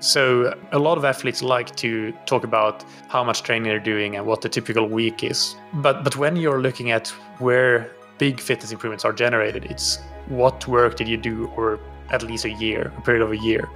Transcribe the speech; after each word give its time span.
So, 0.00 0.58
a 0.72 0.78
lot 0.78 0.96
of 0.96 1.04
athletes 1.04 1.42
like 1.42 1.76
to 1.76 2.12
talk 2.24 2.42
about 2.42 2.84
how 3.08 3.22
much 3.22 3.42
training 3.42 3.64
they're 3.64 3.78
doing 3.78 4.16
and 4.16 4.24
what 4.24 4.40
the 4.40 4.48
typical 4.48 4.88
week 4.88 5.22
is. 5.22 5.56
But, 5.74 6.04
but 6.04 6.16
when 6.16 6.36
you're 6.36 6.62
looking 6.62 6.90
at 6.90 7.08
where 7.38 7.92
big 8.16 8.40
fitness 8.40 8.72
improvements 8.72 9.04
are 9.04 9.12
generated, 9.12 9.66
it's 9.66 9.98
what 10.28 10.66
work 10.66 10.96
did 10.96 11.06
you 11.06 11.18
do 11.18 11.50
over 11.50 11.78
at 12.08 12.22
least 12.22 12.46
a 12.46 12.50
year, 12.50 12.90
a 12.96 13.00
period 13.02 13.22
of 13.22 13.30
a 13.30 13.36
year. 13.36 13.68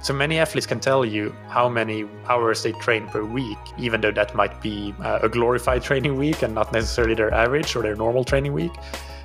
So 0.00 0.14
many 0.14 0.38
athletes 0.38 0.66
can 0.66 0.80
tell 0.80 1.04
you 1.04 1.34
how 1.48 1.68
many 1.68 2.06
hours 2.26 2.62
they 2.62 2.72
train 2.72 3.06
per 3.08 3.22
week, 3.24 3.58
even 3.76 4.00
though 4.00 4.12
that 4.12 4.34
might 4.34 4.62
be 4.62 4.94
uh, 5.02 5.18
a 5.22 5.28
glorified 5.28 5.82
training 5.88 6.16
week 6.16 6.42
and 6.42 6.54
not 6.54 6.72
necessarily 6.72 7.14
their 7.14 7.34
average 7.34 7.76
or 7.76 7.82
their 7.82 7.96
normal 7.96 8.24
training 8.24 8.54
week. 8.54 8.72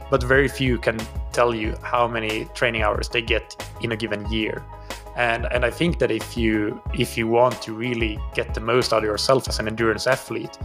But 0.10 0.22
very 0.22 0.50
few 0.50 0.78
can 0.80 1.00
tell 1.32 1.56
you 1.56 1.78
how 1.82 2.10
many 2.10 2.44
training 2.56 2.82
hours 2.82 3.08
they 3.08 3.22
get 3.22 3.56
in 3.80 3.94
a 3.94 3.96
given 3.96 4.30
year 4.30 4.62
and 5.16 5.48
and 5.52 5.66
I 5.66 5.70
think 5.70 6.00
that 6.00 6.12
if 6.12 6.38
you 6.38 6.82
if 6.94 7.18
you 7.18 7.28
want 7.28 7.62
to 7.64 7.74
really 7.74 8.20
get 8.34 8.54
the 8.54 8.62
most 8.62 8.94
out 8.94 9.00
of 9.00 9.04
yourself 9.04 9.48
as 9.48 9.60
an 9.60 9.68
endurance 9.68 10.08
athlete, 10.08 10.58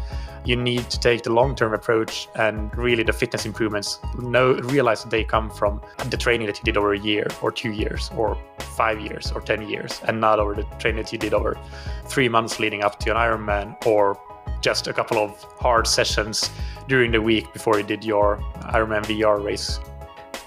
you 0.44 0.56
need 0.56 0.88
to 0.90 1.00
take 1.00 1.22
the 1.22 1.32
long-term 1.32 1.74
approach 1.74 2.28
and 2.36 2.76
really 2.76 3.02
the 3.02 3.12
fitness 3.12 3.44
improvements 3.44 3.98
know 4.18 4.54
realize 4.54 5.02
that 5.02 5.10
they 5.10 5.24
come 5.24 5.50
from 5.50 5.80
the 6.10 6.16
training 6.16 6.46
that 6.46 6.58
you 6.58 6.64
did 6.64 6.76
over 6.76 6.94
a 6.94 6.98
year 6.98 7.26
or 7.42 7.50
two 7.50 7.72
years 7.72 8.10
or 8.16 8.38
five 8.58 9.00
years 9.00 9.32
or 9.32 9.40
ten 9.40 9.68
years, 9.68 10.00
and 10.06 10.20
not 10.20 10.38
over 10.38 10.54
the 10.54 10.62
training 10.78 11.02
that 11.02 11.12
you 11.12 11.18
did 11.18 11.34
over 11.34 11.58
three 12.06 12.28
months 12.28 12.60
leading 12.60 12.82
up 12.82 12.98
to 13.00 13.10
an 13.10 13.16
Ironman 13.16 13.74
or 13.86 14.20
just 14.60 14.86
a 14.86 14.92
couple 14.92 15.18
of 15.18 15.30
hard 15.58 15.86
sessions 15.86 16.50
during 16.88 17.10
the 17.10 17.20
week 17.20 17.52
before 17.52 17.78
you 17.78 17.84
did 17.84 18.04
your 18.04 18.38
Ironman 18.72 19.04
VR 19.04 19.42
race. 19.42 19.80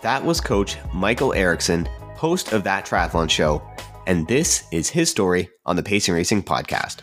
That 0.02 0.24
was 0.24 0.40
Coach 0.40 0.78
Mikael 0.94 1.34
Eriksson, 1.34 1.86
host 2.16 2.54
of 2.54 2.64
that 2.64 2.86
triathlon 2.86 3.30
show 3.30 3.62
and 4.08 4.28
this 4.28 4.64
is 4.72 4.90
his 4.90 5.10
story 5.10 5.50
on 5.66 5.76
the 5.76 5.84
Pacing 5.84 6.14
Racing 6.14 6.44
podcast. 6.44 6.98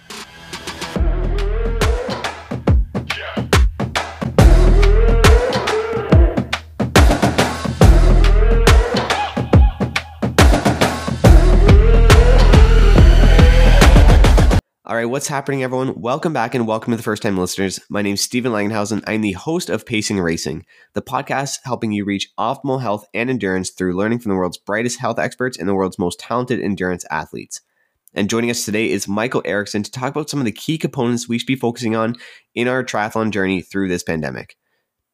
All 14.88 14.94
right, 14.94 15.04
what's 15.04 15.26
happening, 15.26 15.64
everyone? 15.64 16.00
Welcome 16.00 16.32
back 16.32 16.54
and 16.54 16.64
welcome 16.64 16.92
to 16.92 16.96
the 16.96 17.02
first 17.02 17.20
time 17.20 17.36
listeners. 17.36 17.80
My 17.90 18.02
name 18.02 18.14
is 18.14 18.20
Stephen 18.20 18.52
Langenhausen. 18.52 19.02
I'm 19.04 19.20
the 19.20 19.32
host 19.32 19.68
of 19.68 19.84
Pacing 19.84 20.20
Racing, 20.20 20.64
the 20.92 21.02
podcast 21.02 21.58
helping 21.64 21.90
you 21.90 22.04
reach 22.04 22.32
optimal 22.38 22.80
health 22.80 23.04
and 23.12 23.28
endurance 23.28 23.70
through 23.70 23.96
learning 23.96 24.20
from 24.20 24.30
the 24.30 24.36
world's 24.36 24.58
brightest 24.58 25.00
health 25.00 25.18
experts 25.18 25.58
and 25.58 25.68
the 25.68 25.74
world's 25.74 25.98
most 25.98 26.20
talented 26.20 26.60
endurance 26.60 27.04
athletes. 27.10 27.62
And 28.14 28.30
joining 28.30 28.48
us 28.48 28.64
today 28.64 28.88
is 28.88 29.08
Mikael 29.08 29.42
Eriksson 29.44 29.82
to 29.82 29.90
talk 29.90 30.10
about 30.10 30.30
some 30.30 30.38
of 30.38 30.46
the 30.46 30.52
key 30.52 30.78
components 30.78 31.28
we 31.28 31.38
should 31.38 31.48
be 31.48 31.56
focusing 31.56 31.96
on 31.96 32.14
in 32.54 32.68
our 32.68 32.84
triathlon 32.84 33.32
journey 33.32 33.62
through 33.62 33.88
this 33.88 34.04
pandemic. 34.04 34.56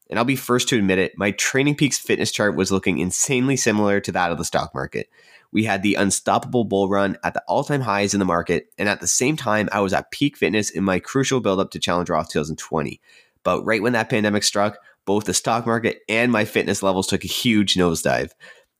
And 0.07 0.19
I'll 0.19 0.25
be 0.25 0.35
first 0.35 0.69
to 0.69 0.77
admit 0.77 0.99
it, 0.99 1.13
my 1.17 1.31
Training 1.31 1.77
Peaks 1.77 1.97
fitness 1.97 2.31
chart 2.31 2.55
was 2.55 2.71
looking 2.71 2.99
insanely 2.99 3.55
similar 3.55 3.99
to 4.01 4.11
that 4.11 4.31
of 4.31 4.37
the 4.37 4.45
stock 4.45 4.75
market 4.75 5.09
we 5.53 5.63
had 5.63 5.83
the 5.83 5.95
unstoppable 5.95 6.65
bull 6.65 6.89
run 6.89 7.17
at 7.23 7.35
the 7.35 7.43
all 7.47 7.63
time 7.63 7.81
highs 7.81 8.13
in 8.13 8.19
the 8.19 8.25
market. 8.25 8.73
And 8.77 8.89
at 8.89 8.99
the 8.99 9.07
same 9.07 9.37
time, 9.37 9.69
I 9.71 9.79
was 9.79 9.93
at 9.93 10.11
peak 10.11 10.35
fitness 10.35 10.71
in 10.71 10.83
my 10.83 10.99
crucial 10.99 11.39
buildup 11.39 11.71
to 11.71 11.79
Challenge 11.79 12.09
Roth 12.09 12.29
2020. 12.29 12.99
But 13.43 13.63
right 13.63 13.81
when 13.81 13.93
that 13.93 14.09
pandemic 14.09 14.43
struck, 14.43 14.79
both 15.05 15.25
the 15.25 15.33
stock 15.33 15.65
market 15.65 15.99
and 16.09 16.31
my 16.31 16.43
fitness 16.43 16.81
levels 16.81 17.07
took 17.07 17.23
a 17.23 17.27
huge 17.27 17.75
nosedive. 17.75 18.31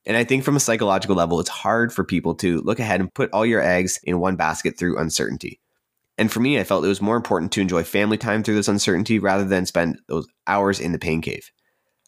And 0.05 0.17
I 0.17 0.23
think 0.23 0.43
from 0.43 0.55
a 0.55 0.59
psychological 0.59 1.15
level, 1.15 1.39
it's 1.39 1.49
hard 1.49 1.93
for 1.93 2.03
people 2.03 2.35
to 2.35 2.61
look 2.61 2.79
ahead 2.79 2.99
and 2.99 3.13
put 3.13 3.31
all 3.31 3.45
your 3.45 3.61
eggs 3.61 3.99
in 4.03 4.19
one 4.19 4.35
basket 4.35 4.77
through 4.77 4.97
uncertainty. 4.97 5.59
And 6.17 6.31
for 6.31 6.39
me, 6.39 6.59
I 6.59 6.63
felt 6.63 6.85
it 6.85 6.89
was 6.89 7.01
more 7.01 7.15
important 7.15 7.51
to 7.53 7.61
enjoy 7.61 7.83
family 7.83 8.17
time 8.17 8.43
through 8.43 8.55
this 8.55 8.67
uncertainty 8.67 9.19
rather 9.19 9.45
than 9.45 9.65
spend 9.65 9.99
those 10.07 10.27
hours 10.47 10.79
in 10.79 10.91
the 10.91 10.99
pain 10.99 11.21
cave. 11.21 11.51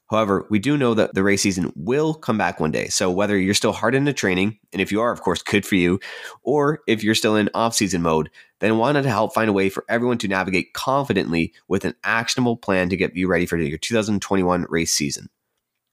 However, 0.10 0.46
we 0.50 0.60
do 0.60 0.78
know 0.78 0.94
that 0.94 1.14
the 1.14 1.24
race 1.24 1.42
season 1.42 1.74
will 1.76 2.14
come 2.14 2.38
back 2.38 2.60
one 2.60 2.72
day. 2.72 2.88
So 2.90 3.10
whether 3.10 3.38
you're 3.38 3.54
still 3.54 3.72
hard 3.72 3.96
into 3.96 4.14
training, 4.14 4.60
and 4.72 4.82
if 4.82 4.92
you 4.92 5.02
are, 5.02 5.12
of 5.12 5.22
course, 5.22 5.42
good 5.42 5.66
for 5.66 5.76
you, 5.76 6.00
or 6.44 6.82
if 6.88 7.04
you're 7.04 7.16
still 7.16 7.36
in 7.36 7.50
off-season 7.54 8.02
mode, 8.02 8.30
then 8.60 8.78
wanted 8.78 9.02
to 9.02 9.10
help 9.10 9.34
find 9.34 9.50
a 9.50 9.54
way 9.54 9.70
for 9.70 9.84
everyone 9.90 10.18
to 10.20 10.28
navigate 10.28 10.74
confidently 10.74 11.54
with 11.68 11.86
an 11.86 11.96
actionable 12.04 12.56
plan 12.56 12.90
to 12.90 12.98
get 12.98 13.16
you 13.16 13.28
ready 13.28 13.46
for 13.46 13.58
your 13.58 13.78
2021 13.78 14.66
race 14.70 14.94
season. 14.94 15.30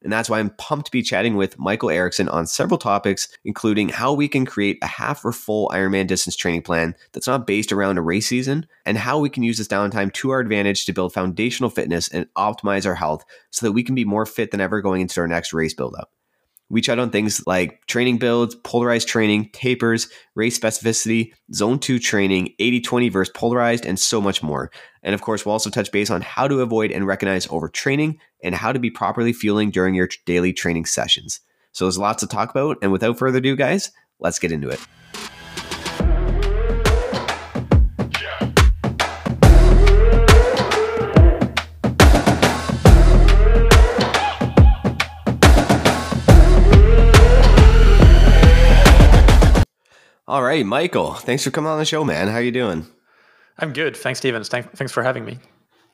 And 0.02 0.12
that's 0.12 0.28
why 0.28 0.38
I'm 0.38 0.50
pumped 0.50 0.86
to 0.86 0.92
be 0.92 1.02
chatting 1.02 1.36
with 1.36 1.58
Mikael 1.58 1.90
Eriksson 1.90 2.28
on 2.28 2.46
several 2.46 2.78
topics, 2.78 3.28
including 3.44 3.88
how 3.88 4.12
we 4.12 4.28
can 4.28 4.44
create 4.44 4.78
a 4.82 4.86
half 4.86 5.24
or 5.24 5.32
full 5.32 5.68
Ironman 5.68 6.06
distance 6.06 6.36
training 6.36 6.62
plan 6.62 6.94
that's 7.12 7.26
not 7.26 7.46
based 7.46 7.72
around 7.72 7.98
a 7.98 8.02
race 8.02 8.26
season, 8.26 8.66
and 8.84 8.98
how 8.98 9.18
we 9.18 9.30
can 9.30 9.42
use 9.42 9.58
this 9.58 9.68
downtime 9.68 10.12
to 10.14 10.30
our 10.30 10.40
advantage 10.40 10.86
to 10.86 10.92
build 10.92 11.12
foundational 11.12 11.70
fitness 11.70 12.08
and 12.08 12.26
optimize 12.34 12.86
our 12.86 12.94
health 12.94 13.24
so 13.50 13.66
that 13.66 13.72
we 13.72 13.82
can 13.82 13.94
be 13.94 14.04
more 14.04 14.26
fit 14.26 14.50
than 14.50 14.60
ever 14.60 14.80
going 14.80 15.00
into 15.00 15.20
our 15.20 15.28
next 15.28 15.52
race 15.52 15.74
buildup. 15.74 16.10
We 16.72 16.80
chat 16.80 16.98
on 16.98 17.10
things 17.10 17.46
like 17.46 17.84
training 17.86 18.16
builds, 18.16 18.54
polarized 18.54 19.06
training, 19.06 19.50
tapers, 19.52 20.08
race 20.34 20.58
specificity, 20.58 21.34
zone 21.52 21.78
two 21.78 21.98
training, 21.98 22.54
80 22.58 22.80
20 22.80 23.08
versus 23.10 23.32
polarized, 23.36 23.84
and 23.84 24.00
so 24.00 24.22
much 24.22 24.42
more. 24.42 24.70
And 25.02 25.14
of 25.14 25.20
course, 25.20 25.44
we'll 25.44 25.52
also 25.52 25.68
touch 25.68 25.92
base 25.92 26.08
on 26.08 26.22
how 26.22 26.48
to 26.48 26.62
avoid 26.62 26.90
and 26.90 27.06
recognize 27.06 27.46
overtraining 27.48 28.16
and 28.42 28.54
how 28.54 28.72
to 28.72 28.78
be 28.78 28.90
properly 28.90 29.34
fueling 29.34 29.70
during 29.70 29.94
your 29.94 30.08
daily 30.24 30.54
training 30.54 30.86
sessions. 30.86 31.40
So 31.72 31.84
there's 31.84 31.98
lots 31.98 32.20
to 32.20 32.26
talk 32.26 32.48
about. 32.48 32.78
And 32.80 32.90
without 32.90 33.18
further 33.18 33.36
ado, 33.36 33.54
guys, 33.54 33.90
let's 34.18 34.38
get 34.38 34.50
into 34.50 34.70
it. 34.70 34.80
All 50.28 50.42
right, 50.42 50.64
Mikael, 50.64 51.14
thanks 51.14 51.42
for 51.42 51.50
coming 51.50 51.70
on 51.70 51.80
the 51.80 51.84
show, 51.84 52.04
man. 52.04 52.28
How 52.28 52.38
you 52.38 52.52
doing? 52.52 52.86
I'm 53.58 53.72
good. 53.72 53.96
Thanks, 53.96 54.20
Stevens. 54.20 54.48
Thanks 54.48 54.92
for 54.92 55.02
having 55.02 55.24
me. 55.24 55.40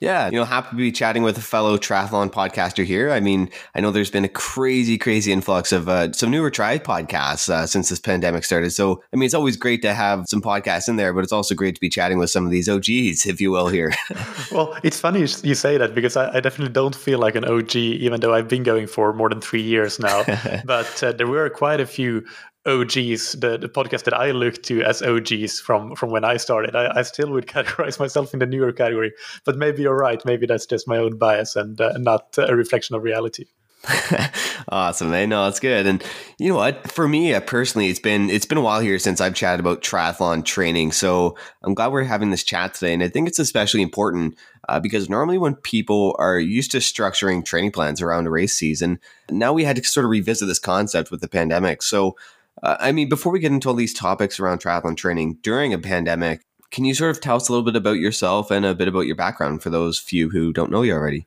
Yeah, 0.00 0.26
you 0.26 0.36
know, 0.36 0.44
happy 0.44 0.70
to 0.70 0.76
be 0.76 0.92
chatting 0.92 1.24
with 1.24 1.38
a 1.38 1.40
fellow 1.40 1.76
triathlon 1.76 2.30
podcaster 2.30 2.84
here. 2.84 3.10
I 3.10 3.18
mean, 3.18 3.50
I 3.74 3.80
know 3.80 3.90
there's 3.90 4.12
been 4.12 4.26
a 4.26 4.28
crazy, 4.28 4.96
crazy 4.96 5.32
influx 5.32 5.72
of 5.72 5.88
uh, 5.88 6.12
some 6.12 6.30
newer 6.30 6.50
tri 6.50 6.78
podcasts 6.78 7.48
uh, 7.48 7.66
since 7.66 7.88
this 7.88 7.98
pandemic 7.98 8.44
started. 8.44 8.70
So, 8.70 9.02
I 9.12 9.16
mean, 9.16 9.24
it's 9.24 9.34
always 9.34 9.56
great 9.56 9.82
to 9.82 9.94
have 9.94 10.26
some 10.28 10.40
podcasts 10.40 10.88
in 10.88 10.96
there, 10.96 11.12
but 11.12 11.24
it's 11.24 11.32
also 11.32 11.54
great 11.54 11.74
to 11.74 11.80
be 11.80 11.88
chatting 11.88 12.18
with 12.18 12.30
some 12.30 12.44
of 12.44 12.52
these 12.52 12.68
OGs, 12.68 13.26
if 13.26 13.40
you 13.40 13.50
will, 13.50 13.68
here. 13.68 13.92
well, 14.52 14.78
it's 14.84 15.00
funny 15.00 15.20
you 15.20 15.54
say 15.54 15.78
that 15.78 15.94
because 15.96 16.16
I, 16.16 16.36
I, 16.36 16.40
definitely 16.40 16.72
don't 16.74 16.94
feel 16.94 17.18
like 17.18 17.34
an 17.34 17.44
OG, 17.44 17.74
even 17.74 18.20
though 18.20 18.34
I've 18.34 18.48
been 18.48 18.62
going 18.62 18.86
for 18.86 19.12
more 19.12 19.30
than 19.30 19.40
three 19.40 19.62
years 19.62 19.98
now. 19.98 20.22
but 20.64 21.02
uh, 21.02 21.12
there 21.12 21.26
were 21.26 21.50
quite 21.50 21.80
a 21.80 21.86
few 21.86 22.24
OGs, 22.68 23.32
the, 23.32 23.58
the 23.58 23.68
podcast 23.68 24.04
that 24.04 24.14
I 24.14 24.30
look 24.30 24.62
to 24.64 24.82
as 24.82 25.02
OGs 25.02 25.60
from 25.60 25.96
from 25.96 26.10
when 26.10 26.24
I 26.24 26.36
started. 26.36 26.76
I, 26.76 26.98
I, 26.98 27.02
still 27.02 27.30
would 27.30 27.46
categorize 27.56 27.98
myself 27.98 28.32
in 28.32 28.40
the 28.40 28.46
newer 28.46 28.72
category, 28.72 29.12
but 29.44 29.56
maybe 29.56 29.82
you're 29.82 29.96
right. 29.96 30.24
Maybe 30.24 30.46
that's 30.46 30.66
just 30.66 30.86
my 30.86 30.98
own 30.98 31.16
bias 31.16 31.56
and 31.56 31.80
uh, 31.80 31.96
not 31.98 32.36
a 32.38 32.54
reflection 32.54 32.94
of 32.94 33.02
reality. 33.02 33.46
awesome, 34.68 35.10
man. 35.10 35.28
No, 35.28 35.46
it's 35.46 35.60
good. 35.60 35.86
And 35.86 36.02
you 36.38 36.48
know 36.48 36.56
what? 36.56 36.90
For 36.90 37.06
me 37.06 37.32
uh, 37.32 37.40
personally, 37.40 37.88
it's 37.88 38.00
been 38.00 38.28
it's 38.28 38.46
been 38.46 38.58
a 38.58 38.62
while 38.62 38.80
here 38.80 38.98
since 38.98 39.20
I've 39.20 39.34
chatted 39.34 39.60
about 39.60 39.82
triathlon 39.82 40.44
training. 40.44 40.92
So 40.92 41.36
I'm 41.62 41.74
glad 41.74 41.92
we're 41.92 42.02
having 42.02 42.30
this 42.30 42.44
chat 42.44 42.74
today, 42.74 42.92
and 42.92 43.02
I 43.02 43.08
think 43.08 43.28
it's 43.28 43.38
especially 43.38 43.82
important 43.82 44.36
uh, 44.68 44.80
because 44.80 45.08
normally 45.08 45.38
when 45.38 45.54
people 45.54 46.16
are 46.18 46.38
used 46.38 46.72
to 46.72 46.78
structuring 46.78 47.44
training 47.44 47.70
plans 47.70 48.02
around 48.02 48.26
a 48.26 48.30
race 48.30 48.54
season, 48.54 48.98
now 49.30 49.52
we 49.52 49.64
had 49.64 49.76
to 49.76 49.84
sort 49.84 50.04
of 50.04 50.10
revisit 50.10 50.48
this 50.48 50.58
concept 50.58 51.10
with 51.10 51.20
the 51.20 51.28
pandemic. 51.28 51.82
So 51.82 52.16
uh, 52.62 52.76
I 52.80 52.92
mean, 52.92 53.08
before 53.08 53.32
we 53.32 53.40
get 53.40 53.52
into 53.52 53.68
all 53.68 53.74
these 53.74 53.94
topics 53.94 54.40
around 54.40 54.60
triathlon 54.60 54.96
training 54.96 55.38
during 55.42 55.72
a 55.72 55.78
pandemic, 55.78 56.42
can 56.70 56.84
you 56.84 56.94
sort 56.94 57.10
of 57.10 57.20
tell 57.20 57.36
us 57.36 57.48
a 57.48 57.52
little 57.52 57.64
bit 57.64 57.76
about 57.76 57.98
yourself 57.98 58.50
and 58.50 58.64
a 58.64 58.74
bit 58.74 58.88
about 58.88 59.06
your 59.06 59.16
background 59.16 59.62
for 59.62 59.70
those 59.70 59.98
few 59.98 60.30
who 60.30 60.52
don't 60.52 60.70
know 60.70 60.82
you 60.82 60.92
already? 60.92 61.26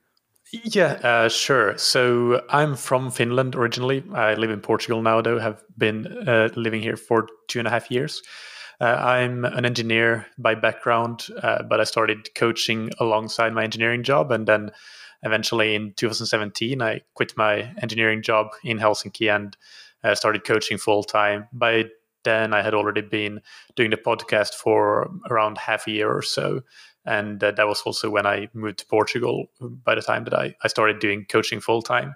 Yeah, 0.51 0.99
uh, 1.03 1.29
sure. 1.29 1.77
So 1.77 2.43
I'm 2.49 2.75
from 2.75 3.09
Finland 3.09 3.55
originally. 3.55 4.03
I 4.13 4.33
live 4.33 4.51
in 4.51 4.59
Portugal 4.59 5.01
now, 5.01 5.21
though. 5.21 5.39
Have 5.39 5.63
been 5.77 6.07
uh, 6.27 6.49
living 6.55 6.81
here 6.81 6.97
for 6.97 7.27
two 7.47 7.59
and 7.59 7.67
a 7.67 7.71
half 7.71 7.89
years. 7.89 8.21
Uh, 8.81 8.95
I'm 8.99 9.45
an 9.45 9.65
engineer 9.65 10.25
by 10.37 10.55
background, 10.55 11.27
uh, 11.41 11.63
but 11.63 11.79
I 11.79 11.85
started 11.85 12.33
coaching 12.35 12.89
alongside 12.99 13.53
my 13.53 13.63
engineering 13.63 14.03
job, 14.03 14.31
and 14.31 14.47
then 14.47 14.71
eventually 15.23 15.75
in 15.75 15.93
2017 15.93 16.81
I 16.81 17.01
quit 17.13 17.37
my 17.37 17.73
engineering 17.81 18.23
job 18.23 18.47
in 18.63 18.79
Helsinki 18.79 19.33
and 19.33 19.55
uh, 20.03 20.15
started 20.15 20.43
coaching 20.43 20.77
full 20.77 21.03
time. 21.03 21.47
By 21.53 21.85
then, 22.23 22.53
I 22.53 22.61
had 22.61 22.73
already 22.73 23.01
been 23.01 23.41
doing 23.75 23.89
the 23.89 23.97
podcast 23.97 24.53
for 24.53 25.09
around 25.29 25.57
half 25.57 25.87
a 25.87 25.91
year 25.91 26.11
or 26.11 26.21
so. 26.21 26.61
And 27.05 27.43
uh, 27.43 27.51
that 27.51 27.67
was 27.67 27.81
also 27.81 28.09
when 28.09 28.27
I 28.27 28.49
moved 28.53 28.79
to 28.79 28.85
Portugal 28.85 29.47
by 29.59 29.95
the 29.95 30.01
time 30.01 30.23
that 30.25 30.33
I, 30.33 30.55
I 30.63 30.67
started 30.67 30.99
doing 30.99 31.25
coaching 31.27 31.59
full 31.59 31.81
time. 31.81 32.15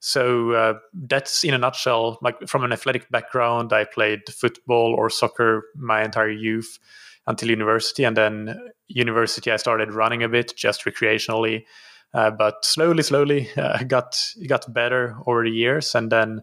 So 0.00 0.52
uh, 0.52 0.74
that's 0.92 1.44
in 1.44 1.54
a 1.54 1.58
nutshell. 1.58 2.18
Like 2.20 2.48
from 2.48 2.64
an 2.64 2.72
athletic 2.72 3.08
background, 3.10 3.72
I 3.72 3.84
played 3.84 4.28
football 4.28 4.94
or 4.94 5.08
soccer 5.08 5.64
my 5.76 6.04
entire 6.04 6.30
youth 6.30 6.78
until 7.26 7.48
university, 7.48 8.04
and 8.04 8.14
then 8.14 8.60
university 8.88 9.50
I 9.50 9.56
started 9.56 9.94
running 9.94 10.22
a 10.22 10.28
bit 10.28 10.52
just 10.56 10.84
recreationally. 10.84 11.64
Uh, 12.12 12.30
but 12.30 12.64
slowly, 12.64 13.02
slowly, 13.02 13.48
uh, 13.56 13.82
got 13.84 14.20
got 14.46 14.70
better 14.74 15.16
over 15.26 15.42
the 15.42 15.50
years, 15.50 15.94
and 15.94 16.12
then 16.12 16.42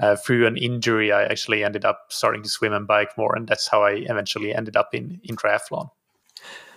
uh, 0.00 0.16
through 0.16 0.46
an 0.46 0.56
injury, 0.56 1.12
I 1.12 1.24
actually 1.24 1.62
ended 1.62 1.84
up 1.84 2.06
starting 2.08 2.42
to 2.42 2.48
swim 2.48 2.72
and 2.72 2.86
bike 2.86 3.16
more, 3.16 3.36
and 3.36 3.46
that's 3.46 3.68
how 3.68 3.82
I 3.84 3.92
eventually 4.08 4.54
ended 4.54 4.76
up 4.76 4.94
in 4.94 5.20
in 5.24 5.36
triathlon. 5.36 5.90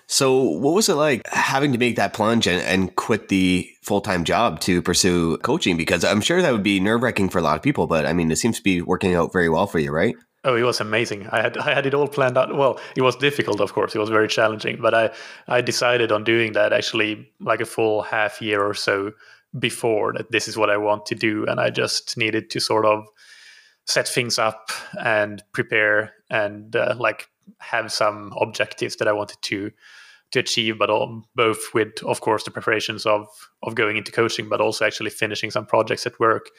So, 0.08 0.42
what 0.42 0.74
was 0.74 0.90
it 0.90 0.96
like 0.96 1.28
having 1.28 1.72
to 1.72 1.78
make 1.78 1.96
that 1.96 2.14
plunge 2.14 2.46
and, 2.46 2.62
and 2.62 2.96
quit 2.96 3.30
the 3.30 3.70
full 3.82 4.02
time 4.02 4.24
job 4.24 4.60
to 4.62 4.82
pursue 4.82 5.38
coaching? 5.38 5.78
Because 5.78 6.04
I'm 6.04 6.22
sure 6.22 6.42
that 6.42 6.52
would 6.52 6.64
be 6.64 6.80
nerve 6.80 7.02
wracking 7.02 7.30
for 7.30 7.40
a 7.40 7.42
lot 7.42 7.56
of 7.56 7.64
people, 7.64 7.88
but 7.88 8.06
I 8.06 8.14
mean, 8.14 8.30
it 8.30 8.38
seems 8.38 8.58
to 8.58 8.64
be 8.64 8.82
working 8.82 9.16
out 9.16 9.32
very 9.32 9.50
well 9.50 9.68
for 9.68 9.80
you, 9.80 9.92
right? 9.92 10.16
Oh, 10.46 10.56
it 10.56 10.64
was 10.64 10.82
amazing. 10.82 11.28
I 11.32 11.42
had 11.42 11.58
I 11.58 11.74
had 11.74 11.86
it 11.86 11.94
all 11.94 12.08
planned 12.08 12.38
out. 12.38 12.56
Well, 12.56 12.80
it 12.98 13.02
was 13.02 13.16
difficult, 13.16 13.62
of 13.62 13.74
course. 13.74 13.96
It 13.96 14.00
was 14.00 14.10
very 14.10 14.28
challenging, 14.28 14.78
but 14.82 14.94
I 14.94 15.12
I 15.48 15.62
decided 15.62 16.12
on 16.12 16.26
doing 16.26 16.52
that 16.54 16.74
actually 16.74 17.32
like 17.40 17.62
a 17.62 17.66
full 17.66 18.02
half 18.02 18.42
year 18.42 18.62
or 18.62 18.74
so 18.74 19.14
before 19.58 20.14
that. 20.14 20.32
This 20.32 20.50
is 20.50 20.58
what 20.58 20.70
I 20.70 20.76
want 20.76 21.06
to 21.08 21.16
do, 21.16 21.46
and 21.46 21.62
I 21.62 21.70
just 21.70 22.18
needed 22.18 22.50
to 22.50 22.60
sort 22.60 22.86
of 22.86 23.06
set 23.86 24.08
things 24.08 24.40
up 24.40 24.72
and 25.04 25.44
prepare 25.52 26.14
and 26.30 26.76
uh, 26.76 26.96
like 26.98 27.30
have 27.60 27.92
some 27.92 28.34
objectives 28.40 28.96
that 28.98 29.08
I 29.08 29.12
wanted 29.14 29.38
to 29.44 29.72
to 30.34 30.40
achieve, 30.40 30.80
but 30.80 30.90
all, 30.90 31.24
both 31.36 31.76
with, 31.76 32.04
of 32.04 32.22
course, 32.22 32.44
the 32.44 32.52
preparations 32.52 33.06
of 33.06 33.28
of 33.62 33.76
going 33.76 33.98
into 33.98 34.12
coaching, 34.12 34.50
but 34.50 34.60
also 34.60 34.86
actually 34.86 35.12
finishing 35.12 35.52
some 35.52 35.66
projects 35.66 36.06
at 36.06 36.20
work 36.20 36.50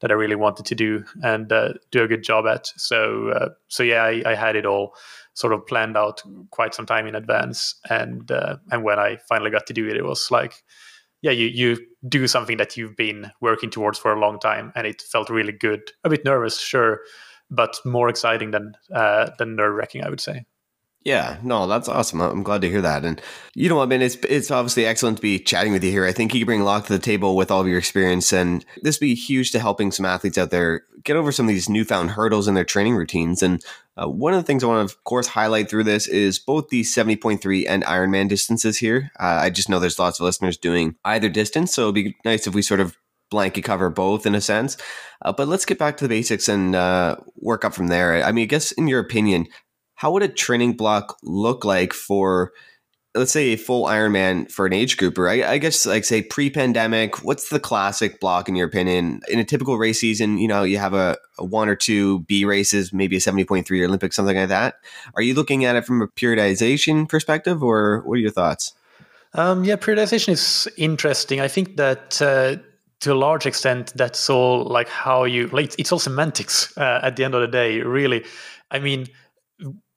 that 0.00 0.10
I 0.10 0.14
really 0.14 0.36
wanted 0.36 0.66
to 0.66 0.74
do 0.74 1.04
and 1.22 1.52
uh, 1.52 1.74
do 1.90 2.02
a 2.02 2.08
good 2.08 2.22
job 2.22 2.46
at. 2.46 2.68
So, 2.76 3.30
uh, 3.30 3.48
so 3.68 3.82
yeah, 3.82 4.04
I, 4.04 4.22
I, 4.24 4.34
had 4.34 4.56
it 4.56 4.64
all 4.64 4.94
sort 5.34 5.52
of 5.52 5.66
planned 5.66 5.96
out 5.96 6.22
quite 6.50 6.74
some 6.74 6.86
time 6.86 7.06
in 7.06 7.14
advance, 7.14 7.74
and 7.90 8.30
uh, 8.30 8.56
and 8.70 8.84
when 8.84 8.98
I 8.98 9.18
finally 9.28 9.50
got 9.50 9.66
to 9.66 9.72
do 9.72 9.88
it, 9.88 9.96
it 9.96 10.04
was 10.04 10.30
like, 10.30 10.62
yeah, 11.24 11.30
you 11.30 11.46
you 11.46 11.78
do 12.06 12.28
something 12.28 12.58
that 12.58 12.76
you've 12.76 12.96
been 12.96 13.32
working 13.40 13.70
towards 13.70 13.98
for 13.98 14.12
a 14.12 14.20
long 14.20 14.38
time, 14.38 14.72
and 14.76 14.86
it 14.86 15.00
felt 15.00 15.30
really 15.30 15.52
good. 15.52 15.80
A 16.04 16.10
bit 16.10 16.22
nervous, 16.22 16.60
sure, 16.60 17.00
but 17.50 17.78
more 17.86 18.10
exciting 18.10 18.50
than 18.50 18.74
uh, 18.94 19.30
than 19.38 19.56
nerve 19.56 19.74
wracking, 19.74 20.04
I 20.04 20.10
would 20.10 20.20
say. 20.20 20.44
Yeah, 21.02 21.38
no, 21.42 21.66
that's 21.66 21.88
awesome. 21.88 22.20
I'm 22.20 22.42
glad 22.42 22.60
to 22.60 22.70
hear 22.70 22.80
that. 22.82 23.04
And 23.04 23.20
you 23.54 23.70
know 23.70 23.76
what, 23.76 23.88
man, 23.88 24.02
it's 24.02 24.16
it's 24.28 24.50
obviously 24.50 24.84
excellent 24.84 25.16
to 25.16 25.22
be 25.22 25.38
chatting 25.38 25.72
with 25.72 25.82
you 25.82 25.90
here. 25.90 26.04
I 26.04 26.12
think 26.12 26.34
you 26.34 26.44
bring 26.44 26.60
a 26.60 26.64
lot 26.64 26.84
to 26.86 26.92
the 26.92 26.98
table 26.98 27.36
with 27.36 27.50
all 27.50 27.62
of 27.62 27.68
your 27.68 27.78
experience, 27.78 28.30
and 28.30 28.62
this 28.82 29.00
would 29.00 29.06
be 29.06 29.14
huge 29.14 29.50
to 29.52 29.60
helping 29.60 29.92
some 29.92 30.04
athletes 30.04 30.36
out 30.36 30.50
there 30.50 30.82
get 31.04 31.16
over 31.16 31.32
some 31.32 31.46
of 31.46 31.54
these 31.54 31.70
newfound 31.70 32.10
hurdles 32.10 32.48
in 32.48 32.54
their 32.54 32.64
training 32.64 32.96
routines. 32.96 33.42
And 33.42 33.64
uh, 34.00 34.08
one 34.08 34.34
of 34.34 34.40
the 34.40 34.46
things 34.46 34.64
I 34.64 34.66
want 34.66 34.88
to, 34.88 34.94
of 34.94 35.04
course, 35.04 35.28
highlight 35.28 35.70
through 35.70 35.84
this 35.84 36.08
is 36.08 36.38
both 36.38 36.68
the 36.68 36.82
70.3 36.82 37.66
and 37.68 37.84
Ironman 37.84 38.28
distances 38.28 38.78
here. 38.78 39.10
Uh, 39.20 39.38
I 39.42 39.50
just 39.50 39.68
know 39.68 39.78
there's 39.78 39.98
lots 39.98 40.18
of 40.18 40.24
listeners 40.24 40.56
doing 40.56 40.96
either 41.04 41.28
distance, 41.28 41.74
so 41.74 41.84
it'd 41.84 41.94
be 41.94 42.16
nice 42.24 42.46
if 42.46 42.54
we 42.54 42.62
sort 42.62 42.80
of 42.80 42.96
blanket 43.30 43.62
cover 43.62 43.90
both 43.90 44.26
in 44.26 44.34
a 44.34 44.40
sense. 44.40 44.76
Uh, 45.22 45.32
but 45.32 45.48
let's 45.48 45.64
get 45.64 45.78
back 45.78 45.96
to 45.96 46.04
the 46.04 46.08
basics 46.08 46.48
and 46.48 46.74
uh, 46.74 47.16
work 47.36 47.64
up 47.64 47.74
from 47.74 47.86
there. 47.86 48.22
I 48.22 48.32
mean, 48.32 48.42
I 48.42 48.46
guess 48.46 48.72
in 48.72 48.88
your 48.88 49.00
opinion, 49.00 49.46
how 49.94 50.10
would 50.12 50.22
a 50.22 50.28
training 50.28 50.76
block 50.76 51.16
look 51.22 51.64
like 51.64 51.92
for 51.92 52.52
let's 53.14 53.32
say 53.32 53.52
a 53.52 53.56
full 53.56 53.86
Ironman 53.86 54.50
for 54.50 54.66
an 54.66 54.72
age 54.72 54.96
grouper? 54.96 55.28
I, 55.28 55.42
I 55.44 55.58
guess 55.58 55.86
like 55.86 56.04
say 56.04 56.22
pre-pandemic, 56.22 57.22
what's 57.22 57.48
the 57.48 57.60
classic 57.60 58.20
block 58.20 58.48
in 58.48 58.56
your 58.56 58.66
opinion? 58.66 59.20
In 59.28 59.38
a 59.38 59.44
typical 59.44 59.78
race 59.78 60.00
season, 60.00 60.38
you 60.38 60.48
know, 60.48 60.64
you 60.64 60.78
have 60.78 60.94
a, 60.94 61.16
a 61.38 61.44
one 61.44 61.68
or 61.68 61.76
two 61.76 62.20
B 62.20 62.44
races, 62.44 62.92
maybe 62.92 63.16
a 63.16 63.20
70.3 63.20 63.84
Olympic, 63.84 64.12
something 64.12 64.36
like 64.36 64.48
that. 64.48 64.76
Are 65.14 65.22
you 65.22 65.34
looking 65.34 65.64
at 65.64 65.76
it 65.76 65.84
from 65.84 66.02
a 66.02 66.08
periodization 66.08 67.08
perspective 67.08 67.62
or 67.62 68.00
what 68.04 68.14
are 68.14 68.20
your 68.20 68.30
thoughts? 68.30 68.74
Um, 69.34 69.64
yeah, 69.64 69.76
periodization 69.76 70.30
is 70.30 70.68
interesting. 70.76 71.40
I 71.40 71.48
think 71.48 71.76
that 71.76 72.20
uh, 72.22 72.56
to 73.00 73.12
a 73.12 73.14
large 73.14 73.46
extent, 73.46 73.92
that's 73.96 74.30
all 74.30 74.64
like 74.64 74.88
how 74.88 75.24
you, 75.24 75.48
like, 75.48 75.74
it's 75.78 75.92
all 75.92 75.98
semantics 75.98 76.76
uh, 76.78 77.00
at 77.02 77.16
the 77.16 77.24
end 77.24 77.34
of 77.34 77.40
the 77.40 77.48
day, 77.48 77.80
really. 77.80 78.24
I 78.70 78.78
mean, 78.78 79.08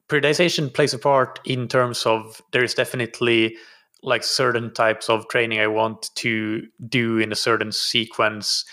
periodization 0.10 0.74
plays 0.74 0.94
a 0.94 1.00
part 1.00 1.40
in 1.46 1.68
terms 1.68 2.06
of 2.06 2.42
there 2.52 2.64
is 2.64 2.74
definitely 2.74 3.58
like 4.04 4.24
certain 4.24 4.74
types 4.74 5.10
of 5.10 5.28
training 5.28 5.60
I 5.60 5.68
want 5.68 6.10
to 6.16 6.68
do 6.88 7.18
in 7.18 7.32
a 7.32 7.36
certain 7.36 7.72
sequence. 7.72 8.64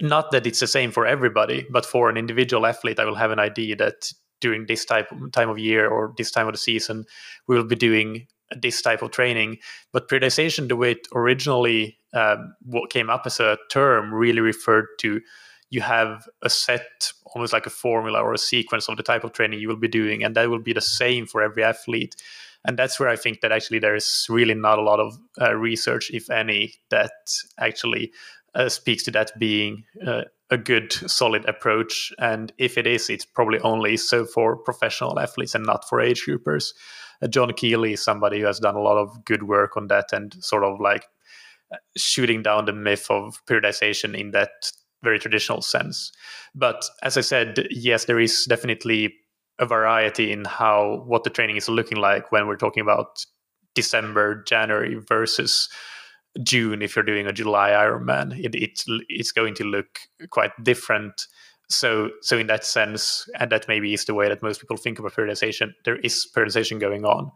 Not 0.00 0.30
that 0.30 0.46
it's 0.46 0.60
the 0.60 0.66
same 0.66 0.90
for 0.90 1.06
everybody, 1.06 1.66
but 1.70 1.86
for 1.86 2.10
an 2.10 2.16
individual 2.16 2.66
athlete, 2.66 3.00
I 3.00 3.04
will 3.04 3.14
have 3.14 3.30
an 3.30 3.38
idea 3.38 3.76
that 3.76 4.12
during 4.40 4.66
this 4.66 4.84
type 4.84 5.08
time 5.32 5.48
of 5.48 5.58
year 5.58 5.88
or 5.88 6.12
this 6.18 6.30
time 6.30 6.46
of 6.46 6.54
the 6.54 6.58
season, 6.58 7.06
we 7.48 7.56
will 7.56 7.64
be 7.64 7.76
doing 7.76 8.26
this 8.60 8.82
type 8.82 9.02
of 9.02 9.10
training. 9.10 9.58
But 9.92 10.08
periodization, 10.08 10.68
the 10.68 10.76
way 10.76 10.92
it 10.92 11.08
originally 11.14 11.98
um, 12.12 12.54
what 12.64 12.90
came 12.90 13.10
up 13.10 13.22
as 13.24 13.40
a 13.40 13.58
term, 13.70 14.12
really 14.12 14.40
referred 14.40 14.86
to 15.00 15.20
you 15.74 15.80
have 15.80 16.28
a 16.42 16.48
set 16.48 17.12
almost 17.34 17.52
like 17.52 17.66
a 17.66 17.70
formula 17.70 18.20
or 18.20 18.32
a 18.32 18.38
sequence 18.38 18.88
of 18.88 18.96
the 18.96 19.02
type 19.02 19.24
of 19.24 19.32
training 19.32 19.58
you 19.58 19.68
will 19.68 19.76
be 19.76 19.88
doing 19.88 20.22
and 20.22 20.36
that 20.36 20.48
will 20.48 20.62
be 20.62 20.72
the 20.72 20.80
same 20.80 21.26
for 21.26 21.42
every 21.42 21.64
athlete. 21.64 22.14
And 22.64 22.78
that's 22.78 22.98
where 22.98 23.08
i 23.08 23.16
think 23.16 23.40
that 23.40 23.52
actually 23.52 23.80
there 23.80 23.96
is 23.96 24.26
really 24.30 24.54
not 24.54 24.78
a 24.78 24.82
lot 24.82 25.00
of 25.00 25.18
uh, 25.40 25.54
research 25.54 26.10
if 26.12 26.30
any 26.30 26.74
that 26.90 27.12
actually 27.58 28.12
uh, 28.54 28.68
speaks 28.68 29.02
to 29.04 29.10
that 29.10 29.32
being 29.38 29.84
uh, 30.06 30.22
a 30.50 30.56
good 30.56 30.92
solid 30.92 31.44
approach. 31.48 32.12
And 32.18 32.52
if 32.58 32.78
it 32.78 32.86
is 32.86 33.10
it's 33.10 33.24
probably 33.24 33.58
only 33.60 33.96
so 33.96 34.24
for 34.24 34.56
professional 34.56 35.18
athletes 35.18 35.54
and 35.54 35.66
not 35.66 35.88
for 35.88 36.00
age 36.00 36.24
groupers. 36.26 36.72
Uh, 37.22 37.26
john 37.26 37.50
kiely 37.50 37.92
is 37.94 38.02
somebody 38.02 38.40
who 38.40 38.46
has 38.46 38.60
done 38.60 38.76
a 38.76 38.86
lot 38.88 38.98
of 38.98 39.24
good 39.24 39.42
work 39.42 39.76
on 39.76 39.88
that 39.88 40.12
and 40.12 40.34
sort 40.40 40.64
of 40.64 40.80
like 40.80 41.06
uh, 41.72 41.76
shooting 41.96 42.42
down 42.42 42.64
the 42.64 42.72
myth 42.72 43.06
of 43.10 43.40
periodization 43.46 44.18
in 44.18 44.30
that 44.30 44.72
very 45.04 45.18
traditional 45.18 45.62
sense. 45.62 46.10
But 46.54 46.84
as 47.02 47.16
I 47.16 47.20
said, 47.20 47.68
yes, 47.70 48.06
there 48.06 48.18
is 48.18 48.44
definitely 48.46 49.14
a 49.58 49.66
variety 49.66 50.32
in 50.32 50.44
how 50.44 51.04
what 51.06 51.22
the 51.22 51.30
training 51.30 51.56
is 51.56 51.68
looking 51.68 51.98
like 51.98 52.32
when 52.32 52.46
we're 52.46 52.56
talking 52.56 52.80
about 52.80 53.24
December, 53.74 54.42
January 54.42 54.96
versus 54.96 55.68
June. 56.42 56.82
If 56.82 56.96
you're 56.96 57.04
doing 57.04 57.26
a 57.26 57.32
July 57.32 57.70
Ironman, 57.70 58.38
it, 58.38 58.54
it's 58.54 58.84
it's 59.08 59.32
going 59.32 59.54
to 59.56 59.64
look 59.64 60.00
quite 60.30 60.52
different. 60.62 61.26
So, 61.70 62.10
so 62.20 62.36
in 62.36 62.46
that 62.48 62.64
sense, 62.64 63.28
and 63.40 63.50
that 63.50 63.68
maybe 63.68 63.94
is 63.94 64.04
the 64.04 64.14
way 64.14 64.28
that 64.28 64.42
most 64.42 64.60
people 64.60 64.76
think 64.76 64.98
about 64.98 65.14
periodization. 65.14 65.72
There 65.84 65.96
is 65.96 66.26
periodization 66.36 66.78
going 66.78 67.04
on, 67.04 67.30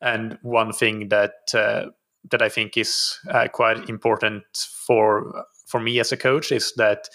and 0.00 0.38
one 0.42 0.72
thing 0.72 1.08
that 1.08 1.54
uh, 1.54 1.86
that 2.30 2.42
I 2.42 2.48
think 2.48 2.76
is 2.76 3.18
uh, 3.30 3.48
quite 3.48 3.88
important 3.88 4.44
for 4.86 5.44
for 5.72 5.80
me 5.80 5.98
as 5.98 6.12
a 6.12 6.16
coach 6.16 6.52
is 6.52 6.72
that 6.76 7.08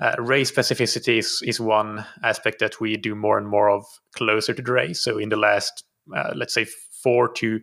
uh, 0.00 0.14
race 0.18 0.52
specificity 0.52 1.18
is, 1.18 1.40
is 1.44 1.58
one 1.58 2.04
aspect 2.22 2.58
that 2.60 2.80
we 2.80 2.96
do 2.96 3.14
more 3.14 3.38
and 3.38 3.48
more 3.48 3.70
of 3.70 3.84
closer 4.14 4.52
to 4.52 4.62
the 4.62 4.72
race. 4.72 5.02
So 5.02 5.18
in 5.18 5.30
the 5.30 5.36
last, 5.36 5.84
uh, 6.14 6.32
let's 6.36 6.52
say, 6.52 6.66
four 7.02 7.32
to 7.32 7.60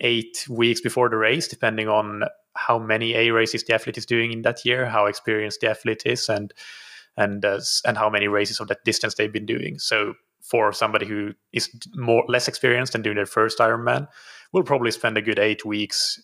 eight 0.00 0.46
weeks 0.48 0.80
before 0.80 1.10
the 1.10 1.16
race, 1.16 1.46
depending 1.46 1.88
on 1.88 2.22
how 2.56 2.78
many 2.78 3.14
A 3.14 3.30
races 3.30 3.64
the 3.64 3.74
athlete 3.74 3.98
is 3.98 4.06
doing 4.06 4.32
in 4.32 4.42
that 4.42 4.64
year, 4.64 4.86
how 4.86 5.06
experienced 5.06 5.60
the 5.60 5.70
athlete 5.70 6.02
is, 6.06 6.28
and 6.28 6.52
and 7.16 7.44
uh, 7.44 7.60
and 7.86 7.98
how 7.98 8.10
many 8.10 8.28
races 8.28 8.60
of 8.60 8.68
that 8.68 8.84
distance 8.84 9.14
they've 9.14 9.32
been 9.32 9.46
doing. 9.46 9.78
So 9.78 10.14
for 10.40 10.72
somebody 10.72 11.06
who 11.06 11.32
is 11.52 11.70
more 11.94 12.24
less 12.28 12.48
experienced 12.48 12.94
and 12.94 13.04
doing 13.04 13.16
their 13.16 13.26
first 13.26 13.58
Ironman, 13.58 14.08
will 14.52 14.64
probably 14.64 14.90
spend 14.90 15.16
a 15.16 15.22
good 15.22 15.38
eight 15.38 15.64
weeks 15.64 16.20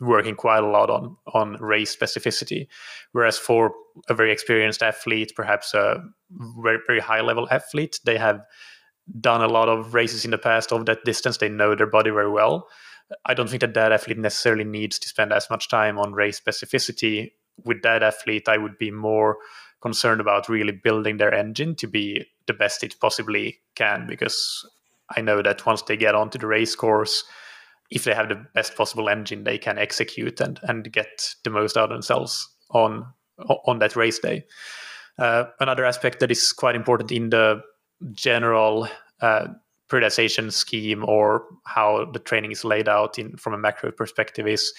working 0.00 0.34
quite 0.34 0.62
a 0.62 0.66
lot 0.66 0.90
on 0.90 1.16
on 1.32 1.54
race 1.54 1.96
specificity 1.96 2.66
whereas 3.12 3.38
for 3.38 3.72
a 4.08 4.14
very 4.14 4.30
experienced 4.30 4.82
athlete 4.82 5.32
perhaps 5.34 5.72
a 5.74 6.02
very, 6.62 6.78
very 6.86 7.00
high 7.00 7.22
level 7.22 7.48
athlete 7.50 7.98
they 8.04 8.18
have 8.18 8.42
done 9.20 9.42
a 9.42 9.48
lot 9.48 9.68
of 9.68 9.94
races 9.94 10.24
in 10.24 10.30
the 10.30 10.38
past 10.38 10.72
of 10.72 10.86
that 10.86 11.04
distance. 11.04 11.38
They 11.38 11.48
know 11.48 11.74
their 11.74 11.86
body 11.86 12.10
very 12.10 12.30
well. 12.30 12.68
I 13.26 13.34
don't 13.34 13.48
think 13.48 13.60
that 13.60 13.74
that 13.74 13.92
athlete 13.92 14.18
necessarily 14.18 14.64
needs 14.64 14.98
to 15.00 15.08
spend 15.08 15.32
as 15.32 15.50
much 15.50 15.68
time 15.68 15.98
on 15.98 16.12
race 16.12 16.40
specificity. 16.40 17.32
With 17.64 17.82
that 17.82 18.02
athlete 18.02 18.48
i 18.48 18.56
would 18.56 18.78
be 18.78 18.90
more 18.90 19.36
concerned 19.82 20.22
about 20.22 20.48
really 20.48 20.72
building 20.72 21.18
their 21.18 21.32
engine 21.34 21.76
to 21.76 21.86
be 21.86 22.24
the 22.46 22.54
best 22.54 22.82
it 22.82 22.94
possibly 22.98 23.60
can 23.74 24.06
because 24.06 24.66
i 25.14 25.20
know 25.20 25.42
that 25.42 25.66
once 25.66 25.82
they 25.82 25.96
get 25.96 26.14
onto 26.14 26.38
the 26.38 26.46
race 26.46 26.74
course 26.74 27.24
if 27.92 28.04
they 28.04 28.14
have 28.14 28.28
the 28.28 28.44
best 28.54 28.74
possible 28.74 29.08
engine, 29.08 29.44
they 29.44 29.58
can 29.58 29.78
execute 29.78 30.40
and 30.40 30.58
and 30.62 30.90
get 30.92 31.34
the 31.44 31.50
most 31.50 31.76
out 31.76 31.90
of 31.90 31.90
themselves 31.90 32.48
on 32.70 33.06
on 33.66 33.78
that 33.78 33.96
race 33.96 34.18
day. 34.18 34.44
Uh, 35.18 35.44
another 35.60 35.84
aspect 35.84 36.20
that 36.20 36.30
is 36.30 36.52
quite 36.52 36.74
important 36.74 37.12
in 37.12 37.30
the 37.30 37.60
general 38.12 38.88
uh, 39.20 39.46
periodization 39.90 40.50
scheme 40.50 41.04
or 41.04 41.44
how 41.66 42.06
the 42.12 42.18
training 42.18 42.50
is 42.50 42.64
laid 42.64 42.88
out 42.88 43.18
in 43.18 43.36
from 43.36 43.52
a 43.52 43.58
macro 43.58 43.92
perspective 43.92 44.46
is 44.46 44.72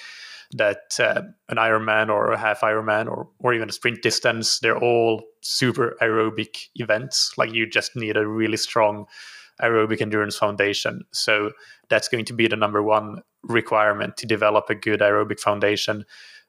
that 0.55 0.99
uh, 0.99 1.21
an 1.49 1.57
Ironman 1.57 2.09
or 2.09 2.31
a 2.31 2.37
half 2.37 2.61
Ironman 2.61 3.07
or 3.07 3.29
or 3.39 3.53
even 3.53 3.69
a 3.69 3.73
sprint 3.73 4.01
distance, 4.01 4.59
they're 4.59 4.77
all 4.77 5.23
super 5.41 5.95
aerobic 6.01 6.67
events. 6.75 7.37
Like 7.37 7.53
you 7.53 7.67
just 7.67 7.95
need 7.95 8.17
a 8.17 8.27
really 8.27 8.57
strong 8.57 9.05
aerobic 9.61 10.01
endurance 10.01 10.35
foundation. 10.35 11.03
So 11.11 11.51
that's 11.89 12.07
going 12.07 12.25
to 12.25 12.33
be 12.33 12.47
the 12.47 12.55
number 12.55 12.81
one 12.81 13.21
requirement 13.43 14.17
to 14.17 14.25
develop 14.25 14.69
a 14.69 14.75
good 14.75 15.01
aerobic 15.01 15.39
foundation. 15.39 16.05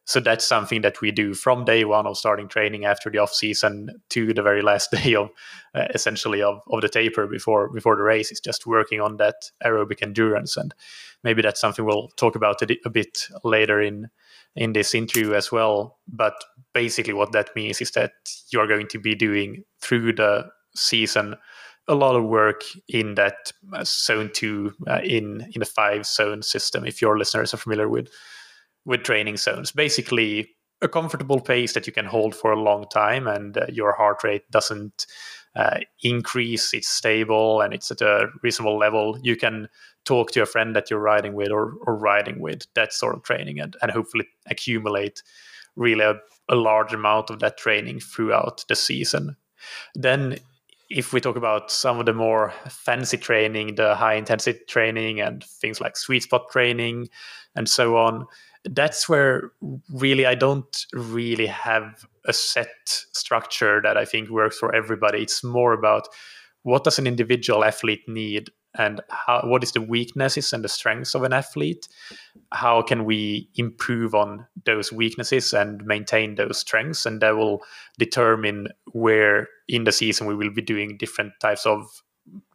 So 0.07 0.21
that's 0.21 0.45
something 0.45 0.83
that 0.83 1.01
we 1.01 1.11
do 1.11 1.33
from 1.33 1.65
day 1.65 1.85
one 1.85 2.07
of 2.07 2.19
starting 2.19 2.47
training 2.47 2.85
after 2.85 3.11
the 3.11 3.19
off 3.19 3.33
season 3.33 4.03
to 4.11 4.35
the 4.35 4.43
very 4.43 4.61
last 4.61 4.91
day 5.03 5.15
of 5.15 5.31
uh, 5.75 5.87
essentially 5.95 6.43
of, 6.43 6.61
of 6.71 6.83
the 6.83 6.89
taper 6.89 7.27
before 7.27 7.71
before 7.71 7.97
the 7.97 8.03
race 8.03 8.31
is 8.31 8.41
just 8.41 8.67
working 8.67 9.01
on 9.01 9.17
that 9.17 9.51
aerobic 9.65 10.03
endurance 10.03 10.57
and 10.57 10.75
maybe 11.23 11.41
that's 11.41 11.61
something 11.61 11.85
we'll 11.85 12.09
talk 12.17 12.37
about 12.37 12.61
a, 12.61 12.77
a 12.85 12.91
bit 12.91 13.27
later 13.45 13.81
in 13.81 14.11
in 14.57 14.75
this 14.75 14.95
interview 14.95 15.33
as 15.33 15.51
well 15.51 15.99
but 16.07 16.35
basically 16.75 17.15
what 17.15 17.33
that 17.33 17.57
means 17.57 17.81
is 17.81 17.93
that 17.93 18.13
you're 18.51 18.69
going 18.69 18.87
to 18.87 18.99
be 18.99 19.15
doing 19.15 19.65
through 19.81 20.13
the 20.13 20.45
season 20.77 21.35
a 21.89 21.95
lot 21.95 22.17
of 22.17 22.25
work 22.25 22.63
in 22.89 23.15
that 23.15 23.53
uh, 23.73 23.85
zone 23.85 24.31
two 24.33 24.73
uh, 24.87 25.01
in 25.03 25.47
in 25.55 25.61
the 25.61 25.67
five 25.67 26.07
zone 26.07 26.43
system. 26.43 26.85
If 26.85 27.03
your 27.03 27.19
listeners 27.19 27.53
are 27.55 27.59
familiar 27.59 27.89
with 27.89 28.09
with 28.85 29.03
training 29.03 29.37
zones, 29.37 29.73
basically 29.73 30.51
a 30.83 30.89
comfortable 30.89 31.41
pace 31.41 31.73
that 31.73 31.87
you 31.87 31.93
can 31.93 32.07
hold 32.07 32.35
for 32.35 32.53
a 32.53 32.61
long 32.61 32.87
time, 32.93 33.27
and 33.27 33.57
uh, 33.57 33.67
your 33.69 33.95
heart 33.95 34.25
rate 34.25 34.51
doesn't 34.51 35.07
uh, 35.57 35.81
increase. 36.03 36.75
It's 36.75 36.89
stable 36.89 37.61
and 37.61 37.73
it's 37.73 37.91
at 37.91 38.01
a 38.01 38.29
reasonable 38.43 38.79
level. 38.79 39.19
You 39.23 39.37
can 39.37 39.69
talk 40.05 40.33
to 40.33 40.43
a 40.43 40.47
friend 40.47 40.75
that 40.77 40.91
you're 40.91 41.01
riding 41.01 41.35
with 41.35 41.51
or, 41.51 41.75
or 41.87 41.97
riding 41.97 42.41
with 42.41 42.67
that 42.75 42.93
sort 42.93 43.15
of 43.15 43.23
training, 43.23 43.61
and 43.61 43.77
and 43.83 43.91
hopefully 43.91 44.29
accumulate 44.47 45.23
really 45.77 46.05
a, 46.05 46.15
a 46.49 46.55
large 46.55 46.93
amount 46.93 47.31
of 47.31 47.41
that 47.41 47.59
training 47.59 48.01
throughout 48.01 48.65
the 48.69 48.77
season. 48.77 49.37
Then 49.95 50.39
if 50.95 51.13
we 51.13 51.21
talk 51.21 51.35
about 51.35 51.73
some 51.73 51.99
of 51.99 52.07
the 52.07 52.15
more 52.15 52.53
fancy 52.69 53.17
training, 53.17 53.75
the 53.75 53.97
high 53.97 54.15
intensity 54.15 54.61
training 54.69 55.21
and 55.21 55.43
things 55.43 55.81
like 55.81 55.97
sweet 55.97 56.23
spot 56.23 56.49
training 56.53 57.09
and 57.57 57.69
so 57.69 57.97
on, 57.97 58.27
that's 58.65 59.09
where 59.09 59.51
really 59.93 60.25
I 60.25 60.37
don't 60.37 60.87
really 60.93 61.47
have 61.47 62.07
a 62.27 62.33
set 62.33 62.69
structure 62.87 63.83
that 63.83 63.97
I 63.97 64.05
think 64.05 64.31
works 64.31 64.57
for 64.57 64.73
everybody. 64.73 65.23
It's 65.23 65.43
more 65.43 65.73
about 65.73 66.07
what 66.63 66.85
does 66.85 67.01
an 67.01 67.09
individual 67.09 67.65
athlete 67.65 68.09
need 68.09 68.51
and 68.77 69.01
how, 69.09 69.43
what 69.45 69.63
is 69.63 69.73
the 69.73 69.81
weaknesses 69.81 70.53
and 70.53 70.65
the 70.65 70.69
strengths 70.69 71.15
of 71.15 71.23
an 71.23 71.33
athlete? 71.33 71.89
How 72.53 72.83
can 72.83 73.05
we 73.05 73.49
improve 73.57 74.15
on 74.15 74.47
those 74.65 74.93
weaknesses 74.93 75.53
and 75.53 75.85
maintain 75.85 76.35
those 76.35 76.59
strengths? 76.59 77.07
And 77.07 77.21
that 77.21 77.37
will 77.37 77.63
determine 77.99 78.69
where 78.93 79.49
in 79.69 79.85
the 79.85 79.93
season 79.93 80.27
we 80.27 80.35
will 80.35 80.53
be 80.53 80.63
doing 80.63 80.97
different 80.97 81.33
types 81.41 81.67
of 81.67 82.03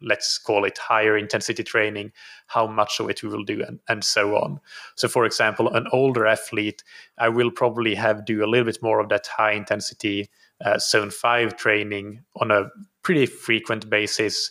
let's 0.02 0.36
call 0.36 0.64
it 0.64 0.78
higher 0.78 1.16
intensity 1.16 1.62
training 1.62 2.10
how 2.48 2.66
much 2.66 2.98
of 2.98 3.08
it 3.08 3.22
we 3.22 3.28
will 3.28 3.44
do 3.44 3.62
and, 3.62 3.78
and 3.88 4.02
so 4.02 4.36
on. 4.36 4.60
So 4.96 5.06
for 5.06 5.24
example 5.24 5.72
an 5.72 5.86
older 5.92 6.26
athlete 6.26 6.82
i 7.18 7.28
will 7.28 7.52
probably 7.52 7.94
have 7.94 8.24
do 8.24 8.44
a 8.44 8.48
little 8.50 8.64
bit 8.64 8.82
more 8.82 8.98
of 8.98 9.08
that 9.10 9.28
high 9.28 9.52
intensity 9.52 10.28
uh, 10.64 10.78
zone 10.78 11.10
5 11.10 11.56
training 11.56 12.24
on 12.40 12.50
a 12.50 12.68
pretty 13.02 13.26
frequent 13.26 13.88
basis 13.88 14.50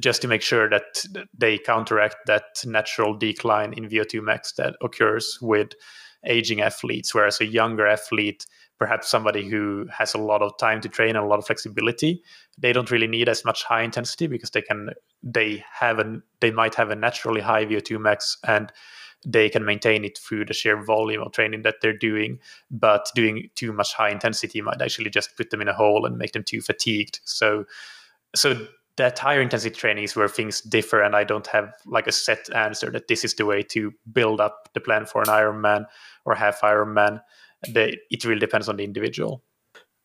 just 0.00 0.22
to 0.22 0.28
make 0.28 0.42
sure 0.42 0.68
that 0.68 1.04
they 1.36 1.58
counteract 1.58 2.16
that 2.26 2.44
natural 2.64 3.16
decline 3.16 3.72
in 3.74 3.88
VO2 3.88 4.22
max 4.22 4.52
that 4.52 4.74
occurs 4.82 5.38
with 5.40 5.72
aging 6.26 6.60
athletes. 6.60 7.14
Whereas 7.14 7.40
a 7.40 7.46
younger 7.46 7.86
athlete, 7.86 8.46
perhaps 8.78 9.08
somebody 9.08 9.48
who 9.48 9.86
has 9.96 10.14
a 10.14 10.18
lot 10.18 10.42
of 10.42 10.56
time 10.58 10.80
to 10.80 10.88
train 10.88 11.16
and 11.16 11.24
a 11.24 11.28
lot 11.28 11.38
of 11.38 11.46
flexibility, 11.46 12.22
they 12.58 12.72
don't 12.72 12.90
really 12.90 13.06
need 13.06 13.28
as 13.28 13.44
much 13.44 13.64
high 13.64 13.82
intensity 13.82 14.26
because 14.26 14.50
they 14.50 14.62
can 14.62 14.90
they 15.22 15.64
have 15.72 15.98
an 15.98 16.22
they 16.40 16.50
might 16.50 16.74
have 16.74 16.90
a 16.90 16.96
naturally 16.96 17.40
high 17.40 17.64
VO2 17.64 18.00
max 18.00 18.36
and 18.46 18.72
they 19.26 19.48
can 19.48 19.64
maintain 19.64 20.04
it 20.04 20.18
through 20.18 20.44
the 20.44 20.52
sheer 20.52 20.82
volume 20.84 21.22
of 21.22 21.32
training 21.32 21.62
that 21.62 21.76
they're 21.80 21.96
doing. 21.96 22.38
But 22.70 23.08
doing 23.14 23.48
too 23.54 23.72
much 23.72 23.94
high 23.94 24.10
intensity 24.10 24.60
might 24.60 24.82
actually 24.82 25.10
just 25.10 25.36
put 25.36 25.50
them 25.50 25.62
in 25.62 25.68
a 25.68 25.72
hole 25.72 26.04
and 26.04 26.18
make 26.18 26.32
them 26.32 26.44
too 26.44 26.60
fatigued. 26.60 27.20
So 27.24 27.64
so 28.34 28.66
that 28.96 29.18
higher 29.18 29.40
intensity 29.40 29.74
training 29.74 30.04
is 30.04 30.14
where 30.14 30.28
things 30.28 30.60
differ 30.60 31.02
and 31.02 31.16
i 31.16 31.24
don't 31.24 31.46
have 31.46 31.72
like 31.86 32.06
a 32.06 32.12
set 32.12 32.52
answer 32.54 32.90
that 32.90 33.08
this 33.08 33.24
is 33.24 33.34
the 33.34 33.46
way 33.46 33.62
to 33.62 33.92
build 34.12 34.40
up 34.40 34.68
the 34.74 34.80
plan 34.80 35.04
for 35.06 35.20
an 35.22 35.28
ironman 35.28 35.84
or 36.24 36.34
half 36.34 36.60
ironman 36.60 37.20
the, 37.72 37.96
it 38.10 38.24
really 38.24 38.40
depends 38.40 38.68
on 38.68 38.76
the 38.76 38.84
individual 38.84 39.42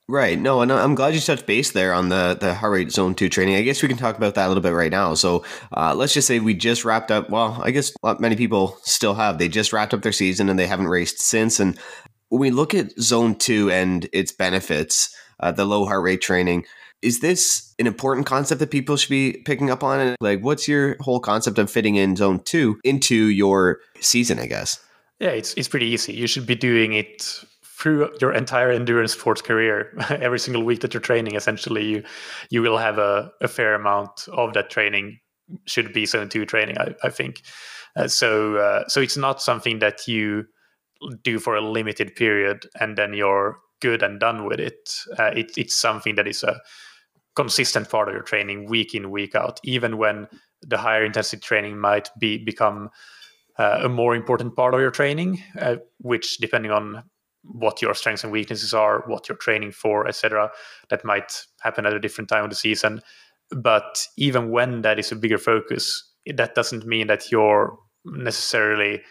Right. 0.09 0.39
No, 0.39 0.61
and 0.61 0.71
I'm 0.71 0.95
glad 0.95 1.13
you 1.13 1.19
touched 1.19 1.45
base 1.45 1.69
there 1.69 1.93
on 1.93 2.09
the 2.09 2.35
the 2.41 2.55
heart 2.55 2.73
rate 2.73 2.91
zone 2.91 3.13
two 3.13 3.29
training. 3.29 3.57
I 3.57 3.61
guess 3.61 3.83
we 3.83 3.87
can 3.87 3.95
talk 3.95 4.17
about 4.17 4.33
that 4.33 4.47
a 4.47 4.47
little 4.47 4.63
bit 4.63 4.71
right 4.71 4.89
now. 4.89 5.13
So 5.13 5.45
uh, 5.71 5.93
let's 5.93 6.15
just 6.15 6.27
say 6.27 6.39
we 6.39 6.55
just 6.55 6.83
wrapped 6.83 7.11
up. 7.11 7.29
Well, 7.29 7.61
I 7.63 7.69
guess 7.69 7.93
many 8.17 8.35
people 8.35 8.79
still 8.81 9.13
have. 9.13 9.37
They 9.37 9.47
just 9.47 9.71
wrapped 9.71 9.93
up 9.93 10.01
their 10.01 10.11
season 10.11 10.49
and 10.49 10.57
they 10.57 10.65
haven't 10.65 10.87
raced 10.87 11.19
since. 11.19 11.59
And 11.59 11.77
when 12.29 12.39
we 12.39 12.49
look 12.49 12.73
at 12.73 12.99
zone 12.99 13.35
two 13.35 13.69
and 13.69 14.09
its 14.11 14.31
benefits, 14.31 15.15
uh, 15.41 15.51
the 15.51 15.65
low 15.65 15.85
heart 15.85 16.01
rate 16.01 16.21
training, 16.21 16.65
is 17.01 17.19
this 17.21 17.73
an 17.79 17.87
important 17.87 18.25
concept 18.25 18.59
that 18.59 18.71
people 18.71 18.97
should 18.97 19.09
be 19.09 19.41
picking 19.45 19.69
up 19.69 19.83
on? 19.83 19.99
And 19.99 20.17
like, 20.19 20.41
what's 20.41 20.67
your 20.67 20.97
whole 20.99 21.19
concept 21.19 21.57
of 21.57 21.69
fitting 21.69 21.95
in 21.95 22.15
zone 22.15 22.39
two 22.43 22.79
into 22.83 23.15
your 23.15 23.79
season? 23.99 24.39
I 24.39 24.47
guess. 24.47 24.79
Yeah, 25.19 25.29
it's 25.29 25.53
it's 25.55 25.67
pretty 25.67 25.87
easy. 25.87 26.13
You 26.13 26.27
should 26.27 26.45
be 26.45 26.55
doing 26.55 26.93
it 26.93 27.43
through 27.63 28.09
your 28.19 28.33
entire 28.33 28.71
endurance 28.71 29.13
sports 29.13 29.41
career. 29.41 29.93
Every 30.09 30.39
single 30.39 30.63
week 30.63 30.81
that 30.81 30.93
you're 30.93 31.01
training, 31.01 31.35
essentially, 31.35 31.85
you 31.85 32.03
you 32.49 32.61
will 32.61 32.77
have 32.77 32.97
a, 32.97 33.31
a 33.41 33.47
fair 33.47 33.75
amount 33.75 34.27
of 34.31 34.53
that 34.53 34.69
training. 34.69 35.19
Should 35.65 35.93
be 35.93 36.05
zone 36.05 36.29
two 36.29 36.45
training, 36.45 36.77
I, 36.77 36.95
I 37.03 37.09
think. 37.09 37.41
Uh, 37.95 38.07
so 38.07 38.57
uh, 38.57 38.87
so 38.87 39.01
it's 39.01 39.17
not 39.17 39.41
something 39.41 39.79
that 39.79 40.07
you 40.07 40.45
do 41.23 41.39
for 41.39 41.55
a 41.55 41.61
limited 41.61 42.15
period 42.15 42.65
and 42.79 42.97
then 42.97 43.13
you're 43.13 43.57
good 43.81 44.03
and 44.03 44.19
done 44.19 44.45
with 44.45 44.59
it. 44.59 44.93
Uh, 45.17 45.31
it 45.35 45.51
it's 45.57 45.77
something 45.77 46.15
that 46.15 46.27
is 46.27 46.43
a 46.43 46.59
consistent 47.35 47.89
part 47.89 48.07
of 48.07 48.13
your 48.13 48.23
training 48.23 48.67
week 48.69 48.93
in 48.93 49.11
week 49.11 49.35
out 49.35 49.59
even 49.63 49.97
when 49.97 50.27
the 50.61 50.77
higher 50.77 51.05
intensity 51.05 51.39
training 51.39 51.77
might 51.77 52.09
be 52.19 52.37
become 52.37 52.89
uh, 53.57 53.79
a 53.83 53.89
more 53.89 54.15
important 54.15 54.55
part 54.55 54.73
of 54.73 54.79
your 54.79 54.91
training 54.91 55.41
uh, 55.59 55.75
which 55.99 56.37
depending 56.37 56.71
on 56.71 57.03
what 57.43 57.81
your 57.81 57.93
strengths 57.93 58.23
and 58.23 58.33
weaknesses 58.33 58.73
are 58.73 59.03
what 59.07 59.29
you're 59.29 59.37
training 59.37 59.71
for 59.71 60.07
etc 60.07 60.49
that 60.89 61.05
might 61.05 61.45
happen 61.61 61.85
at 61.85 61.93
a 61.93 61.99
different 61.99 62.29
time 62.29 62.43
of 62.43 62.49
the 62.49 62.55
season. 62.55 63.01
But 63.51 64.05
even 64.17 64.51
when 64.51 64.81
that 64.81 64.99
is 64.99 65.11
a 65.11 65.15
bigger 65.15 65.37
focus 65.37 66.09
that 66.35 66.55
doesn't 66.55 66.85
mean 66.85 67.07
that 67.07 67.31
you're 67.31 67.77
necessarily 68.05 69.01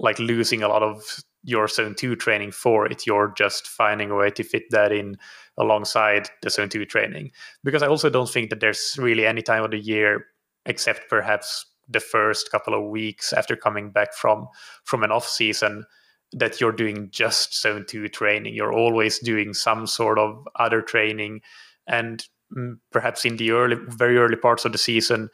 like 0.00 0.18
losing 0.18 0.62
a 0.62 0.68
lot 0.68 0.82
of 0.82 1.02
your 1.46 1.68
zone 1.68 1.94
2 1.94 2.16
training 2.16 2.50
for 2.50 2.86
it 2.86 3.06
you're 3.06 3.32
just 3.36 3.68
finding 3.68 4.10
a 4.10 4.16
way 4.16 4.30
to 4.30 4.42
fit 4.42 4.64
that 4.70 4.92
in 4.92 5.16
alongside 5.56 6.28
the 6.42 6.50
zone 6.50 6.68
2 6.68 6.84
training. 6.84 7.30
Because 7.64 7.82
i 7.82 7.86
also 7.86 8.10
don't 8.10 8.28
think 8.28 8.50
that 8.50 8.60
there's 8.60 8.96
really 8.98 9.26
any 9.26 9.42
time 9.42 9.64
of 9.64 9.70
the 9.70 9.78
year 9.78 10.26
except 10.66 11.08
perhaps 11.08 11.64
the 11.88 12.00
first 12.00 12.50
couple 12.50 12.74
of 12.74 12.90
weeks 12.90 13.32
after 13.32 13.56
coming 13.56 13.90
back 13.90 14.12
from 14.14 14.48
from 14.84 15.04
an 15.04 15.12
off 15.12 15.26
season 15.26 15.84
that 16.32 16.60
you're 16.60 16.72
doing 16.72 17.08
just 17.10 17.60
zone 17.60 17.84
2 17.88 18.08
training. 18.08 18.54
You're 18.54 18.72
always 18.72 19.20
doing 19.20 19.54
some 19.54 19.86
sort 19.86 20.18
of 20.18 20.46
other 20.58 20.82
training. 20.82 21.40
And 21.86 22.24
mm, 22.56 22.74
perhaps 22.90 23.24
in 23.24 23.36
the 23.36 23.52
early 23.52 23.76
very 23.88 24.18
early 24.18 24.36
parts 24.36 24.64
of 24.64 24.72
the 24.72 24.78
season 24.78 25.28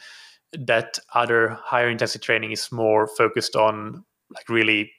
that 0.52 0.98
other 1.14 1.58
higher 1.62 1.88
intensity 1.88 2.22
training 2.22 2.52
is 2.52 2.70
more 2.70 3.06
focused 3.06 3.56
on 3.56 4.04
like 4.34 4.48
really 4.48 4.92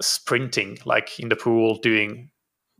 sprinting, 0.00 0.78
like 0.84 1.18
in 1.18 1.28
the 1.28 1.36
pool, 1.36 1.78
doing 1.78 2.30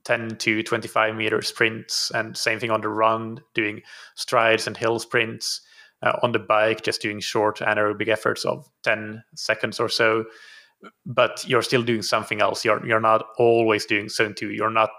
10 0.04 0.36
to 0.38 0.62
25 0.62 1.14
meter 1.14 1.42
sprints, 1.42 2.10
and 2.14 2.36
same 2.36 2.60
thing 2.60 2.70
on 2.70 2.80
the 2.80 2.88
run, 2.88 3.40
doing 3.54 3.82
strides 4.14 4.66
and 4.66 4.76
hill 4.76 4.98
sprints. 4.98 5.60
Uh, 6.02 6.12
on 6.22 6.30
the 6.30 6.38
bike, 6.38 6.82
just 6.82 7.00
doing 7.00 7.20
short 7.20 7.60
anaerobic 7.60 8.08
efforts 8.08 8.44
of 8.44 8.68
10 8.84 9.24
seconds 9.34 9.80
or 9.80 9.88
so. 9.88 10.26
But 11.06 11.42
you're 11.48 11.62
still 11.62 11.82
doing 11.82 12.02
something 12.02 12.42
else. 12.42 12.66
You're 12.66 12.86
you're 12.86 13.00
not 13.00 13.24
always 13.38 13.86
doing 13.86 14.10
zone 14.10 14.34
two. 14.34 14.50
You're 14.50 14.70
not 14.70 14.90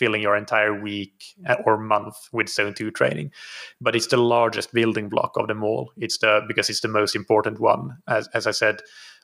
filling 0.00 0.22
your 0.22 0.34
entire 0.34 0.80
week 0.80 1.22
uh, 1.46 1.56
or 1.66 1.76
month 1.76 2.16
with 2.32 2.48
zone 2.48 2.72
two 2.72 2.90
training. 2.90 3.30
But 3.82 3.94
it's 3.94 4.06
the 4.06 4.16
largest 4.16 4.72
building 4.72 5.10
block 5.10 5.36
of 5.36 5.46
them 5.46 5.62
all. 5.62 5.92
It's 5.98 6.16
the 6.16 6.40
because 6.48 6.70
it's 6.70 6.80
the 6.80 6.88
most 6.88 7.14
important 7.14 7.60
one. 7.60 7.98
As 8.08 8.26
as 8.32 8.46
I 8.46 8.52
said, 8.52 8.80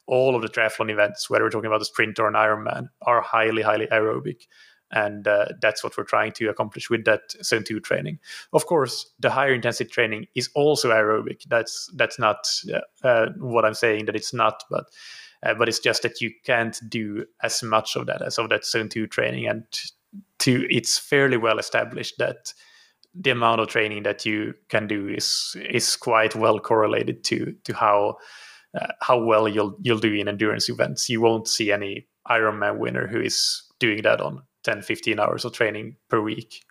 all 0.06 0.36
of 0.36 0.42
the 0.42 0.48
triathlon 0.48 0.90
events, 0.90 1.28
whether 1.28 1.44
we're 1.44 1.50
talking 1.50 1.66
about 1.66 1.82
a 1.82 1.86
sprint 1.86 2.18
or 2.18 2.28
an 2.28 2.34
Ironman, 2.34 2.88
are 3.02 3.20
highly, 3.20 3.62
highly 3.62 3.86
aerobic. 3.86 4.46
And 4.92 5.26
uh, 5.26 5.46
that's 5.60 5.82
what 5.82 5.96
we're 5.98 6.04
trying 6.04 6.30
to 6.32 6.48
accomplish 6.48 6.88
with 6.88 7.04
that 7.06 7.32
Zone 7.42 7.64
2 7.64 7.80
training. 7.80 8.20
Of 8.52 8.66
course, 8.66 9.12
the 9.18 9.30
higher 9.30 9.52
intensity 9.52 9.90
training 9.90 10.26
is 10.36 10.48
also 10.54 10.90
aerobic. 10.90 11.42
That's 11.48 11.90
that's 11.96 12.20
not 12.20 12.46
uh, 12.72 13.06
uh, 13.06 13.30
what 13.38 13.64
I'm 13.64 13.74
saying 13.74 14.04
that 14.04 14.14
it's 14.14 14.32
not, 14.32 14.62
but 14.70 14.84
uh, 15.42 15.54
but 15.54 15.68
it's 15.68 15.80
just 15.80 16.02
that 16.02 16.20
you 16.20 16.30
can't 16.44 16.78
do 16.88 17.26
as 17.42 17.62
much 17.62 17.96
of 17.96 18.06
that 18.06 18.22
as 18.22 18.38
of 18.38 18.48
that 18.50 18.64
zone 18.64 18.88
two 18.88 19.06
training 19.06 19.46
and 19.46 19.64
to 20.38 20.66
it's 20.70 20.98
fairly 20.98 21.36
well 21.36 21.58
established 21.58 22.14
that 22.18 22.52
the 23.14 23.30
amount 23.30 23.60
of 23.60 23.68
training 23.68 24.02
that 24.02 24.26
you 24.26 24.54
can 24.68 24.86
do 24.86 25.08
is 25.08 25.56
is 25.70 25.96
quite 25.96 26.34
well 26.34 26.58
correlated 26.58 27.24
to 27.24 27.54
to 27.64 27.74
how 27.74 28.16
uh, 28.76 28.92
how 29.00 29.18
well 29.18 29.48
you'll 29.48 29.76
you'll 29.80 29.98
do 29.98 30.12
in 30.12 30.28
endurance 30.28 30.68
events. 30.68 31.08
You 31.08 31.20
won't 31.20 31.48
see 31.48 31.72
any 31.72 32.06
Ironman 32.28 32.78
winner 32.78 33.06
who 33.06 33.20
is 33.20 33.62
doing 33.78 34.02
that 34.02 34.20
on 34.20 34.42
10, 34.64 34.82
15 34.82 35.20
hours 35.20 35.44
of 35.44 35.52
training 35.52 35.96
per 36.08 36.20
week. 36.20 36.64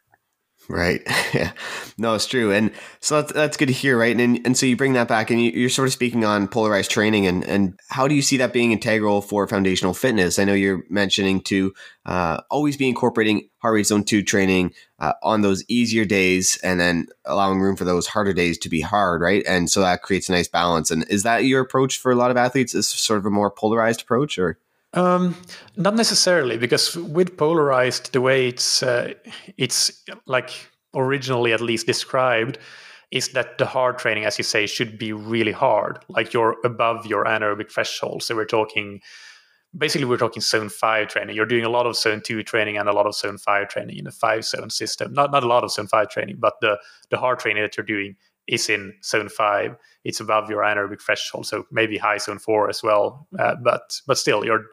Right. 0.67 1.01
Yeah. 1.34 1.51
No, 1.98 2.13
it's 2.13 2.25
true. 2.25 2.51
And 2.51 2.72
so 3.00 3.22
that's, 3.22 3.31
that's 3.31 3.55
good 3.55 3.67
to 3.67 3.74
hear, 3.74 3.98
right? 3.98 4.19
And 4.19 4.45
and 4.45 4.57
so 4.57 4.65
you 4.65 4.75
bring 4.75 4.91
that 4.93 5.07
back 5.07 5.31
and 5.31 5.41
you, 5.41 5.65
are 5.65 5.69
sort 5.69 5.88
of 5.88 5.93
speaking 5.93 6.25
on 6.25 6.50
polarized 6.50 6.91
training 6.91 7.25
and, 7.25 7.41
and 7.45 7.79
how 7.88 8.05
do 8.10 8.13
you 8.15 8.22
see 8.22 8.36
that 8.36 8.51
being 8.51 8.74
integral 8.74 9.22
for 9.22 9.48
foundational 9.48 9.93
fitness? 9.93 10.38
I 10.38 10.43
know 10.43 10.53
you're 10.53 10.84
mentioning 10.89 11.39
to 11.43 11.74
uh, 12.05 12.41
always 12.51 12.75
be 12.75 12.89
incorporating 12.89 13.48
heart 13.60 13.75
rate 13.75 13.86
zone 13.86 14.03
two 14.03 14.24
training 14.24 14.74
uh, 15.00 15.13
on 15.24 15.39
those 15.39 15.63
easier 15.69 16.03
days 16.03 16.60
and 16.63 16.81
then 16.81 17.07
allowing 17.24 17.62
room 17.62 17.77
for 17.77 17.86
those 17.86 18.07
harder 18.07 18.34
days 18.34 18.57
to 18.57 18.67
be 18.67 18.81
hard, 18.81 19.22
right? 19.22 19.43
And 19.48 19.69
so 19.69 19.79
that 19.79 20.01
creates 20.01 20.27
a 20.27 20.34
nice 20.34 20.50
balance. 20.50 20.91
And 20.91 21.05
is 21.10 21.24
that 21.24 21.45
your 21.45 21.62
approach 21.62 21.98
for 21.98 22.12
a 22.12 22.15
lot 22.15 22.29
of 22.29 22.36
athletes? 22.36 22.75
Is 22.75 22.89
sort 22.89 23.19
of 23.19 23.25
a 23.25 23.31
more 23.31 23.50
polarized 23.50 24.01
approach 24.01 24.38
or? 24.38 24.60
Um, 24.96 25.36
not 25.75 25.96
necessarily, 25.96 26.58
because 26.58 26.96
with 26.96 27.36
polarized, 27.38 28.14
the 28.14 28.22
way 28.22 28.48
it's 28.48 28.82
uh, 28.82 29.14
it's 29.58 30.04
like 30.25 30.52
originally 30.94 31.52
at 31.54 31.62
least 31.62 31.86
described 31.86 32.58
is 33.12 33.30
that 33.30 33.58
the 33.58 33.66
hard 33.66 33.98
training, 33.98 34.25
as 34.25 34.38
you 34.38 34.44
say, 34.44 34.66
should 34.66 34.98
be 34.98 35.14
really 35.14 35.52
hard, 35.52 36.00
like 36.08 36.34
you're 36.34 36.56
above 36.64 37.06
your 37.06 37.25
anaerobic 37.25 37.72
threshold. 37.72 38.24
So 38.24 38.36
we're 38.36 38.46
talking, 38.46 39.02
basically, 39.78 40.06
we're 40.06 40.18
talking 40.18 40.42
zone 40.42 40.70
five 40.70 41.10
training. 41.10 41.36
You're 41.36 41.46
doing 41.46 41.66
a 41.66 41.70
lot 41.70 41.86
of 41.86 41.96
zone 41.96 42.22
two 42.22 42.42
training 42.44 42.78
and 42.78 42.90
a 42.90 42.94
lot 42.94 43.06
of 43.06 43.16
zone 43.16 43.38
five 43.38 43.68
training 43.68 43.98
in 43.98 44.08
a 44.08 44.12
five 44.12 44.46
zone 44.46 44.70
system. 44.70 45.14
Not 45.14 45.32
not 45.32 45.44
a 45.44 45.48
lot 45.48 45.64
of 45.64 45.72
zone 45.72 45.88
five 45.88 46.10
training, 46.10 46.38
but 46.40 46.54
the 46.62 46.78
the 47.10 47.18
hard 47.18 47.40
training 47.40 47.64
that 47.64 47.75
you're 47.78 47.86
doing 47.86 48.16
is 48.48 48.70
in 48.70 48.94
zone 49.04 49.30
five. 49.30 49.75
It's 50.06 50.20
above 50.20 50.50
your 50.50 50.62
anaerobic 50.62 51.02
threshold, 51.02 51.48
so 51.48 51.66
maybe 51.72 51.98
high 51.98 52.18
zone 52.20 52.40
four 52.40 52.70
as 52.70 52.82
well. 52.82 53.28
Uh, 53.38 53.56
but 53.62 54.00
but 54.08 54.18
still, 54.18 54.46
you're 54.46 54.66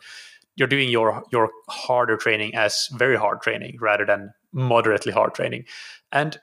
you're 0.56 0.68
doing 0.68 0.88
your 0.88 1.24
your 1.32 1.50
harder 1.68 2.16
training 2.16 2.54
as 2.54 2.88
very 2.92 3.16
hard 3.16 3.40
training 3.40 3.78
rather 3.80 4.04
than 4.04 4.32
moderately 4.52 5.12
hard 5.12 5.34
training, 5.34 5.64
and 6.12 6.38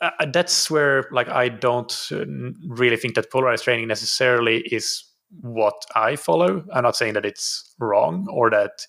uh, 0.00 0.10
uh 0.20 0.26
that's 0.32 0.70
where 0.70 1.08
like 1.10 1.28
I 1.28 1.48
don't 1.48 2.08
uh, 2.12 2.24
really 2.68 2.96
think 2.96 3.14
that 3.14 3.32
polarized 3.32 3.64
training 3.64 3.88
necessarily 3.88 4.58
is 4.70 5.04
what 5.40 5.74
I 5.96 6.16
follow. 6.16 6.64
I'm 6.72 6.84
not 6.84 6.96
saying 6.96 7.14
that 7.14 7.26
it's 7.26 7.74
wrong 7.80 8.28
or 8.30 8.50
that 8.50 8.86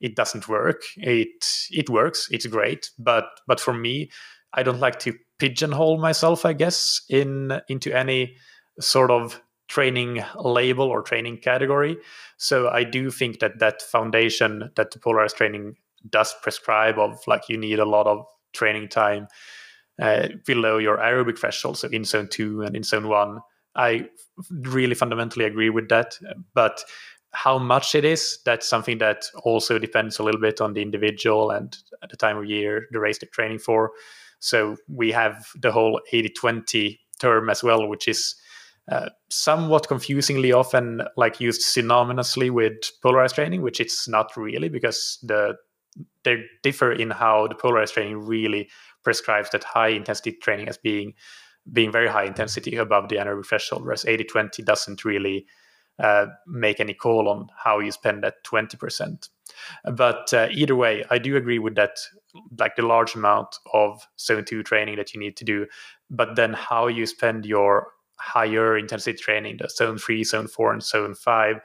it 0.00 0.16
doesn't 0.16 0.48
work. 0.48 0.82
It 0.96 1.44
it 1.70 1.90
works. 1.90 2.28
It's 2.30 2.46
great, 2.46 2.90
but 2.98 3.26
but 3.46 3.60
for 3.60 3.74
me, 3.74 4.10
I 4.52 4.62
don't 4.62 4.80
like 4.80 4.98
to 5.00 5.14
pigeonhole 5.38 5.98
myself, 5.98 6.46
I 6.46 6.52
guess, 6.52 7.02
in 7.08 7.60
into 7.68 7.92
any 7.96 8.36
sort 8.80 9.10
of 9.10 9.40
training 9.68 10.22
label 10.36 10.86
or 10.86 11.02
training 11.02 11.38
category. 11.38 11.96
So 12.36 12.68
I 12.68 12.84
do 12.84 13.10
think 13.10 13.40
that 13.40 13.58
that 13.60 13.82
foundation 13.82 14.70
that 14.76 14.90
the 14.90 14.98
polarized 14.98 15.36
training 15.36 15.76
does 16.08 16.34
prescribe 16.42 16.98
of 16.98 17.18
like 17.26 17.48
you 17.48 17.56
need 17.56 17.78
a 17.78 17.84
lot 17.84 18.06
of 18.06 18.26
training 18.52 18.88
time 18.88 19.26
uh, 20.00 20.28
below 20.44 20.78
your 20.78 20.98
aerobic 20.98 21.38
threshold, 21.38 21.78
so 21.78 21.88
in 21.88 22.04
zone 22.04 22.28
two 22.28 22.62
and 22.62 22.76
in 22.76 22.82
zone 22.82 23.08
one. 23.08 23.40
I 23.76 24.08
really 24.50 24.94
fundamentally 24.94 25.44
agree 25.44 25.70
with 25.70 25.88
that, 25.88 26.18
but 26.52 26.84
how 27.32 27.58
much 27.58 27.94
it 27.96 28.04
is, 28.04 28.38
that's 28.44 28.68
something 28.68 28.98
that 28.98 29.24
also 29.42 29.78
depends 29.78 30.18
a 30.18 30.22
little 30.22 30.40
bit 30.40 30.60
on 30.60 30.74
the 30.74 30.82
individual 30.82 31.50
and 31.50 31.76
at 32.02 32.10
the 32.10 32.16
time 32.16 32.36
of 32.36 32.44
year, 32.44 32.86
the 32.92 33.00
race 33.00 33.18
they're 33.18 33.28
training 33.32 33.58
for. 33.58 33.90
So 34.38 34.76
we 34.88 35.10
have 35.10 35.46
the 35.60 35.72
whole 35.72 36.00
80 36.12 36.28
20 36.30 37.00
term 37.18 37.50
as 37.50 37.62
well, 37.62 37.88
which 37.88 38.06
is 38.06 38.36
uh, 38.90 39.08
somewhat 39.30 39.88
confusingly 39.88 40.52
often 40.52 41.02
like 41.16 41.40
used 41.40 41.62
synonymously 41.62 42.50
with 42.50 42.74
polarized 43.02 43.34
training, 43.34 43.62
which 43.62 43.80
it's 43.80 44.06
not 44.08 44.36
really 44.36 44.68
because 44.68 45.18
the 45.22 45.54
they 46.24 46.42
differ 46.62 46.92
in 46.92 47.10
how 47.10 47.46
the 47.46 47.54
polarized 47.54 47.94
training 47.94 48.18
really 48.18 48.68
prescribes 49.04 49.50
that 49.50 49.62
high 49.64 49.88
intensity 49.88 50.32
training 50.32 50.68
as 50.68 50.76
being 50.76 51.14
being 51.72 51.90
very 51.90 52.08
high 52.08 52.24
intensity 52.24 52.76
above 52.76 53.08
the 53.08 53.16
anaerobic 53.16 53.46
threshold, 53.46 53.84
whereas 53.84 54.04
80-20 54.04 54.62
doesn't 54.64 55.04
really 55.04 55.46
uh, 55.98 56.26
make 56.46 56.78
any 56.78 56.92
call 56.92 57.28
on 57.28 57.48
how 57.56 57.78
you 57.78 57.90
spend 57.90 58.22
that 58.22 58.44
20%. 58.44 59.28
But 59.94 60.34
uh, 60.34 60.48
either 60.50 60.76
way, 60.76 61.04
I 61.10 61.16
do 61.16 61.36
agree 61.36 61.58
with 61.58 61.74
that, 61.76 61.96
like 62.58 62.76
the 62.76 62.82
large 62.82 63.14
amount 63.14 63.56
of 63.72 64.06
zone 64.20 64.44
two 64.44 64.62
training 64.62 64.96
that 64.96 65.14
you 65.14 65.20
need 65.20 65.38
to 65.38 65.44
do. 65.44 65.66
But 66.10 66.36
then 66.36 66.52
how 66.52 66.88
you 66.88 67.06
spend 67.06 67.46
your 67.46 67.93
higher 68.18 68.76
intensity 68.76 69.18
training, 69.18 69.58
the 69.60 69.68
zone 69.68 69.98
three, 69.98 70.24
zone 70.24 70.48
four, 70.48 70.72
and 70.72 70.82
zone 70.82 71.14
five, 71.14 71.60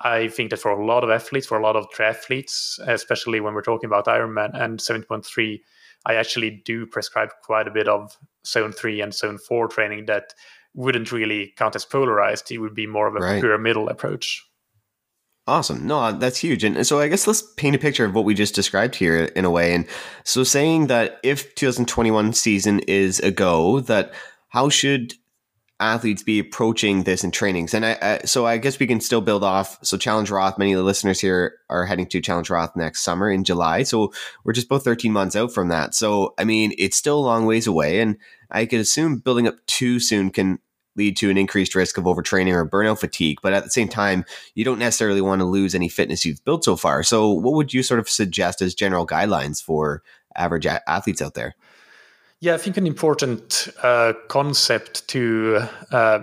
I 0.00 0.28
think 0.28 0.50
that 0.50 0.60
for 0.60 0.70
a 0.70 0.84
lot 0.84 1.04
of 1.04 1.10
athletes, 1.10 1.46
for 1.46 1.58
a 1.58 1.62
lot 1.62 1.76
of 1.76 1.86
triathletes, 1.90 2.78
especially 2.86 3.40
when 3.40 3.54
we're 3.54 3.62
talking 3.62 3.88
about 3.88 4.06
Ironman 4.06 4.54
and 4.54 4.78
7.3, 4.78 5.60
I 6.06 6.14
actually 6.14 6.62
do 6.64 6.86
prescribe 6.86 7.30
quite 7.42 7.66
a 7.66 7.72
bit 7.72 7.88
of 7.88 8.16
zone 8.46 8.72
three 8.72 9.00
and 9.00 9.12
zone 9.12 9.38
four 9.38 9.68
training 9.68 10.06
that 10.06 10.34
wouldn't 10.74 11.12
really 11.12 11.54
count 11.56 11.76
as 11.76 11.84
polarized. 11.84 12.50
It 12.50 12.58
would 12.58 12.74
be 12.74 12.86
more 12.86 13.06
of 13.06 13.16
a 13.16 13.20
right. 13.20 13.40
pyramidal 13.40 13.88
approach. 13.88 14.44
Awesome. 15.46 15.86
No, 15.86 16.00
uh, 16.00 16.12
that's 16.12 16.38
huge. 16.38 16.64
And 16.64 16.86
so 16.86 17.00
I 17.00 17.08
guess 17.08 17.26
let's 17.26 17.42
paint 17.56 17.76
a 17.76 17.78
picture 17.78 18.04
of 18.04 18.14
what 18.14 18.24
we 18.24 18.34
just 18.34 18.54
described 18.54 18.94
here 18.94 19.24
in 19.24 19.44
a 19.44 19.50
way. 19.50 19.74
And 19.74 19.86
so 20.24 20.42
saying 20.42 20.86
that 20.86 21.20
if 21.22 21.54
2021 21.54 22.32
season 22.32 22.80
is 22.80 23.20
a 23.20 23.30
go, 23.30 23.80
that 23.80 24.12
how 24.48 24.70
should 24.70 25.14
athletes 25.84 26.22
be 26.22 26.38
approaching 26.38 27.02
this 27.02 27.24
in 27.24 27.30
trainings? 27.30 27.74
And 27.74 27.84
I, 27.84 27.98
I, 28.00 28.18
so 28.24 28.46
I 28.46 28.58
guess 28.58 28.78
we 28.78 28.86
can 28.86 29.00
still 29.00 29.20
build 29.20 29.44
off. 29.44 29.78
So 29.82 29.96
Challenge 29.96 30.30
Roth, 30.30 30.58
many 30.58 30.72
of 30.72 30.78
the 30.78 30.84
listeners 30.84 31.20
here 31.20 31.58
are 31.68 31.86
heading 31.86 32.06
to 32.06 32.20
Challenge 32.20 32.50
Roth 32.50 32.74
next 32.76 33.02
summer 33.02 33.30
in 33.30 33.44
July. 33.44 33.82
So 33.82 34.12
we're 34.44 34.52
just 34.52 34.68
both 34.68 34.84
13 34.84 35.12
months 35.12 35.36
out 35.36 35.52
from 35.52 35.68
that. 35.68 35.94
So, 35.94 36.34
I 36.38 36.44
mean, 36.44 36.72
it's 36.78 36.96
still 36.96 37.18
a 37.18 37.20
long 37.20 37.46
ways 37.46 37.66
away. 37.66 38.00
And 38.00 38.16
I 38.50 38.66
could 38.66 38.80
assume 38.80 39.18
building 39.18 39.46
up 39.46 39.56
too 39.66 40.00
soon 40.00 40.30
can 40.30 40.58
lead 40.96 41.16
to 41.16 41.30
an 41.30 41.38
increased 41.38 41.74
risk 41.74 41.98
of 41.98 42.04
overtraining 42.04 42.52
or 42.52 42.68
burnout 42.68 42.98
fatigue. 42.98 43.38
But 43.42 43.52
at 43.52 43.64
the 43.64 43.70
same 43.70 43.88
time, 43.88 44.24
you 44.54 44.64
don't 44.64 44.78
necessarily 44.78 45.20
want 45.20 45.40
to 45.40 45.46
lose 45.46 45.74
any 45.74 45.88
fitness 45.88 46.24
you've 46.24 46.44
built 46.44 46.64
so 46.64 46.76
far. 46.76 47.02
So, 47.02 47.30
what 47.30 47.54
would 47.54 47.74
you 47.74 47.82
sort 47.82 48.00
of 48.00 48.08
suggest 48.08 48.62
as 48.62 48.74
general 48.74 49.06
guidelines 49.06 49.62
for 49.62 50.02
average 50.36 50.66
athletes 50.66 51.22
out 51.22 51.34
there? 51.34 51.54
Yeah, 52.40 52.54
I 52.54 52.58
think 52.58 52.76
an 52.76 52.86
important 52.86 53.68
uh, 53.82 54.12
concept 54.28 55.08
to 55.08 55.66
uh, 55.92 56.20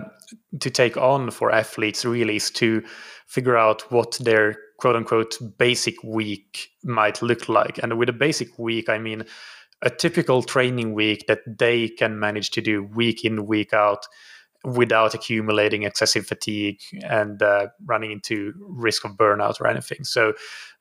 to 0.60 0.70
take 0.70 0.96
on 0.96 1.30
for 1.30 1.50
athletes 1.50 2.04
really 2.04 2.36
is 2.36 2.50
to 2.52 2.82
figure 3.26 3.56
out 3.56 3.90
what 3.90 4.18
their 4.20 4.56
quote 4.78 4.96
unquote 4.96 5.38
basic 5.58 6.02
week 6.04 6.68
might 6.84 7.22
look 7.22 7.48
like. 7.48 7.78
And 7.82 7.98
with 7.98 8.08
a 8.08 8.12
basic 8.12 8.58
week, 8.58 8.88
I 8.88 8.98
mean 8.98 9.24
a 9.82 9.90
typical 9.90 10.42
training 10.42 10.94
week 10.94 11.24
that 11.26 11.40
they 11.46 11.88
can 11.88 12.18
manage 12.18 12.50
to 12.50 12.60
do 12.60 12.84
week 12.84 13.24
in, 13.24 13.46
week 13.46 13.72
out 13.72 14.06
without 14.64 15.12
accumulating 15.12 15.82
excessive 15.82 16.24
fatigue 16.26 16.80
and 17.02 17.42
uh, 17.42 17.66
running 17.84 18.12
into 18.12 18.52
risk 18.60 19.04
of 19.04 19.12
burnout 19.12 19.60
or 19.60 19.66
anything. 19.66 20.04
So 20.04 20.34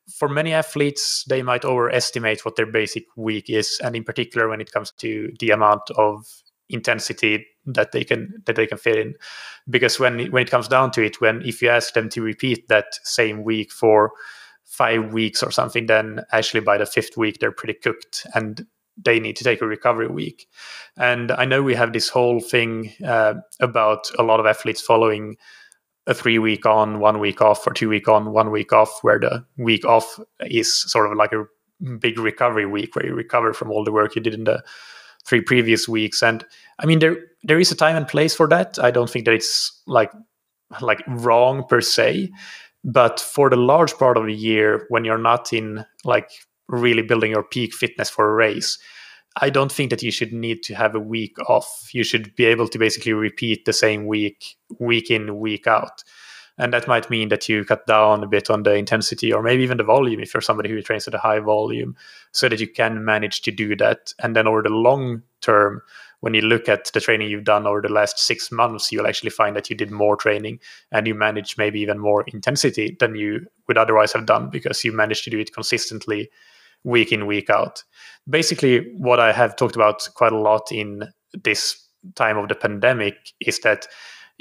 for 0.10 0.28
many 0.28 0.54
athletes, 0.54 1.24
they 1.28 1.42
might 1.42 1.66
overestimate 1.66 2.46
what 2.46 2.56
their 2.56 2.66
basic 2.66 3.06
week 3.16 3.50
is, 3.50 3.80
and 3.84 3.96
in 3.96 4.04
particular 4.04 4.50
when 4.50 4.62
it 4.62 4.72
comes 4.72 4.92
to 5.00 5.32
the 5.40 5.52
amount 5.52 5.90
of 5.98 6.26
intensity 6.70 7.46
that 7.66 7.92
they 7.92 8.04
can 8.04 8.34
that 8.46 8.56
they 8.56 8.66
can 8.66 8.78
fit 8.78 8.98
in. 8.98 9.14
Because 9.70 10.00
when 10.00 10.32
when 10.32 10.44
it 10.44 10.52
comes 10.52 10.68
down 10.68 10.92
to 10.92 11.04
it, 11.04 11.22
when 11.22 11.42
if 11.44 11.62
you 11.62 11.70
ask 11.70 11.94
them 11.94 12.10
to 12.10 12.22
repeat 12.22 12.68
that 12.70 12.96
same 13.04 13.44
week 13.44 13.72
for 13.72 14.12
five 14.66 15.14
weeks 15.14 15.44
or 15.44 15.52
something, 15.52 15.86
then 15.86 16.22
actually 16.32 16.62
by 16.62 16.78
the 16.78 16.86
fifth 16.86 17.18
week 17.18 17.40
they're 17.40 17.52
pretty 17.52 17.74
cooked 17.74 18.26
and 18.34 18.66
they 18.98 19.20
need 19.20 19.36
to 19.36 19.44
take 19.44 19.62
a 19.62 19.68
recovery 19.68 20.08
week. 20.08 20.48
And 20.98 21.32
I 21.32 21.46
know 21.46 21.62
we 21.62 21.76
have 21.76 21.94
this 21.94 22.10
whole 22.10 22.40
thing 22.40 22.94
uh, 23.06 23.36
about 23.60 24.10
a 24.18 24.24
lot 24.24 24.40
of 24.40 24.46
athletes 24.46 24.82
following 24.82 25.38
a 26.08 26.14
three 26.14 26.40
week 26.40 26.66
on, 26.66 27.00
one 27.00 27.20
week 27.20 27.42
off, 27.42 27.66
or 27.68 27.74
two 27.74 27.90
week 27.90 28.08
on, 28.08 28.32
one 28.34 28.52
week 28.52 28.74
off, 28.74 29.00
where 29.02 29.20
the 29.20 29.46
week 29.58 29.86
off 29.86 30.20
is 30.42 30.74
sort 30.74 31.12
of 31.12 31.18
like 31.18 31.32
a 31.32 31.46
big 32.00 32.18
recovery 32.18 32.66
week 32.66 32.96
where 32.96 33.06
you 33.06 33.14
recover 33.14 33.54
from 33.54 33.72
all 33.72 33.84
the 33.84 33.92
work 33.92 34.16
you 34.16 34.22
did 34.22 34.34
in 34.34 34.46
the 34.46 34.64
three 35.26 35.42
previous 35.42 35.88
weeks. 35.88 36.22
And 36.24 36.46
I 36.80 36.86
mean, 36.86 37.00
there 37.00 37.18
there 37.44 37.60
is 37.60 37.72
a 37.72 37.76
time 37.76 37.96
and 37.96 38.08
place 38.08 38.36
for 38.36 38.48
that. 38.48 38.78
I 38.80 38.92
don't 38.92 39.10
think 39.10 39.26
that 39.26 39.34
it's 39.34 39.82
like 39.88 40.12
like 40.80 41.04
wrong 41.08 41.66
per 41.68 41.82
se, 41.82 42.32
but 42.84 43.20
for 43.20 43.50
the 43.50 43.56
large 43.56 43.94
part 43.96 44.18
of 44.18 44.26
the 44.26 44.34
year 44.34 44.86
when 44.90 45.06
you're 45.06 45.18
not 45.18 45.54
in 45.54 45.86
like 46.04 46.30
really 46.68 47.02
building 47.02 47.32
your 47.32 47.44
peak 47.44 47.74
fitness 47.74 48.10
for 48.10 48.30
a 48.30 48.34
race, 48.34 48.80
I 49.38 49.50
don't 49.50 49.72
think 49.72 49.89
that 49.91 50.04
you 50.04 50.12
should 50.12 50.34
need 50.34 50.62
to 50.63 50.76
have 50.76 50.94
a 50.94 51.00
week 51.00 51.38
off. 51.50 51.89
You 51.94 52.04
should 52.04 52.36
be 52.36 52.46
able 52.46 52.67
to 52.67 52.78
basically 52.78 53.13
repeat 53.13 53.65
the 53.65 53.74
same 53.74 54.06
week, 54.06 54.58
week 54.80 55.10
in, 55.10 55.39
week 55.39 55.67
out. 55.67 56.04
and 56.58 56.74
that 56.74 56.88
might 56.88 57.10
mean 57.10 57.30
that 57.30 57.50
you 57.50 57.65
cut 57.65 57.88
down 57.88 58.24
a 58.24 58.28
bit 58.28 58.50
on 58.50 58.63
the 58.63 58.74
intensity 58.76 59.34
or 59.34 59.41
maybe 59.41 59.63
even 59.63 59.78
the 59.78 59.84
volume 59.84 60.20
if 60.20 60.34
you're 60.34 60.41
somebody 60.41 60.70
who 60.70 60.82
trains 60.82 61.08
at 61.08 61.13
a 61.13 61.17
high 61.17 61.39
volume 61.39 61.96
so 62.32 62.48
that 62.48 62.60
you 62.60 62.67
can 62.67 63.04
manage 63.04 63.41
to 63.41 63.52
do 63.52 63.76
that 63.76 64.13
and 64.20 64.36
then 64.36 64.48
over 64.48 64.62
the 64.62 64.70
long 64.70 65.24
term 65.41 65.82
when 66.20 66.36
you 66.36 66.41
look 66.41 66.70
at 66.70 66.91
the 66.94 67.02
training 67.02 67.30
you've 67.30 67.44
done 67.44 67.65
over 67.65 67.82
the 67.82 67.91
last 67.91 68.20
six 68.20 68.52
months 68.52 68.91
you'll 68.91 69.08
actually 69.08 69.32
find 69.32 69.56
that 69.56 69.70
you 69.70 69.76
did 69.76 69.91
more 69.91 70.15
training 70.15 70.60
and 70.91 71.08
you 71.08 71.15
manage 71.15 71.58
maybe 71.58 71.80
even 71.80 71.98
more 71.98 72.24
intensity 72.28 72.96
than 73.00 73.15
you 73.15 73.46
would 73.67 73.78
otherwise 73.78 74.13
have 74.13 74.26
done 74.26 74.50
because 74.50 74.84
you 74.84 74.91
managed 74.91 75.24
to 75.24 75.30
do 75.30 75.39
it 75.39 75.54
consistently 75.54 76.30
week 76.84 77.12
in 77.12 77.26
week 77.26 77.50
out 77.50 77.84
basically 78.30 78.91
what 78.98 79.20
i 79.20 79.32
have 79.32 79.56
talked 79.56 79.76
about 79.76 80.08
quite 80.15 80.32
a 80.32 80.38
lot 80.38 80.72
in 80.72 81.04
this 81.44 81.88
time 82.15 82.38
of 82.38 82.48
the 82.48 82.56
pandemic 82.56 83.15
is 83.39 83.60
that 83.60 83.88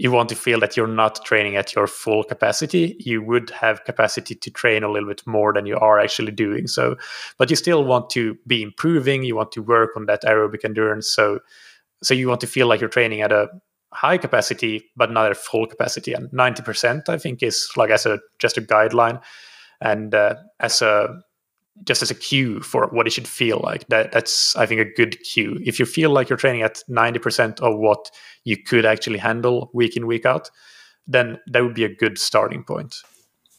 you 0.00 0.10
want 0.10 0.30
to 0.30 0.34
feel 0.34 0.58
that 0.60 0.78
you're 0.78 0.86
not 0.86 1.22
training 1.26 1.56
at 1.56 1.74
your 1.74 1.86
full 1.86 2.24
capacity. 2.24 2.96
You 2.98 3.22
would 3.22 3.50
have 3.50 3.84
capacity 3.84 4.34
to 4.34 4.50
train 4.50 4.82
a 4.82 4.90
little 4.90 5.08
bit 5.08 5.26
more 5.26 5.52
than 5.52 5.66
you 5.66 5.76
are 5.76 5.98
actually 6.00 6.32
doing 6.32 6.66
so, 6.66 6.96
but 7.36 7.50
you 7.50 7.56
still 7.56 7.84
want 7.84 8.08
to 8.10 8.38
be 8.46 8.62
improving. 8.62 9.24
You 9.24 9.36
want 9.36 9.52
to 9.52 9.62
work 9.62 9.90
on 9.96 10.06
that 10.06 10.22
aerobic 10.22 10.64
endurance. 10.64 11.06
So, 11.06 11.40
so 12.02 12.14
you 12.14 12.28
want 12.28 12.40
to 12.40 12.46
feel 12.46 12.66
like 12.66 12.80
you're 12.80 12.88
training 12.88 13.20
at 13.20 13.30
a 13.30 13.48
high 13.92 14.16
capacity, 14.16 14.90
but 14.96 15.12
not 15.12 15.30
at 15.30 15.36
full 15.36 15.66
capacity. 15.66 16.14
And 16.14 16.30
90%, 16.30 17.10
I 17.10 17.18
think, 17.18 17.42
is 17.42 17.68
like 17.76 17.90
as 17.90 18.06
a 18.06 18.20
just 18.38 18.56
a 18.56 18.62
guideline 18.62 19.20
and 19.82 20.14
uh, 20.14 20.36
as 20.60 20.80
a 20.80 21.20
just 21.84 22.02
as 22.02 22.10
a 22.10 22.14
cue 22.14 22.60
for 22.60 22.86
what 22.88 23.06
it 23.06 23.10
should 23.10 23.28
feel 23.28 23.60
like. 23.62 23.86
That 23.88 24.12
that's 24.12 24.56
I 24.56 24.66
think 24.66 24.80
a 24.80 24.84
good 24.84 25.22
cue. 25.22 25.58
If 25.64 25.78
you 25.78 25.86
feel 25.86 26.10
like 26.10 26.28
you're 26.28 26.36
training 26.36 26.62
at 26.62 26.82
90% 26.88 27.60
of 27.60 27.78
what 27.78 28.10
you 28.44 28.56
could 28.56 28.84
actually 28.84 29.18
handle 29.18 29.70
week 29.72 29.96
in 29.96 30.06
week 30.06 30.26
out, 30.26 30.50
then 31.06 31.38
that 31.46 31.62
would 31.62 31.74
be 31.74 31.84
a 31.84 31.94
good 31.94 32.18
starting 32.18 32.64
point. 32.64 32.96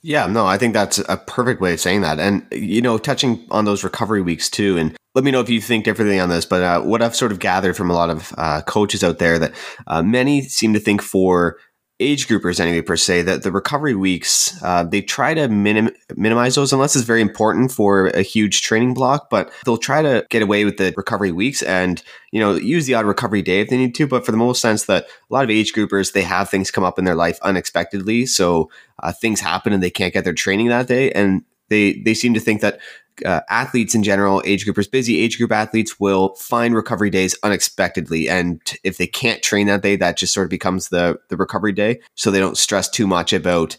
Yeah, 0.04 0.26
no, 0.26 0.48
I 0.48 0.58
think 0.58 0.74
that's 0.74 0.98
a 0.98 1.18
perfect 1.18 1.62
way 1.62 1.74
of 1.74 1.80
saying 1.80 2.02
that. 2.02 2.20
And 2.20 2.46
you 2.52 2.82
know, 2.82 2.98
touching 2.98 3.46
on 3.52 3.66
those 3.66 3.84
recovery 3.84 4.22
weeks 4.22 4.50
too 4.50 4.78
and 4.78 4.98
let 5.14 5.26
me 5.26 5.32
know 5.32 5.42
if 5.42 5.50
you 5.50 5.60
think 5.60 5.84
differently 5.84 6.20
on 6.20 6.30
this, 6.30 6.46
but 6.46 6.64
uh, 6.64 6.82
what 6.82 7.02
I've 7.02 7.16
sort 7.16 7.34
of 7.34 7.40
gathered 7.40 7.76
from 7.76 7.90
a 7.90 7.94
lot 7.94 8.10
of 8.10 8.34
uh, 8.38 8.62
coaches 8.62 9.04
out 9.04 9.20
there 9.20 9.38
that 9.40 9.54
uh, 9.88 10.02
many 10.02 10.42
seem 10.42 10.74
to 10.74 10.80
think 10.80 11.02
for 11.02 11.58
age 12.02 12.28
groupers 12.28 12.60
anyway 12.60 12.82
per 12.82 12.98
se 12.98 13.22
that 13.22 13.44
the 13.44 13.52
recovery 13.52 13.96
weeks 13.96 14.62
uh, 14.64 14.84
they 14.84 15.02
try 15.02 15.34
to 15.34 15.48
minim- 15.48 15.96
minimize 16.16 16.56
those 16.56 16.74
unless 16.74 16.96
it's 16.96 17.06
very 17.06 17.22
important 17.22 17.72
for 17.72 18.08
a 18.08 18.22
huge 18.22 18.62
training 18.62 18.94
block 18.94 19.30
but 19.30 19.52
they'll 19.66 19.78
try 19.78 20.02
to 20.02 20.26
get 20.30 20.42
away 20.42 20.66
with 20.66 20.78
the 20.78 20.94
recovery 20.98 21.32
weeks 21.32 21.62
and 21.62 22.04
you 22.32 22.40
know 22.40 22.56
use 22.56 22.86
the 22.86 22.94
odd 22.94 23.06
recovery 23.06 23.42
day 23.42 23.62
if 23.62 23.70
they 23.70 23.78
need 23.78 23.96
to 23.96 24.08
but 24.08 24.26
for 24.26 24.32
the 24.32 24.38
most 24.38 24.62
sense 24.62 24.86
that 24.86 25.06
a 25.06 25.34
lot 25.34 25.44
of 25.44 25.50
age 25.50 25.74
groupers 25.74 26.14
they 26.14 26.24
have 26.24 26.50
things 26.50 26.72
come 26.72 26.84
up 26.84 26.98
in 26.98 27.06
their 27.06 27.16
life 27.16 27.40
unexpectedly 27.44 28.26
so 28.26 28.70
uh, 29.04 29.12
things 29.12 29.40
happen 29.40 29.72
and 29.72 29.84
they 29.84 29.92
can't 29.92 30.14
get 30.14 30.24
their 30.24 30.34
training 30.34 30.68
that 30.68 30.88
day 30.88 31.12
and 31.12 31.44
they 31.70 31.94
they 32.02 32.14
seem 32.14 32.34
to 32.34 32.40
think 32.40 32.62
that 32.62 32.80
uh, 33.26 33.42
athletes 33.50 33.96
in 33.96 34.04
general, 34.04 34.42
age 34.46 34.66
groupers, 34.66 34.90
busy 34.90 35.20
age 35.20 35.38
group 35.38 35.52
athletes 35.52 36.00
will 36.00 36.36
find 36.36 36.76
recovery 36.76 37.10
days 37.10 37.36
unexpectedly, 37.44 38.30
and 38.30 38.62
if 38.84 38.98
they 38.98 39.08
can't 39.08 39.42
train 39.42 39.68
that 39.68 39.82
day, 39.82 39.96
that 39.96 40.18
just 40.18 40.34
sort 40.34 40.46
of 40.46 40.50
becomes 40.50 40.90
the 40.90 41.20
the 41.30 41.38
recovery 41.38 41.74
day. 41.74 42.00
So 42.16 42.32
they 42.32 42.40
don't 42.40 42.58
stress 42.58 42.90
too 42.90 43.08
much 43.08 43.34
about 43.34 43.78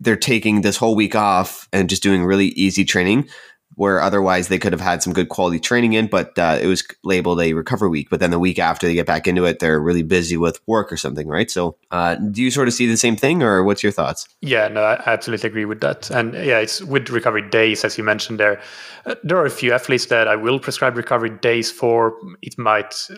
they're 0.00 0.16
taking 0.16 0.60
this 0.60 0.76
whole 0.76 0.94
week 0.94 1.14
off 1.14 1.68
and 1.72 1.90
just 1.90 2.02
doing 2.02 2.24
really 2.24 2.48
easy 2.48 2.84
training 2.84 3.28
where 3.78 4.00
otherwise 4.00 4.48
they 4.48 4.58
could 4.58 4.72
have 4.72 4.80
had 4.80 5.04
some 5.04 5.12
good 5.12 5.28
quality 5.28 5.60
training 5.60 5.92
in, 5.92 6.08
but 6.08 6.36
uh, 6.36 6.58
it 6.60 6.66
was 6.66 6.82
labeled 7.04 7.40
a 7.40 7.52
recovery 7.52 7.88
week. 7.88 8.10
But 8.10 8.18
then 8.18 8.32
the 8.32 8.38
week 8.40 8.58
after 8.58 8.88
they 8.88 8.94
get 8.94 9.06
back 9.06 9.28
into 9.28 9.44
it, 9.44 9.60
they're 9.60 9.78
really 9.78 10.02
busy 10.02 10.36
with 10.36 10.60
work 10.66 10.92
or 10.92 10.96
something, 10.96 11.28
right? 11.28 11.48
So, 11.48 11.76
uh, 11.92 12.16
do 12.16 12.42
you 12.42 12.50
sort 12.50 12.66
of 12.66 12.74
see 12.74 12.88
the 12.88 12.96
same 12.96 13.14
thing, 13.14 13.40
or 13.40 13.62
what's 13.62 13.84
your 13.84 13.92
thoughts? 13.92 14.28
Yeah, 14.42 14.66
no, 14.66 14.82
I 14.82 15.00
absolutely 15.06 15.48
agree 15.48 15.64
with 15.64 15.80
that. 15.82 16.10
And 16.10 16.34
yeah, 16.34 16.58
it's 16.58 16.82
with 16.82 17.08
recovery 17.08 17.48
days, 17.48 17.84
as 17.84 17.96
you 17.96 18.02
mentioned 18.02 18.40
there. 18.40 18.60
Uh, 19.06 19.14
there 19.22 19.38
are 19.38 19.46
a 19.46 19.50
few 19.50 19.72
athletes 19.72 20.06
that 20.06 20.26
I 20.26 20.34
will 20.34 20.58
prescribe 20.58 20.96
recovery 20.96 21.30
days 21.30 21.70
for. 21.70 22.16
It 22.42 22.58
might 22.58 23.08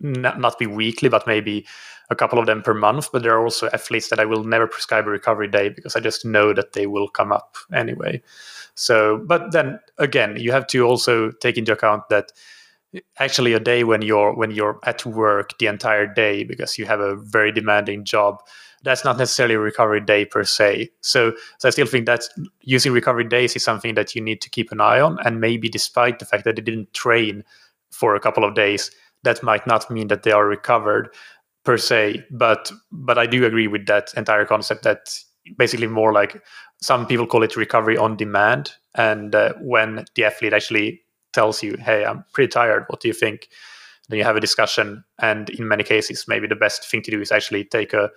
not 0.00 0.58
be 0.58 0.66
weekly, 0.66 1.08
but 1.08 1.26
maybe 1.26 1.66
a 2.10 2.16
couple 2.16 2.38
of 2.38 2.46
them 2.46 2.62
per 2.62 2.74
month. 2.74 3.10
But 3.12 3.22
there 3.22 3.34
are 3.34 3.42
also 3.42 3.68
athletes 3.72 4.08
that 4.08 4.20
I 4.20 4.24
will 4.24 4.44
never 4.44 4.66
prescribe 4.66 5.06
a 5.06 5.10
recovery 5.10 5.48
day 5.48 5.68
because 5.68 5.96
I 5.96 6.00
just 6.00 6.24
know 6.24 6.52
that 6.52 6.72
they 6.72 6.86
will 6.86 7.08
come 7.08 7.32
up 7.32 7.56
anyway. 7.72 8.22
So, 8.74 9.22
but 9.26 9.52
then 9.52 9.78
again, 9.98 10.36
you 10.38 10.52
have 10.52 10.66
to 10.68 10.82
also 10.82 11.30
take 11.30 11.56
into 11.56 11.72
account 11.72 12.08
that 12.10 12.32
actually 13.18 13.52
a 13.52 13.60
day 13.60 13.84
when 13.84 14.02
you're 14.02 14.34
when 14.34 14.50
you're 14.50 14.78
at 14.84 15.06
work 15.06 15.56
the 15.58 15.66
entire 15.66 16.06
day 16.06 16.42
because 16.42 16.78
you 16.78 16.86
have 16.86 17.00
a 17.00 17.14
very 17.16 17.52
demanding 17.52 18.04
job 18.04 18.42
that's 18.82 19.04
not 19.04 19.18
necessarily 19.18 19.54
a 19.54 19.60
recovery 19.60 20.00
day 20.00 20.24
per 20.24 20.42
se 20.42 20.90
so 21.00 21.32
so 21.58 21.68
i 21.68 21.70
still 21.70 21.86
think 21.86 22.06
that 22.06 22.24
using 22.62 22.92
recovery 22.92 23.24
days 23.24 23.54
is 23.54 23.62
something 23.62 23.94
that 23.94 24.14
you 24.16 24.20
need 24.20 24.40
to 24.40 24.50
keep 24.50 24.72
an 24.72 24.80
eye 24.80 25.00
on 25.00 25.18
and 25.24 25.40
maybe 25.40 25.68
despite 25.68 26.18
the 26.18 26.24
fact 26.24 26.44
that 26.44 26.56
they 26.56 26.62
didn't 26.62 26.92
train 26.92 27.44
for 27.90 28.16
a 28.16 28.20
couple 28.20 28.44
of 28.44 28.54
days 28.54 28.90
that 29.22 29.42
might 29.42 29.66
not 29.66 29.88
mean 29.90 30.08
that 30.08 30.24
they 30.24 30.32
are 30.32 30.46
recovered 30.46 31.14
per 31.64 31.76
se 31.76 32.24
but 32.30 32.72
but 32.90 33.18
i 33.18 33.26
do 33.26 33.44
agree 33.44 33.66
with 33.68 33.86
that 33.86 34.12
entire 34.16 34.44
concept 34.44 34.82
that 34.82 35.10
basically 35.56 35.86
more 35.86 36.12
like 36.12 36.42
some 36.80 37.06
people 37.06 37.26
call 37.26 37.42
it 37.42 37.56
recovery 37.56 37.96
on 37.96 38.16
demand. 38.16 38.72
And 38.94 39.34
uh, 39.34 39.54
when 39.60 40.04
the 40.14 40.24
athlete 40.24 40.52
actually 40.52 41.02
tells 41.32 41.62
you, 41.62 41.76
"Hey, 41.78 42.04
I'm 42.04 42.24
pretty 42.32 42.48
tired. 42.48 42.84
What 42.88 43.00
do 43.00 43.08
you 43.08 43.14
think?" 43.14 43.48
Then 44.08 44.18
you 44.18 44.24
have 44.24 44.36
a 44.36 44.40
discussion, 44.40 45.04
and 45.20 45.48
in 45.50 45.68
many 45.68 45.84
cases, 45.84 46.24
maybe 46.26 46.48
the 46.48 46.56
best 46.56 46.90
thing 46.90 47.02
to 47.02 47.10
do 47.10 47.20
is 47.20 47.30
actually 47.30 47.64
take 47.64 47.92
a 47.92 48.10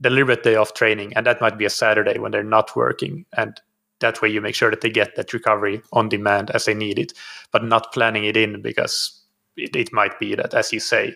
deliberate 0.00 0.42
day 0.44 0.54
off 0.54 0.74
training, 0.74 1.14
and 1.16 1.26
that 1.26 1.40
might 1.40 1.58
be 1.58 1.64
a 1.64 1.70
Saturday 1.70 2.18
when 2.18 2.30
they're 2.30 2.44
not 2.44 2.76
working, 2.76 3.24
and 3.36 3.60
that 4.00 4.22
way 4.22 4.28
you 4.28 4.40
make 4.40 4.54
sure 4.54 4.70
that 4.70 4.80
they 4.80 4.90
get 4.90 5.16
that 5.16 5.32
recovery 5.32 5.82
on 5.92 6.08
demand 6.08 6.50
as 6.50 6.64
they 6.64 6.74
need 6.74 6.98
it, 6.98 7.12
but 7.52 7.64
not 7.64 7.92
planning 7.92 8.24
it 8.24 8.36
in 8.36 8.62
because 8.62 9.20
it, 9.56 9.74
it 9.74 9.92
might 9.92 10.18
be 10.18 10.34
that, 10.34 10.54
as 10.54 10.72
you 10.72 10.80
say, 10.80 11.14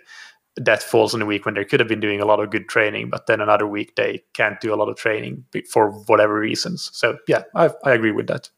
that 0.56 0.82
falls 0.82 1.14
in 1.14 1.22
a 1.22 1.26
week 1.26 1.44
when 1.44 1.54
they 1.54 1.64
could 1.64 1.80
have 1.80 1.88
been 1.88 2.00
doing 2.00 2.20
a 2.20 2.24
lot 2.24 2.40
of 2.40 2.50
good 2.50 2.68
training, 2.68 3.10
but 3.10 3.26
then 3.26 3.40
another 3.40 3.66
week 3.66 3.94
they 3.96 4.22
can't 4.32 4.60
do 4.60 4.72
a 4.72 4.76
lot 4.76 4.88
of 4.88 4.96
training 4.96 5.44
for 5.70 5.90
whatever 5.90 6.38
reasons. 6.38 6.90
So 6.92 7.18
yeah, 7.28 7.42
I, 7.54 7.70
I 7.84 7.92
agree 7.92 8.12
with 8.12 8.26
that. 8.28 8.50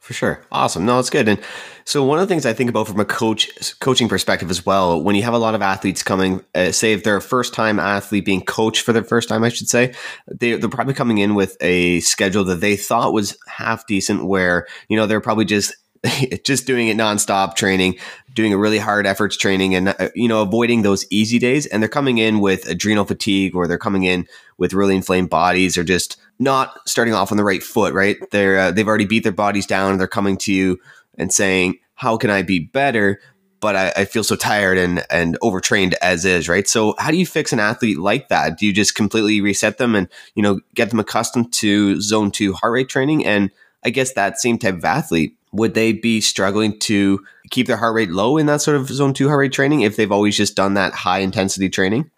For 0.00 0.14
sure. 0.14 0.40
Awesome. 0.52 0.86
No, 0.86 1.00
it's 1.00 1.10
good. 1.10 1.28
And 1.28 1.40
so 1.84 2.04
one 2.04 2.20
of 2.20 2.26
the 2.26 2.32
things 2.32 2.46
I 2.46 2.52
think 2.52 2.70
about 2.70 2.86
from 2.86 3.00
a 3.00 3.04
coach 3.04 3.50
coaching 3.80 4.08
perspective 4.08 4.48
as 4.48 4.64
well, 4.64 5.02
when 5.02 5.16
you 5.16 5.24
have 5.24 5.34
a 5.34 5.38
lot 5.38 5.56
of 5.56 5.60
athletes 5.60 6.04
coming, 6.04 6.44
uh, 6.54 6.70
say 6.70 6.92
if 6.92 7.02
they're 7.02 7.16
a 7.16 7.20
first 7.20 7.52
time 7.52 7.80
athlete 7.80 8.24
being 8.24 8.40
coached 8.40 8.82
for 8.82 8.92
the 8.92 9.02
first 9.02 9.28
time, 9.28 9.42
I 9.42 9.48
should 9.48 9.68
say, 9.68 9.92
they, 10.32 10.54
they're 10.54 10.68
probably 10.68 10.94
coming 10.94 11.18
in 11.18 11.34
with 11.34 11.56
a 11.60 11.98
schedule 12.00 12.44
that 12.44 12.60
they 12.60 12.76
thought 12.76 13.12
was 13.12 13.36
half 13.48 13.86
decent 13.88 14.24
where, 14.24 14.66
you 14.88 14.96
know, 14.96 15.06
they're 15.06 15.20
probably 15.20 15.44
just 15.44 15.74
just 16.44 16.66
doing 16.66 16.88
it 16.88 16.96
nonstop 16.96 17.54
training, 17.54 17.96
doing 18.34 18.52
a 18.52 18.58
really 18.58 18.78
hard 18.78 19.06
efforts 19.06 19.36
training 19.36 19.74
and, 19.74 19.88
uh, 19.88 20.08
you 20.14 20.28
know, 20.28 20.42
avoiding 20.42 20.82
those 20.82 21.06
easy 21.10 21.38
days. 21.38 21.66
And 21.66 21.82
they're 21.82 21.88
coming 21.88 22.18
in 22.18 22.40
with 22.40 22.68
adrenal 22.68 23.04
fatigue 23.04 23.54
or 23.54 23.66
they're 23.66 23.78
coming 23.78 24.04
in 24.04 24.26
with 24.58 24.72
really 24.72 24.96
inflamed 24.96 25.30
bodies 25.30 25.76
or 25.76 25.84
just 25.84 26.16
not 26.38 26.78
starting 26.86 27.14
off 27.14 27.32
on 27.32 27.38
the 27.38 27.44
right 27.44 27.62
foot, 27.62 27.94
right? 27.94 28.16
They're, 28.30 28.58
uh, 28.58 28.70
they've 28.70 28.86
already 28.86 29.06
beat 29.06 29.24
their 29.24 29.32
bodies 29.32 29.66
down 29.66 29.92
and 29.92 30.00
they're 30.00 30.06
coming 30.06 30.36
to 30.38 30.52
you 30.52 30.78
and 31.16 31.32
saying, 31.32 31.78
how 31.94 32.16
can 32.16 32.30
I 32.30 32.42
be 32.42 32.60
better? 32.60 33.20
But 33.60 33.74
I, 33.74 33.92
I 33.96 34.04
feel 34.04 34.22
so 34.22 34.36
tired 34.36 34.78
and, 34.78 35.04
and 35.10 35.36
overtrained 35.42 35.96
as 36.00 36.24
is, 36.24 36.48
right? 36.48 36.68
So 36.68 36.94
how 36.98 37.10
do 37.10 37.16
you 37.16 37.26
fix 37.26 37.52
an 37.52 37.58
athlete 37.58 37.98
like 37.98 38.28
that? 38.28 38.56
Do 38.56 38.66
you 38.66 38.72
just 38.72 38.94
completely 38.94 39.40
reset 39.40 39.78
them 39.78 39.96
and, 39.96 40.08
you 40.36 40.44
know, 40.44 40.60
get 40.76 40.90
them 40.90 41.00
accustomed 41.00 41.52
to 41.54 42.00
zone 42.00 42.30
two 42.30 42.52
heart 42.52 42.72
rate 42.72 42.88
training? 42.88 43.26
And 43.26 43.50
I 43.84 43.90
guess 43.90 44.12
that 44.12 44.38
same 44.38 44.58
type 44.58 44.74
of 44.74 44.84
athlete, 44.84 45.37
would 45.52 45.74
they 45.74 45.92
be 45.92 46.20
struggling 46.20 46.78
to 46.80 47.20
keep 47.50 47.66
their 47.66 47.76
heart 47.76 47.94
rate 47.94 48.10
low 48.10 48.36
in 48.36 48.46
that 48.46 48.60
sort 48.60 48.76
of 48.76 48.88
zone 48.88 49.14
two 49.14 49.28
heart 49.28 49.38
rate 49.38 49.52
training 49.52 49.80
if 49.80 49.96
they've 49.96 50.12
always 50.12 50.36
just 50.36 50.54
done 50.54 50.74
that 50.74 50.92
high 50.92 51.18
intensity 51.20 51.68
training? 51.68 52.10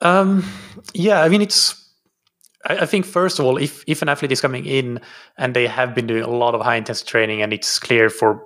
Um, 0.00 0.44
yeah, 0.94 1.22
I 1.22 1.28
mean, 1.28 1.42
it's. 1.42 1.78
I, 2.66 2.78
I 2.78 2.86
think 2.86 3.06
first 3.06 3.38
of 3.38 3.44
all, 3.44 3.56
if 3.56 3.84
if 3.86 4.02
an 4.02 4.08
athlete 4.08 4.32
is 4.32 4.40
coming 4.40 4.66
in 4.66 5.00
and 5.38 5.54
they 5.54 5.66
have 5.66 5.94
been 5.94 6.06
doing 6.06 6.22
a 6.22 6.30
lot 6.30 6.54
of 6.54 6.60
high 6.60 6.76
intensity 6.76 7.08
training, 7.08 7.42
and 7.42 7.52
it's 7.52 7.78
clear 7.78 8.10
for 8.10 8.44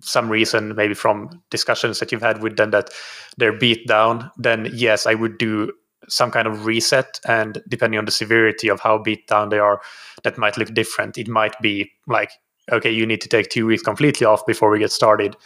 some 0.00 0.28
reason, 0.28 0.74
maybe 0.74 0.94
from 0.94 1.42
discussions 1.50 2.00
that 2.00 2.10
you've 2.10 2.22
had 2.22 2.42
with 2.42 2.56
them, 2.56 2.70
that 2.70 2.90
they're 3.36 3.56
beat 3.56 3.86
down, 3.86 4.30
then 4.36 4.68
yes, 4.72 5.06
I 5.06 5.14
would 5.14 5.38
do 5.38 5.72
some 6.08 6.30
kind 6.30 6.46
of 6.46 6.66
reset. 6.66 7.20
And 7.26 7.62
depending 7.68 7.98
on 7.98 8.04
the 8.04 8.10
severity 8.10 8.68
of 8.68 8.80
how 8.80 8.98
beat 8.98 9.26
down 9.26 9.50
they 9.50 9.58
are, 9.58 9.80
that 10.22 10.38
might 10.38 10.56
look 10.56 10.74
different. 10.74 11.16
It 11.16 11.28
might 11.28 11.58
be 11.60 11.92
like 12.06 12.30
okay, 12.70 12.90
you 12.90 13.06
need 13.06 13.20
to 13.20 13.28
take 13.28 13.48
two 13.48 13.66
weeks 13.66 13.82
completely 13.82 14.26
off 14.26 14.46
before 14.46 14.70
we 14.70 14.78
get 14.78 14.92
started. 14.92 15.36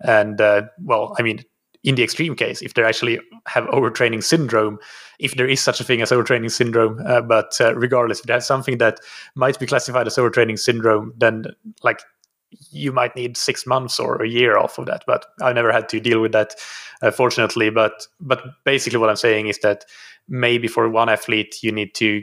And 0.00 0.40
uh, 0.40 0.62
well, 0.82 1.14
I 1.18 1.22
mean, 1.22 1.44
in 1.84 1.94
the 1.94 2.02
extreme 2.02 2.34
case, 2.34 2.60
if 2.62 2.74
they 2.74 2.82
actually 2.82 3.20
have 3.46 3.64
overtraining 3.66 4.22
syndrome, 4.22 4.78
if 5.18 5.34
there 5.34 5.48
is 5.48 5.60
such 5.60 5.80
a 5.80 5.84
thing 5.84 6.02
as 6.02 6.10
overtraining 6.10 6.50
syndrome, 6.50 7.00
uh, 7.06 7.20
but 7.20 7.56
uh, 7.60 7.74
regardless, 7.74 8.20
if 8.20 8.26
that's 8.26 8.46
something 8.46 8.78
that 8.78 9.00
might 9.34 9.58
be 9.58 9.66
classified 9.66 10.06
as 10.06 10.16
overtraining 10.16 10.58
syndrome, 10.58 11.12
then 11.16 11.44
like 11.82 12.00
you 12.70 12.92
might 12.92 13.14
need 13.14 13.36
six 13.36 13.66
months 13.66 14.00
or 14.00 14.22
a 14.22 14.28
year 14.28 14.56
off 14.56 14.78
of 14.78 14.86
that. 14.86 15.04
But 15.06 15.26
I 15.40 15.52
never 15.52 15.72
had 15.72 15.88
to 15.90 16.00
deal 16.00 16.20
with 16.20 16.32
that, 16.32 16.54
uh, 17.02 17.10
fortunately. 17.10 17.70
But 17.70 18.06
but 18.20 18.42
basically, 18.64 18.98
what 18.98 19.10
I'm 19.10 19.16
saying 19.16 19.48
is 19.48 19.58
that 19.60 19.84
maybe 20.28 20.68
for 20.68 20.88
one 20.88 21.08
athlete, 21.08 21.62
you 21.62 21.72
need 21.72 21.94
to 21.96 22.22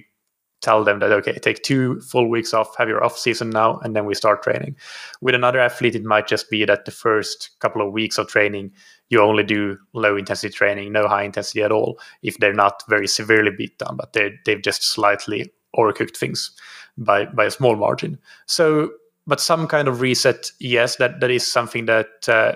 tell 0.61 0.83
them 0.83 0.99
that 0.99 1.11
okay 1.11 1.33
take 1.33 1.61
two 1.61 1.99
full 2.01 2.29
weeks 2.29 2.53
off 2.53 2.75
have 2.77 2.89
your 2.89 3.03
off 3.03 3.17
season 3.17 3.49
now 3.49 3.77
and 3.79 3.95
then 3.95 4.05
we 4.05 4.15
start 4.15 4.43
training. 4.43 4.75
With 5.21 5.35
another 5.35 5.59
athlete 5.59 5.95
it 5.95 6.03
might 6.03 6.27
just 6.27 6.49
be 6.49 6.65
that 6.65 6.85
the 6.85 6.91
first 6.91 7.51
couple 7.59 7.85
of 7.85 7.93
weeks 7.93 8.17
of 8.17 8.27
training 8.27 8.71
you 9.09 9.21
only 9.21 9.43
do 9.43 9.77
low 9.93 10.17
intensity 10.17 10.53
training 10.53 10.91
no 10.91 11.07
high 11.07 11.23
intensity 11.23 11.61
at 11.61 11.71
all 11.71 11.99
if 12.23 12.37
they're 12.37 12.53
not 12.53 12.83
very 12.89 13.07
severely 13.07 13.51
beat 13.55 13.77
down 13.77 13.95
but 13.95 14.13
they 14.13 14.31
they've 14.45 14.61
just 14.61 14.83
slightly 14.83 15.51
overcooked 15.75 16.17
things 16.17 16.51
by 16.97 17.25
by 17.25 17.45
a 17.45 17.51
small 17.51 17.75
margin. 17.75 18.17
So 18.45 18.91
but 19.27 19.41
some 19.41 19.67
kind 19.67 19.87
of 19.87 20.01
reset 20.01 20.51
yes 20.59 20.97
that 20.97 21.19
that 21.19 21.31
is 21.31 21.45
something 21.45 21.85
that 21.85 22.29
uh, 22.29 22.55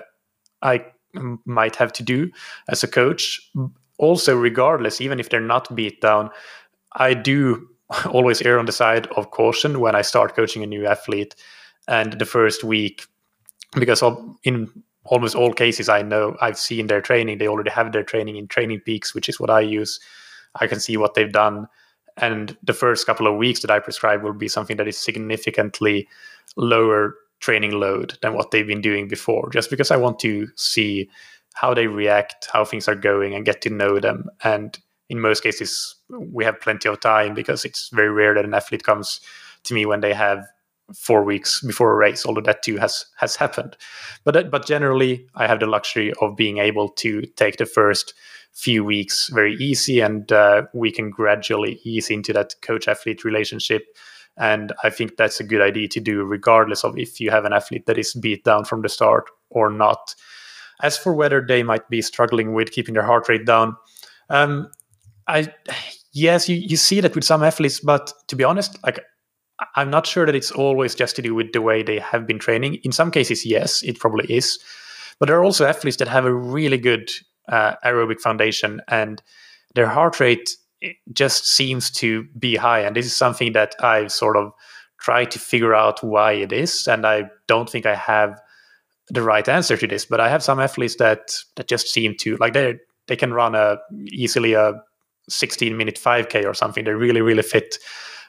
i 0.62 0.84
might 1.44 1.74
have 1.74 1.92
to 1.92 2.02
do 2.02 2.30
as 2.68 2.82
a 2.82 2.88
coach. 2.88 3.40
Also 3.98 4.34
regardless 4.34 5.00
even 5.00 5.20
if 5.20 5.28
they're 5.28 5.40
not 5.40 5.74
beat 5.76 6.00
down 6.00 6.30
i 6.94 7.12
do 7.12 7.68
always 8.06 8.42
err 8.42 8.58
on 8.58 8.66
the 8.66 8.72
side 8.72 9.06
of 9.16 9.30
caution 9.30 9.80
when 9.80 9.94
I 9.94 10.02
start 10.02 10.36
coaching 10.36 10.62
a 10.62 10.66
new 10.66 10.86
athlete. 10.86 11.34
And 11.88 12.12
the 12.14 12.26
first 12.26 12.62
week, 12.62 13.06
because 13.74 14.02
in 14.44 14.70
almost 15.04 15.34
all 15.34 15.52
cases 15.52 15.88
I 15.88 16.02
know 16.02 16.36
I've 16.40 16.58
seen 16.58 16.86
their 16.86 17.00
training, 17.00 17.38
they 17.38 17.48
already 17.48 17.70
have 17.70 17.92
their 17.92 18.04
training 18.04 18.36
in 18.36 18.46
Training 18.48 18.80
Peaks, 18.80 19.14
which 19.14 19.28
is 19.28 19.40
what 19.40 19.50
I 19.50 19.60
use. 19.60 19.98
I 20.56 20.66
can 20.66 20.80
see 20.80 20.96
what 20.96 21.14
they've 21.14 21.32
done. 21.32 21.66
And 22.16 22.56
the 22.62 22.72
first 22.72 23.06
couple 23.06 23.26
of 23.26 23.36
weeks 23.36 23.60
that 23.60 23.70
I 23.70 23.78
prescribe 23.78 24.22
will 24.22 24.32
be 24.32 24.48
something 24.48 24.76
that 24.76 24.88
is 24.88 24.98
significantly 24.98 26.08
lower 26.56 27.14
training 27.40 27.72
load 27.72 28.18
than 28.20 28.34
what 28.34 28.50
they've 28.50 28.66
been 28.66 28.82
doing 28.82 29.08
before, 29.08 29.48
just 29.50 29.70
because 29.70 29.90
I 29.90 29.96
want 29.96 30.18
to 30.20 30.48
see 30.56 31.08
how 31.54 31.72
they 31.72 31.86
react, 31.86 32.48
how 32.52 32.64
things 32.64 32.86
are 32.88 32.94
going, 32.94 33.34
and 33.34 33.46
get 33.46 33.62
to 33.62 33.70
know 33.70 33.98
them. 33.98 34.28
And 34.44 34.78
in 35.08 35.20
most 35.20 35.42
cases 35.42 35.96
we 36.18 36.44
have 36.44 36.60
plenty 36.60 36.88
of 36.88 37.00
time 37.00 37.34
because 37.34 37.64
it's 37.64 37.88
very 37.88 38.10
rare 38.10 38.34
that 38.34 38.44
an 38.44 38.54
athlete 38.54 38.84
comes 38.84 39.20
to 39.64 39.74
me 39.74 39.86
when 39.86 40.00
they 40.00 40.14
have 40.14 40.46
four 40.94 41.22
weeks 41.22 41.62
before 41.62 41.92
a 41.92 41.94
race 41.94 42.26
although 42.26 42.40
that 42.40 42.62
too 42.62 42.76
has 42.76 43.06
has 43.16 43.36
happened. 43.36 43.76
But 44.24 44.50
but 44.50 44.66
generally 44.66 45.26
i 45.34 45.46
have 45.46 45.60
the 45.60 45.66
luxury 45.66 46.12
of 46.20 46.36
being 46.36 46.58
able 46.58 46.88
to 46.88 47.22
take 47.36 47.56
the 47.56 47.66
first 47.66 48.14
few 48.52 48.84
weeks 48.84 49.30
very 49.32 49.54
easy 49.54 50.00
and 50.00 50.32
uh, 50.32 50.62
we 50.74 50.90
can 50.90 51.10
gradually 51.10 51.78
ease 51.84 52.10
into 52.10 52.32
that 52.32 52.54
coach 52.62 52.88
athlete 52.88 53.24
relationship. 53.24 53.84
And 54.36 54.72
i 54.82 54.90
think 54.90 55.16
that's 55.16 55.40
a 55.40 55.44
good 55.44 55.60
idea 55.60 55.88
to 55.88 56.00
do 56.00 56.24
regardless 56.24 56.84
of 56.84 56.98
if 56.98 57.20
you 57.20 57.30
have 57.30 57.44
an 57.44 57.52
athlete 57.52 57.86
that 57.86 57.98
is 57.98 58.14
beat 58.14 58.44
down 58.44 58.64
from 58.64 58.82
the 58.82 58.88
start 58.88 59.30
or 59.50 59.70
not. 59.70 60.14
As 60.82 60.96
for 60.96 61.12
whether 61.12 61.44
they 61.46 61.62
might 61.62 61.90
be 61.90 62.00
struggling 62.00 62.54
with 62.54 62.72
keeping 62.72 62.94
their 62.94 63.04
heart 63.04 63.28
rate 63.28 63.44
down 63.44 63.76
um, 64.30 64.70
I 65.26 65.52
yes, 66.12 66.48
you, 66.48 66.56
you 66.56 66.76
see 66.76 67.00
that 67.00 67.14
with 67.14 67.24
some 67.24 67.42
athletes, 67.42 67.80
but 67.80 68.12
to 68.28 68.36
be 68.36 68.44
honest, 68.44 68.78
like 68.84 69.00
I'm 69.76 69.90
not 69.90 70.06
sure 70.06 70.26
that 70.26 70.34
it's 70.34 70.50
always 70.50 70.94
just 70.94 71.16
to 71.16 71.22
do 71.22 71.34
with 71.34 71.52
the 71.52 71.62
way 71.62 71.82
they 71.82 71.98
have 71.98 72.26
been 72.26 72.38
training. 72.38 72.76
In 72.82 72.92
some 72.92 73.10
cases, 73.10 73.44
yes, 73.44 73.82
it 73.82 73.98
probably 73.98 74.26
is. 74.32 74.58
But 75.18 75.26
there 75.26 75.38
are 75.38 75.44
also 75.44 75.66
athletes 75.66 75.98
that 75.98 76.08
have 76.08 76.24
a 76.24 76.34
really 76.34 76.78
good 76.78 77.10
uh, 77.48 77.74
aerobic 77.84 78.20
foundation 78.20 78.80
and 78.88 79.22
their 79.74 79.86
heart 79.86 80.18
rate 80.18 80.56
just 81.12 81.46
seems 81.46 81.90
to 81.90 82.24
be 82.38 82.56
high. 82.56 82.80
And 82.80 82.96
this 82.96 83.06
is 83.06 83.16
something 83.16 83.52
that 83.52 83.74
I've 83.80 84.10
sort 84.10 84.36
of 84.36 84.52
tried 84.98 85.30
to 85.32 85.38
figure 85.38 85.74
out 85.74 86.02
why 86.02 86.32
it 86.32 86.52
is. 86.52 86.88
And 86.88 87.06
I 87.06 87.24
don't 87.46 87.68
think 87.68 87.86
I 87.86 87.94
have 87.94 88.40
the 89.08 89.22
right 89.22 89.48
answer 89.48 89.76
to 89.76 89.86
this, 89.86 90.06
but 90.06 90.20
I 90.20 90.28
have 90.28 90.42
some 90.42 90.60
athletes 90.60 90.96
that 90.96 91.34
that 91.56 91.68
just 91.68 91.88
seem 91.88 92.14
to 92.20 92.36
like 92.36 92.52
they 92.52 92.76
they 93.08 93.16
can 93.16 93.34
run 93.34 93.54
a 93.54 93.78
easily 94.12 94.54
a 94.54 94.74
16 95.30 95.76
minute 95.76 95.96
5k 95.96 96.44
or 96.44 96.54
something 96.54 96.84
they're 96.84 96.96
really 96.96 97.20
really 97.20 97.42
fit. 97.42 97.78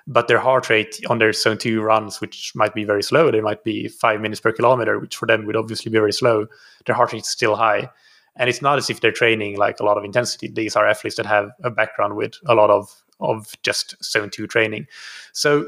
But 0.08 0.28
their 0.28 0.40
heart 0.40 0.70
rate 0.70 1.00
on 1.10 1.20
their 1.20 1.32
zone 1.32 1.58
2 1.58 1.82
runs 1.82 2.22
which 2.22 2.54
might 2.56 2.74
be 2.74 2.84
very 2.84 3.04
slow 3.04 3.32
they 3.32 3.42
might 3.42 3.64
be 3.64 3.88
5 3.88 4.22
minutes 4.22 4.42
per 4.42 4.52
kilometer 4.52 5.00
which 5.00 5.16
for 5.16 5.28
them 5.28 5.46
would 5.46 5.56
obviously 5.56 5.92
be 5.92 5.98
very 5.98 6.14
slow 6.14 6.48
their 6.86 6.96
heart 6.96 7.14
rate 7.14 7.22
is 7.22 7.30
still 7.30 7.56
high. 7.56 7.90
And 8.38 8.50
it's 8.50 8.62
not 8.62 8.78
as 8.78 8.90
if 8.90 9.02
they're 9.02 9.12
training 9.12 9.58
like 9.58 9.80
a 9.82 9.84
lot 9.84 9.98
of 9.98 10.06
intensity. 10.06 10.48
These 10.48 10.78
are 10.78 10.88
athletes 10.88 11.18
that 11.18 11.26
have 11.26 11.52
a 11.64 11.70
background 11.70 12.16
with 12.16 12.36
a 12.48 12.56
lot 12.56 12.70
of 12.70 12.90
of 13.20 13.54
just 13.62 14.04
zone 14.04 14.32
2 14.32 14.48
training. 14.48 14.88
So 15.34 15.68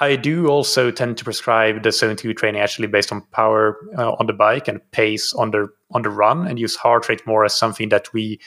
I 0.00 0.16
do 0.16 0.48
also 0.48 0.90
tend 0.90 1.16
to 1.18 1.24
prescribe 1.24 1.82
the 1.82 1.92
zone 1.92 2.16
two 2.16 2.34
training 2.34 2.60
actually 2.60 2.88
based 2.88 3.12
on 3.12 3.22
power 3.32 3.78
uh, 3.96 4.12
on 4.12 4.26
the 4.26 4.32
bike 4.32 4.68
and 4.68 4.80
pace 4.90 5.32
on 5.34 5.50
the 5.50 5.68
on 5.92 6.02
the 6.02 6.10
run, 6.10 6.46
and 6.46 6.58
use 6.58 6.76
heart 6.76 7.08
rate 7.08 7.26
more 7.26 7.44
as 7.44 7.54
something 7.54 7.88
that 7.90 8.12
we 8.12 8.40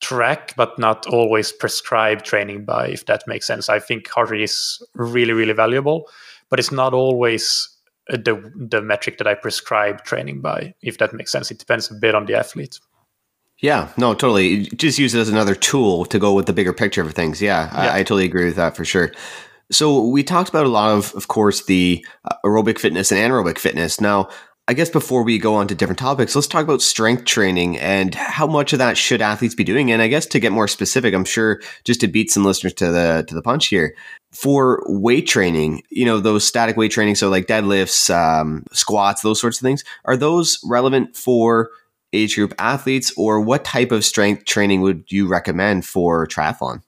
track 0.00 0.54
but 0.56 0.78
not 0.78 1.06
always 1.06 1.52
prescribe 1.52 2.22
training 2.22 2.64
by 2.64 2.88
if 2.88 3.06
that 3.06 3.22
makes 3.26 3.46
sense. 3.46 3.68
I 3.68 3.78
think 3.78 4.08
heart 4.08 4.30
rate 4.30 4.42
is 4.42 4.82
really 4.94 5.32
really 5.32 5.52
valuable 5.52 6.08
but 6.48 6.58
it's 6.58 6.72
not 6.72 6.92
always 6.92 7.68
uh, 8.12 8.16
the 8.16 8.52
the 8.56 8.82
metric 8.82 9.18
that 9.18 9.26
i 9.26 9.34
prescribe 9.34 10.04
training 10.04 10.40
by 10.40 10.74
if 10.82 10.98
that 10.98 11.12
makes 11.14 11.30
sense. 11.30 11.50
It 11.50 11.58
depends 11.58 11.90
a 11.90 11.94
bit 11.94 12.14
on 12.14 12.26
the 12.26 12.34
athlete. 12.34 12.80
Yeah 13.58 13.88
no 13.96 14.14
totally. 14.14 14.66
Just 14.66 14.98
use 14.98 15.14
it 15.14 15.20
as 15.20 15.28
another 15.28 15.54
tool 15.54 16.04
to 16.06 16.18
go 16.18 16.32
with 16.32 16.46
the 16.46 16.52
bigger 16.52 16.72
picture 16.72 17.02
of 17.02 17.12
things. 17.12 17.40
Yeah, 17.40 17.70
yeah. 17.72 17.92
I, 17.92 17.98
I 17.98 18.02
totally 18.02 18.24
agree 18.24 18.46
with 18.46 18.56
that 18.56 18.76
for 18.76 18.84
sure. 18.84 19.12
So 19.70 20.04
we 20.04 20.24
talked 20.24 20.48
about 20.48 20.66
a 20.66 20.70
lot 20.70 20.96
of 20.96 21.14
of 21.14 21.28
course 21.28 21.64
the 21.66 22.04
uh, 22.24 22.34
aerobic 22.44 22.78
fitness 22.78 23.12
and 23.12 23.20
anaerobic 23.20 23.58
fitness. 23.58 24.00
Now 24.00 24.28
I 24.70 24.72
guess 24.72 24.88
before 24.88 25.24
we 25.24 25.36
go 25.36 25.56
on 25.56 25.66
to 25.66 25.74
different 25.74 25.98
topics, 25.98 26.36
let's 26.36 26.46
talk 26.46 26.62
about 26.62 26.80
strength 26.80 27.24
training 27.24 27.76
and 27.80 28.14
how 28.14 28.46
much 28.46 28.72
of 28.72 28.78
that 28.78 28.96
should 28.96 29.20
athletes 29.20 29.56
be 29.56 29.64
doing. 29.64 29.90
And 29.90 30.00
I 30.00 30.06
guess 30.06 30.26
to 30.26 30.38
get 30.38 30.52
more 30.52 30.68
specific, 30.68 31.12
I'm 31.12 31.24
sure 31.24 31.60
just 31.82 32.00
to 32.02 32.06
beat 32.06 32.30
some 32.30 32.44
listeners 32.44 32.74
to 32.74 32.92
the 32.92 33.24
to 33.26 33.34
the 33.34 33.42
punch 33.42 33.66
here, 33.66 33.96
for 34.30 34.84
weight 34.86 35.26
training, 35.26 35.82
you 35.90 36.04
know 36.04 36.20
those 36.20 36.44
static 36.44 36.76
weight 36.76 36.92
training, 36.92 37.16
so 37.16 37.28
like 37.28 37.48
deadlifts, 37.48 38.14
um, 38.14 38.62
squats, 38.70 39.22
those 39.22 39.40
sorts 39.40 39.58
of 39.58 39.62
things, 39.62 39.82
are 40.04 40.16
those 40.16 40.60
relevant 40.62 41.16
for 41.16 41.70
age 42.12 42.36
group 42.36 42.54
athletes, 42.60 43.12
or 43.16 43.40
what 43.40 43.64
type 43.64 43.90
of 43.90 44.04
strength 44.04 44.44
training 44.44 44.82
would 44.82 45.02
you 45.08 45.26
recommend 45.26 45.84
for 45.84 46.28
triathlon? 46.28 46.80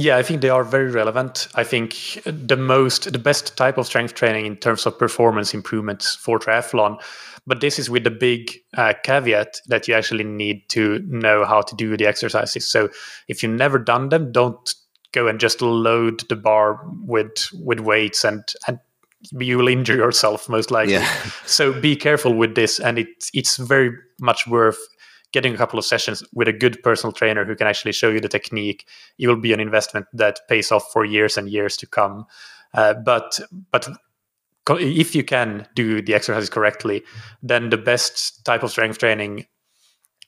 Yeah, 0.00 0.16
I 0.16 0.22
think 0.22 0.42
they 0.42 0.48
are 0.48 0.62
very 0.62 0.92
relevant. 0.92 1.48
I 1.56 1.64
think 1.64 2.22
the 2.24 2.56
most, 2.56 3.12
the 3.12 3.18
best 3.18 3.56
type 3.56 3.78
of 3.78 3.86
strength 3.86 4.14
training 4.14 4.46
in 4.46 4.56
terms 4.56 4.86
of 4.86 4.96
performance 4.96 5.52
improvements 5.52 6.14
for 6.14 6.38
triathlon. 6.38 7.02
But 7.48 7.60
this 7.60 7.80
is 7.80 7.90
with 7.90 8.04
the 8.04 8.12
big 8.12 8.52
uh, 8.76 8.94
caveat 9.02 9.60
that 9.66 9.88
you 9.88 9.94
actually 9.94 10.22
need 10.22 10.68
to 10.68 11.00
know 11.08 11.44
how 11.44 11.62
to 11.62 11.74
do 11.74 11.96
the 11.96 12.06
exercises. 12.06 12.70
So 12.70 12.90
if 13.26 13.42
you've 13.42 13.50
never 13.50 13.76
done 13.76 14.10
them, 14.10 14.30
don't 14.30 14.72
go 15.10 15.26
and 15.26 15.40
just 15.40 15.60
load 15.60 16.22
the 16.28 16.36
bar 16.36 16.80
with 17.02 17.48
with 17.54 17.80
weights 17.80 18.22
and 18.22 18.44
and 18.68 18.78
you 19.32 19.58
will 19.58 19.66
injure 19.66 19.96
yourself 19.96 20.48
most 20.48 20.70
likely. 20.70 20.92
Yeah. 20.92 21.12
so 21.44 21.72
be 21.72 21.96
careful 21.96 22.34
with 22.34 22.54
this, 22.54 22.78
and 22.78 23.00
it 23.00 23.30
it's 23.34 23.56
very 23.56 23.90
much 24.20 24.46
worth 24.46 24.78
getting 25.32 25.54
a 25.54 25.56
couple 25.56 25.78
of 25.78 25.84
sessions 25.84 26.22
with 26.32 26.48
a 26.48 26.52
good 26.52 26.82
personal 26.82 27.12
trainer 27.12 27.44
who 27.44 27.54
can 27.54 27.66
actually 27.66 27.92
show 27.92 28.10
you 28.10 28.20
the 28.20 28.28
technique, 28.28 28.86
it 29.18 29.28
will 29.28 29.36
be 29.36 29.52
an 29.52 29.60
investment 29.60 30.06
that 30.12 30.40
pays 30.48 30.72
off 30.72 30.90
for 30.92 31.04
years 31.04 31.36
and 31.36 31.50
years 31.50 31.76
to 31.76 31.86
come. 31.86 32.26
Uh, 32.74 32.94
but 32.94 33.40
but 33.70 33.88
if 34.70 35.14
you 35.14 35.24
can 35.24 35.66
do 35.74 36.02
the 36.02 36.14
exercises 36.14 36.50
correctly, 36.50 37.02
then 37.42 37.70
the 37.70 37.78
best 37.78 38.44
type 38.44 38.62
of 38.62 38.70
strength 38.70 38.98
training 38.98 39.46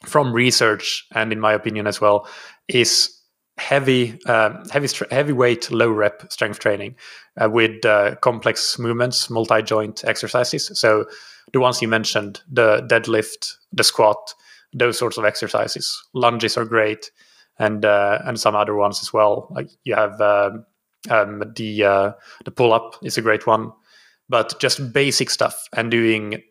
from 0.05 0.33
research 0.33 1.07
and 1.15 1.33
in 1.33 1.41
my 1.41 1.53
opinion 1.53 1.87
as 1.87 2.01
well 2.01 2.27
is 2.69 3.17
heavy 3.59 4.19
uh, 4.25 4.51
heavy 4.71 4.89
heavy 5.11 5.33
weight 5.33 5.71
low 5.71 5.91
rep 5.91 6.33
strength 6.33 6.59
training 6.59 6.97
uh, 7.41 7.51
with 7.51 7.85
uh, 7.85 8.15
complex 8.23 8.79
movements 8.79 9.29
multi 9.29 9.61
joint 9.61 10.03
exercises 10.07 10.71
so 10.79 11.05
the 11.53 11.61
ones 11.61 11.83
you 11.83 11.89
mentioned 11.89 12.41
the 12.51 12.81
deadlift 12.89 13.57
the 13.73 13.85
squat 13.85 14.35
those 14.73 14.99
sorts 14.99 15.19
of 15.19 15.25
exercises. 15.25 16.03
Lunges 16.15 16.57
are 16.57 16.65
great, 16.65 17.11
and 17.59 17.85
uh, 17.85 18.21
and 18.25 18.39
some 18.39 18.57
other 18.57 18.75
ones 18.75 19.01
as 19.03 19.13
well. 19.13 19.49
Like 19.51 19.69
you 19.85 19.95
have 19.95 20.21
um, 20.21 20.65
um, 21.09 21.43
the 21.57 21.85
uh, 21.85 22.13
the 22.45 22.51
pull 22.51 22.73
up 22.73 22.97
is 23.03 23.19
a 23.19 23.23
great 23.23 23.47
one, 23.47 23.73
but 24.29 24.59
just 24.61 24.93
basic 24.93 25.31
stuff 25.31 25.69
and 25.75 25.91
doing 25.91 26.43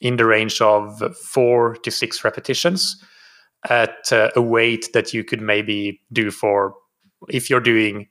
in 0.00 0.16
the 0.16 0.26
range 0.26 0.60
of 0.60 1.16
four 1.16 1.76
to 1.76 1.90
six 1.90 2.24
repetitions 2.24 3.02
at 3.70 4.12
uh, 4.12 4.30
a 4.34 4.42
weight 4.42 4.88
that 4.92 5.14
you 5.14 5.24
could 5.24 5.40
maybe 5.40 6.00
do 6.12 6.30
for 6.30 6.74
if 7.28 7.48
you're 7.48 7.60
doing 7.60 8.08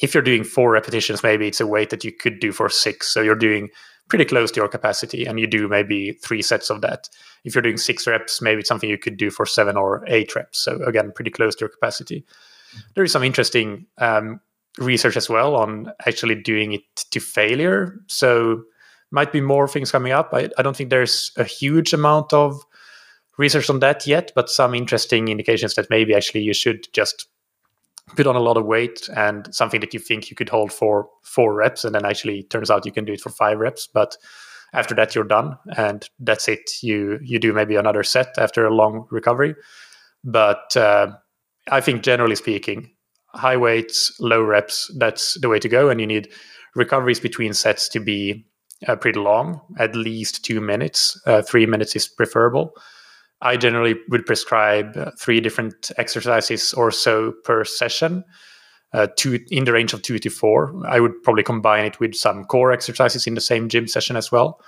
if 0.00 0.14
you're 0.14 0.22
doing 0.22 0.44
four 0.44 0.70
repetitions 0.70 1.22
maybe 1.22 1.48
it's 1.48 1.60
a 1.60 1.66
weight 1.66 1.90
that 1.90 2.04
you 2.04 2.12
could 2.12 2.38
do 2.38 2.52
for 2.52 2.68
six 2.68 3.12
so 3.12 3.20
you're 3.20 3.34
doing 3.34 3.68
pretty 4.08 4.24
close 4.24 4.50
to 4.50 4.60
your 4.60 4.68
capacity 4.68 5.24
and 5.24 5.40
you 5.40 5.46
do 5.46 5.68
maybe 5.68 6.12
three 6.12 6.42
sets 6.42 6.70
of 6.70 6.80
that. 6.82 7.08
If 7.44 7.54
you're 7.54 7.62
doing 7.62 7.76
six 7.76 8.06
reps 8.06 8.42
maybe 8.42 8.60
it's 8.60 8.68
something 8.68 8.90
you 8.90 8.98
could 8.98 9.16
do 9.16 9.30
for 9.30 9.46
seven 9.46 9.76
or 9.76 10.04
eight 10.06 10.34
reps. 10.34 10.58
So 10.58 10.82
again 10.84 11.12
pretty 11.14 11.30
close 11.30 11.54
to 11.56 11.62
your 11.62 11.70
capacity. 11.70 12.24
There 12.94 13.04
is 13.04 13.12
some 13.12 13.22
interesting 13.22 13.86
um, 13.98 14.40
research 14.78 15.16
as 15.16 15.28
well 15.28 15.56
on 15.56 15.92
actually 16.06 16.34
doing 16.34 16.72
it 16.72 16.82
to 17.10 17.20
failure. 17.20 18.00
So 18.08 18.64
might 19.10 19.32
be 19.32 19.40
more 19.40 19.68
things 19.68 19.92
coming 19.92 20.12
up. 20.12 20.30
I, 20.32 20.50
I 20.58 20.62
don't 20.62 20.76
think 20.76 20.90
there's 20.90 21.30
a 21.36 21.44
huge 21.44 21.92
amount 21.92 22.32
of 22.32 22.60
research 23.36 23.68
on 23.68 23.80
that 23.80 24.06
yet 24.06 24.30
but 24.34 24.48
some 24.48 24.74
interesting 24.74 25.28
indications 25.28 25.74
that 25.74 25.90
maybe 25.90 26.14
actually 26.14 26.42
you 26.42 26.54
should 26.54 26.86
just 26.92 27.26
put 28.16 28.26
on 28.26 28.36
a 28.36 28.40
lot 28.40 28.56
of 28.56 28.66
weight 28.66 29.08
and 29.16 29.52
something 29.54 29.80
that 29.80 29.94
you 29.94 30.00
think 30.00 30.30
you 30.30 30.36
could 30.36 30.48
hold 30.48 30.72
for 30.72 31.08
four 31.22 31.54
reps 31.54 31.84
and 31.84 31.94
then 31.94 32.04
actually 32.04 32.42
turns 32.44 32.70
out 32.70 32.86
you 32.86 32.92
can 32.92 33.04
do 33.04 33.12
it 33.12 33.20
for 33.20 33.30
five 33.30 33.58
reps 33.58 33.88
but 33.92 34.16
after 34.74 34.94
that 34.94 35.14
you're 35.14 35.24
done 35.24 35.56
and 35.76 36.08
that's 36.18 36.48
it. 36.48 36.70
You 36.82 37.18
you 37.22 37.38
do 37.38 37.52
maybe 37.52 37.76
another 37.76 38.02
set 38.02 38.36
after 38.38 38.66
a 38.66 38.74
long 38.74 39.06
recovery. 39.10 39.54
But 40.22 40.76
uh, 40.76 41.08
i 41.70 41.80
think 41.80 42.02
generally 42.02 42.36
speaking 42.36 42.90
high 43.28 43.56
weights 43.56 44.14
low 44.20 44.42
reps 44.42 44.90
that's 44.98 45.40
the 45.40 45.48
way 45.48 45.58
to 45.58 45.68
go 45.68 45.88
and 45.88 46.00
you 46.00 46.06
need 46.06 46.30
recoveries 46.74 47.20
between 47.20 47.54
sets 47.54 47.88
to 47.88 48.00
be 48.00 48.44
uh, 48.86 48.96
pretty 48.96 49.18
long 49.18 49.60
at 49.78 49.96
least 49.96 50.44
two 50.44 50.60
minutes. 50.60 51.20
Uh, 51.26 51.42
three 51.42 51.66
minutes 51.66 51.96
is 51.96 52.08
preferable 52.08 52.74
I 53.44 53.56
generally 53.56 53.94
would 54.08 54.26
prescribe 54.26 54.96
uh, 54.96 55.10
three 55.18 55.40
different 55.40 55.92
exercises 55.96 56.72
or 56.74 56.90
so 56.90 57.32
per 57.44 57.64
session, 57.64 58.24
uh, 58.92 59.06
two 59.16 59.38
in 59.50 59.64
the 59.64 59.72
range 59.72 59.92
of 59.92 60.02
two 60.02 60.18
to 60.18 60.30
four. 60.30 60.74
I 60.86 60.98
would 60.98 61.22
probably 61.22 61.42
combine 61.42 61.84
it 61.84 62.00
with 62.00 62.14
some 62.14 62.44
core 62.44 62.72
exercises 62.72 63.26
in 63.26 63.34
the 63.34 63.40
same 63.40 63.68
gym 63.68 63.86
session 63.86 64.16
as 64.16 64.32
well. 64.32 64.60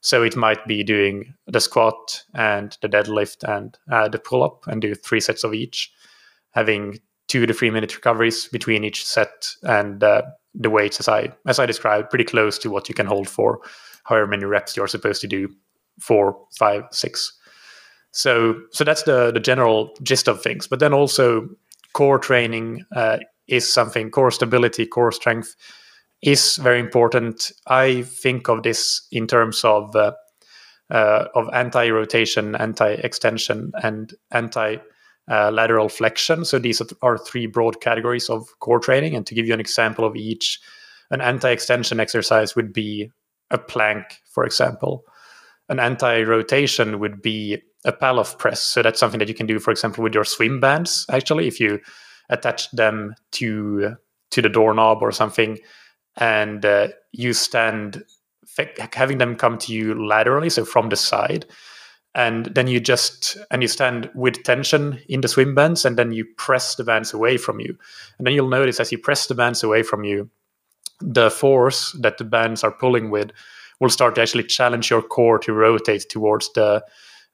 So 0.00 0.24
it 0.24 0.34
might 0.34 0.66
be 0.66 0.82
doing 0.82 1.34
the 1.46 1.60
squat 1.60 2.24
and 2.34 2.76
the 2.82 2.88
deadlift 2.88 3.44
and 3.48 3.78
uh, 3.90 4.08
the 4.08 4.18
pull 4.18 4.42
up 4.42 4.66
and 4.66 4.82
do 4.82 4.94
three 4.96 5.20
sets 5.20 5.44
of 5.44 5.54
each, 5.54 5.92
having 6.50 6.98
two 7.28 7.46
to 7.46 7.54
three 7.54 7.70
minute 7.70 7.94
recoveries 7.94 8.48
between 8.48 8.82
each 8.82 9.06
set 9.06 9.48
and 9.62 10.02
uh, 10.02 10.22
the 10.54 10.70
weights 10.70 10.98
as 10.98 11.08
I 11.08 11.32
as 11.46 11.60
I 11.60 11.66
described, 11.66 12.10
pretty 12.10 12.24
close 12.24 12.58
to 12.58 12.70
what 12.70 12.88
you 12.88 12.94
can 12.94 13.06
hold 13.06 13.28
for 13.28 13.60
however 14.04 14.26
many 14.26 14.44
reps 14.44 14.76
you're 14.76 14.88
supposed 14.88 15.20
to 15.20 15.28
do, 15.28 15.48
four, 16.00 16.36
five, 16.56 16.84
six. 16.90 17.32
So 18.12 18.60
so 18.70 18.84
that's 18.84 19.02
the 19.02 19.32
the 19.32 19.40
general 19.40 19.94
gist 20.02 20.28
of 20.28 20.42
things. 20.42 20.68
But 20.68 20.78
then 20.78 20.92
also 20.92 21.48
core 21.92 22.18
training 22.18 22.84
uh, 22.94 23.18
is 23.48 23.70
something 23.70 24.10
core 24.10 24.30
stability, 24.30 24.86
core 24.86 25.12
strength 25.12 25.56
is 26.22 26.56
very 26.56 26.78
important. 26.78 27.52
I 27.66 28.02
think 28.02 28.48
of 28.48 28.62
this 28.62 29.06
in 29.10 29.26
terms 29.26 29.64
of 29.64 29.94
uh, 29.96 30.12
uh, 30.90 31.28
of 31.34 31.48
anti-rotation, 31.52 32.54
anti-extension, 32.54 33.72
and 33.82 34.12
anti-lateral 34.30 35.88
flexion. 35.88 36.44
So 36.44 36.58
these 36.58 36.82
are 37.00 37.18
three 37.18 37.46
broad 37.46 37.80
categories 37.80 38.28
of 38.28 38.46
core 38.60 38.78
training. 38.78 39.16
And 39.16 39.26
to 39.26 39.34
give 39.34 39.46
you 39.46 39.54
an 39.54 39.60
example 39.60 40.04
of 40.04 40.16
each, 40.16 40.60
an 41.10 41.22
anti-extension 41.22 41.98
exercise 41.98 42.54
would 42.54 42.72
be 42.74 43.10
a 43.50 43.58
plank, 43.58 44.04
for 44.26 44.44
example. 44.44 45.04
An 45.68 45.80
anti-rotation 45.80 46.98
would 46.98 47.22
be 47.22 47.62
a 47.84 47.92
Pallof 47.92 48.38
press. 48.38 48.62
So 48.62 48.82
that's 48.82 49.00
something 49.00 49.18
that 49.18 49.28
you 49.28 49.34
can 49.34 49.46
do, 49.46 49.58
for 49.58 49.70
example, 49.70 50.02
with 50.04 50.14
your 50.14 50.24
swim 50.24 50.60
bands. 50.60 51.06
Actually, 51.10 51.48
if 51.48 51.60
you 51.60 51.80
attach 52.30 52.70
them 52.70 53.14
to 53.32 53.96
to 54.30 54.42
the 54.42 54.48
doorknob 54.48 55.02
or 55.02 55.12
something, 55.12 55.58
and 56.16 56.64
uh, 56.64 56.88
you 57.12 57.32
stand 57.32 58.04
having 58.92 59.18
them 59.18 59.36
come 59.36 59.58
to 59.58 59.72
you 59.72 60.06
laterally, 60.06 60.50
so 60.50 60.64
from 60.64 60.88
the 60.88 60.96
side, 60.96 61.46
and 62.14 62.46
then 62.54 62.66
you 62.66 62.80
just 62.80 63.36
and 63.50 63.62
you 63.62 63.68
stand 63.68 64.10
with 64.14 64.42
tension 64.42 65.00
in 65.08 65.20
the 65.20 65.28
swim 65.28 65.54
bands, 65.54 65.84
and 65.84 65.98
then 65.98 66.12
you 66.12 66.24
press 66.36 66.76
the 66.76 66.84
bands 66.84 67.12
away 67.12 67.36
from 67.36 67.60
you, 67.60 67.76
and 68.18 68.26
then 68.26 68.34
you'll 68.34 68.48
notice 68.48 68.80
as 68.80 68.92
you 68.92 68.98
press 68.98 69.26
the 69.26 69.34
bands 69.34 69.62
away 69.62 69.82
from 69.82 70.04
you, 70.04 70.30
the 71.00 71.30
force 71.30 71.96
that 72.00 72.18
the 72.18 72.24
bands 72.24 72.62
are 72.62 72.72
pulling 72.72 73.10
with 73.10 73.32
will 73.80 73.90
start 73.90 74.14
to 74.14 74.22
actually 74.22 74.44
challenge 74.44 74.90
your 74.90 75.02
core 75.02 75.38
to 75.40 75.52
rotate 75.52 76.08
towards 76.08 76.52
the 76.52 76.82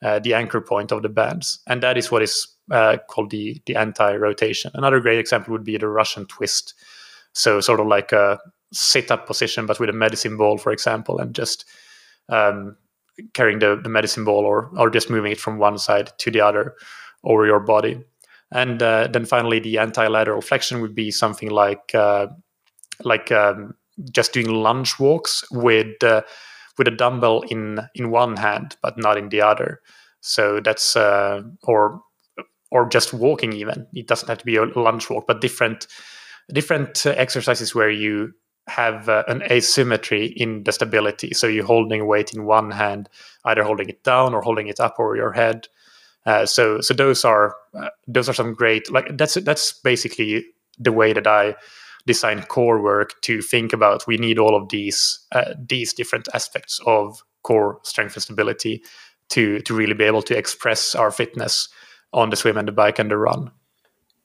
uh, 0.03 0.19
the 0.19 0.35
anchor 0.35 0.61
point 0.61 0.93
of 0.93 1.03
the 1.03 1.09
bands, 1.09 1.61
and 1.67 1.83
that 1.83 1.97
is 1.97 2.11
what 2.11 2.23
is 2.23 2.47
uh, 2.71 2.97
called 3.09 3.31
the 3.31 3.61
the 3.67 3.77
anti-rotation. 3.77 4.71
Another 4.75 5.01
great 5.01 5.19
example 5.19 5.53
would 5.53 5.65
be 5.65 5.77
the 5.77 5.89
Russian 5.89 6.27
twist, 6.27 6.75
so 7.33 7.61
sort 7.61 7.81
of 7.81 7.87
like 7.87 8.13
a 8.13 8.39
sit-up 8.73 9.27
position, 9.27 9.67
but 9.67 9.81
with 9.81 9.89
a 9.89 9.95
medicine 9.95 10.37
ball, 10.37 10.59
for 10.59 10.73
example, 10.73 11.19
and 11.19 11.35
just 11.35 11.65
um, 12.29 12.77
carrying 13.33 13.59
the, 13.59 13.81
the 13.83 13.89
medicine 13.89 14.25
ball 14.25 14.45
or 14.45 14.71
or 14.77 14.91
just 14.91 15.11
moving 15.11 15.33
it 15.33 15.41
from 15.41 15.59
one 15.59 15.79
side 15.79 16.13
to 16.19 16.31
the 16.31 16.41
other 16.41 16.75
over 17.25 17.47
your 17.47 17.61
body. 17.61 18.01
And 18.51 18.83
uh, 18.83 19.09
then 19.09 19.27
finally, 19.27 19.61
the 19.61 19.79
anti-lateral 19.79 20.41
flexion 20.41 20.81
would 20.81 20.95
be 20.95 21.11
something 21.11 21.51
like 21.51 21.95
uh, 21.95 22.29
like 23.05 23.33
um, 23.33 23.75
just 24.11 24.33
doing 24.33 24.49
lunge 24.49 24.99
walks 24.99 25.45
with 25.51 26.03
uh, 26.03 26.23
with 26.79 26.88
a 26.88 26.93
dumbbell 26.93 27.43
in 27.49 27.81
in 27.95 28.11
one 28.11 28.37
hand 28.37 28.77
but 28.83 28.97
not 28.97 29.19
in 29.19 29.29
the 29.29 29.43
other. 29.43 29.81
So 30.21 30.61
that's 30.61 30.97
uh, 30.97 31.43
or 31.64 32.01
or 32.71 32.88
just 32.88 33.12
walking 33.12 33.53
even. 33.53 33.87
It 33.95 34.07
doesn't 34.07 34.29
have 34.29 34.38
to 34.38 34.45
be 34.45 34.57
a 34.57 34.64
lunge 34.64 35.09
walk, 35.11 35.27
but 35.27 35.41
different 35.41 35.87
different 36.53 37.07
exercises 37.07 37.75
where 37.75 37.91
you 37.91 38.33
have 38.69 39.09
uh, 39.09 39.25
an 39.29 39.43
asymmetry 39.51 40.27
in 40.27 40.64
the 40.64 40.73
stability. 40.73 41.33
So 41.33 41.47
you're 41.47 41.64
holding 41.64 42.07
weight 42.07 42.35
in 42.35 42.45
one 42.45 42.71
hand, 42.71 43.09
either 43.45 43.62
holding 43.62 43.88
it 43.88 44.05
down 44.05 44.35
or 44.35 44.43
holding 44.43 44.69
it 44.69 44.81
up 44.81 44.97
over 44.99 45.17
your 45.17 45.33
head. 45.33 45.69
Uh, 46.27 46.45
so 46.45 46.81
so 46.81 46.93
those 46.93 47.25
are 47.25 47.57
uh, 47.75 47.88
those 48.07 48.29
are 48.29 48.35
some 48.35 48.53
great 48.53 48.91
like 48.93 49.17
that's 49.17 49.35
that's 49.35 49.73
basically 49.73 50.45
the 50.79 50.93
way 50.93 51.12
that 51.12 51.27
I 51.27 51.55
design 52.07 52.43
core 52.43 52.83
work 52.83 53.21
to 53.23 53.43
think 53.43 53.73
about 53.73 54.07
we 54.07 54.17
need 54.17 54.39
all 54.39 54.57
of 54.57 54.69
these 54.69 55.27
uh, 55.33 55.55
these 55.59 55.93
different 55.93 56.29
aspects 56.35 56.81
of 56.87 57.23
core 57.43 57.81
strength 57.83 58.15
and 58.15 58.23
stability 58.23 58.83
to 59.29 59.61
to 59.61 59.75
really 59.75 59.95
be 59.95 60.05
able 60.05 60.23
to 60.23 60.37
express 60.37 60.95
our 60.95 61.11
fitness 61.11 61.69
on 62.13 62.31
the 62.31 62.37
swim 62.37 62.57
and 62.57 62.69
the 62.69 62.73
bike 62.73 62.99
and 62.99 63.11
the 63.11 63.17
run 63.17 63.51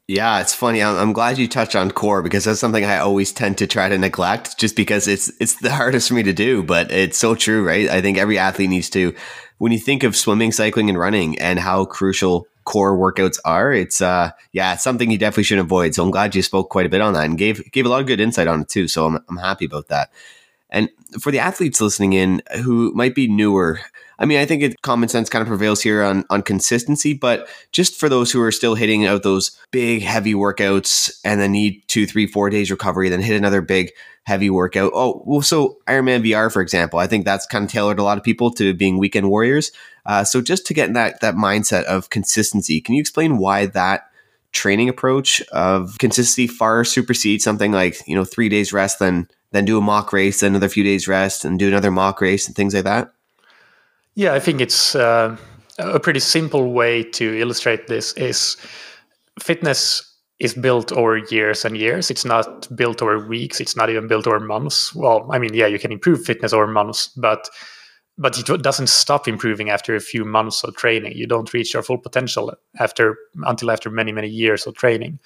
yeah, 0.08 0.42
it's 0.42 0.54
funny. 0.54 0.84
I'm, 0.84 0.98
I'm, 0.98 1.14
glad 1.14 1.38
you 1.38 1.48
touched 1.48 1.78
on 1.78 1.90
core 1.90 2.22
because 2.22 2.44
that's 2.44 2.60
something 2.60 2.84
I 2.84 2.98
always 2.98 3.32
tend 3.32 3.58
to 3.60 3.68
try 3.68 3.88
to 3.88 3.98
neglect 3.98 4.58
just 4.58 4.76
because 4.76 5.08
it's 5.08 5.32
it's 5.40 5.56
the 5.56 5.72
hardest 5.74 6.10
for 6.10 6.16
me 6.16 6.24
to 6.24 6.34
do, 6.34 6.62
but 6.62 6.92
it's 6.92 7.18
so 7.18 7.36
true, 7.36 7.66
right? 7.66 7.90
I 7.90 8.02
think 8.02 8.18
every 8.18 8.38
athlete 8.38 8.70
needs 8.70 8.90
to 8.92 9.16
when 9.60 9.72
you 9.72 9.80
think 9.80 10.04
of 10.04 10.18
swimming, 10.18 10.52
cycling 10.52 10.90
and 10.90 11.00
running 11.00 11.40
and 11.40 11.58
how 11.58 11.86
crucial 11.86 12.48
core 12.66 12.98
workouts 12.98 13.40
are, 13.46 13.72
it's 13.74 14.02
uh 14.02 14.32
yeah, 14.52 14.74
it's 14.74 14.84
something 14.84 15.12
you 15.12 15.18
definitely 15.18 15.44
should 15.44 15.60
avoid. 15.60 15.96
So 15.96 16.04
I'm 16.04 16.12
glad 16.12 16.36
you 16.36 16.42
spoke 16.42 16.70
quite 16.70 16.86
a 16.86 16.90
bit 16.90 17.02
on 17.02 17.14
that 17.14 17.26
and 17.26 17.38
gave 17.38 17.72
gave 17.72 17.86
a 17.86 17.90
lot 17.90 18.02
of 18.02 18.08
good 18.08 18.20
insight 18.20 18.48
on 18.48 18.62
it 18.62 18.70
too. 18.70 18.88
So 18.88 19.06
I'm 19.06 19.20
I'm 19.30 19.38
happy 19.38 19.66
about 19.66 19.88
that. 19.90 20.12
And 20.70 20.90
for 21.20 21.32
the 21.32 21.40
athletes 21.40 21.80
listening 21.80 22.14
in 22.14 22.42
who 22.64 22.92
might 22.96 23.14
be 23.14 23.28
newer, 23.28 23.80
I 24.18 24.26
mean, 24.26 24.40
I 24.40 24.46
think 24.46 24.64
it, 24.64 24.82
common 24.82 25.08
sense 25.08 25.30
kind 25.30 25.42
of 25.42 25.48
prevails 25.48 25.82
here 25.82 26.02
on, 26.02 26.26
on 26.32 26.42
consistency, 26.42 27.14
but 27.14 27.48
just 27.72 28.00
for 28.00 28.10
those 28.10 28.32
who 28.32 28.42
are 28.42 28.52
still 28.52 28.74
hitting 28.74 29.06
out 29.06 29.22
those 29.22 29.52
big, 29.72 30.02
heavy 30.02 30.34
workouts 30.34 31.12
and 31.24 31.40
then 31.40 31.52
need 31.52 31.84
two, 31.88 32.08
three, 32.08 32.26
four 32.26 32.50
days 32.50 32.72
recovery, 32.72 33.10
then 33.10 33.22
hit 33.22 33.38
another 33.38 33.62
big, 33.62 33.92
heavy 34.24 34.50
workout. 34.50 34.92
Oh, 34.96 35.22
well, 35.26 35.42
so 35.42 35.78
Ironman 35.88 36.26
VR, 36.26 36.52
for 36.52 36.62
example, 36.62 37.00
I 37.00 37.08
think 37.08 37.26
that's 37.26 37.46
kind 37.46 37.66
of 37.66 37.72
tailored 37.72 38.00
a 38.00 38.04
lot 38.04 38.18
of 38.18 38.24
people 38.24 38.52
to 38.54 38.74
being 38.74 38.98
weekend 38.98 39.30
warriors. 39.30 39.72
Uh, 40.06 40.24
so 40.24 40.42
just 40.42 40.66
to 40.66 40.74
get 40.74 40.88
in 40.88 40.94
that 40.94 41.22
that 41.22 41.36
mindset 41.36 41.84
of 41.84 42.10
consistency, 42.10 42.82
can 42.82 42.96
you 42.96 43.02
explain 43.02 43.38
why 43.38 43.66
that 43.68 44.10
training 44.52 44.88
approach 44.88 45.42
of 45.52 45.98
consistency 45.98 46.48
far 46.48 46.84
supersedes 46.86 47.44
something 47.44 47.72
like 47.72 48.08
you 48.08 48.16
know 48.16 48.26
three 48.26 48.50
days 48.50 48.74
rest, 48.74 49.00
then 49.00 49.28
then 49.52 49.66
do 49.66 49.78
a 49.78 49.82
mock 49.82 50.12
race, 50.12 50.40
then 50.40 50.52
another 50.52 50.70
few 50.70 50.84
days 50.84 51.08
rest, 51.08 51.46
and 51.46 51.60
do 51.60 51.68
another 51.68 51.92
mock 51.92 52.22
race 52.22 52.48
and 52.48 52.56
things 52.56 52.74
like 52.74 52.84
that? 52.84 53.14
Yeah, 54.16 54.34
I 54.34 54.40
think 54.40 54.62
it's 54.62 54.96
uh, 54.96 55.38
a 55.80 56.00
pretty 56.00 56.20
simple 56.20 56.72
way 56.72 57.04
to 57.04 57.40
illustrate 57.40 57.88
this 57.88 58.14
is 58.14 58.58
fitness 59.40 60.10
is 60.40 60.54
built 60.54 60.92
over 60.92 61.18
years 61.18 61.66
and 61.66 61.78
years. 61.78 62.12
It's 62.12 62.26
not 62.26 62.68
built 62.76 63.02
over 63.02 63.28
weeks. 63.28 63.62
It's 63.62 63.78
not 63.78 63.90
even 63.90 64.08
built 64.08 64.28
over 64.28 64.40
months. 64.40 64.94
Well, 64.94 65.28
I 65.32 65.40
mean, 65.40 65.54
yeah, 65.54 65.68
you 65.68 65.80
can 65.80 65.92
improve 65.92 66.26
fitness 66.26 66.54
over 66.54 66.68
months, 66.68 67.08
but 67.16 67.50
but 68.18 68.38
it 68.38 68.62
doesn't 68.62 68.88
stop 68.88 69.28
improving 69.28 69.70
after 69.70 69.96
a 69.96 70.00
few 70.00 70.24
months 70.24 70.64
of 70.64 70.76
training. 70.76 71.14
You 71.16 71.28
don't 71.28 71.52
reach 71.54 71.74
your 71.74 71.84
full 71.84 71.98
potential 71.98 72.54
after 72.80 73.18
until 73.44 73.72
after 73.72 73.90
many 73.90 74.12
many 74.12 74.30
years 74.30 74.68
of 74.68 74.76
training. 74.76 75.20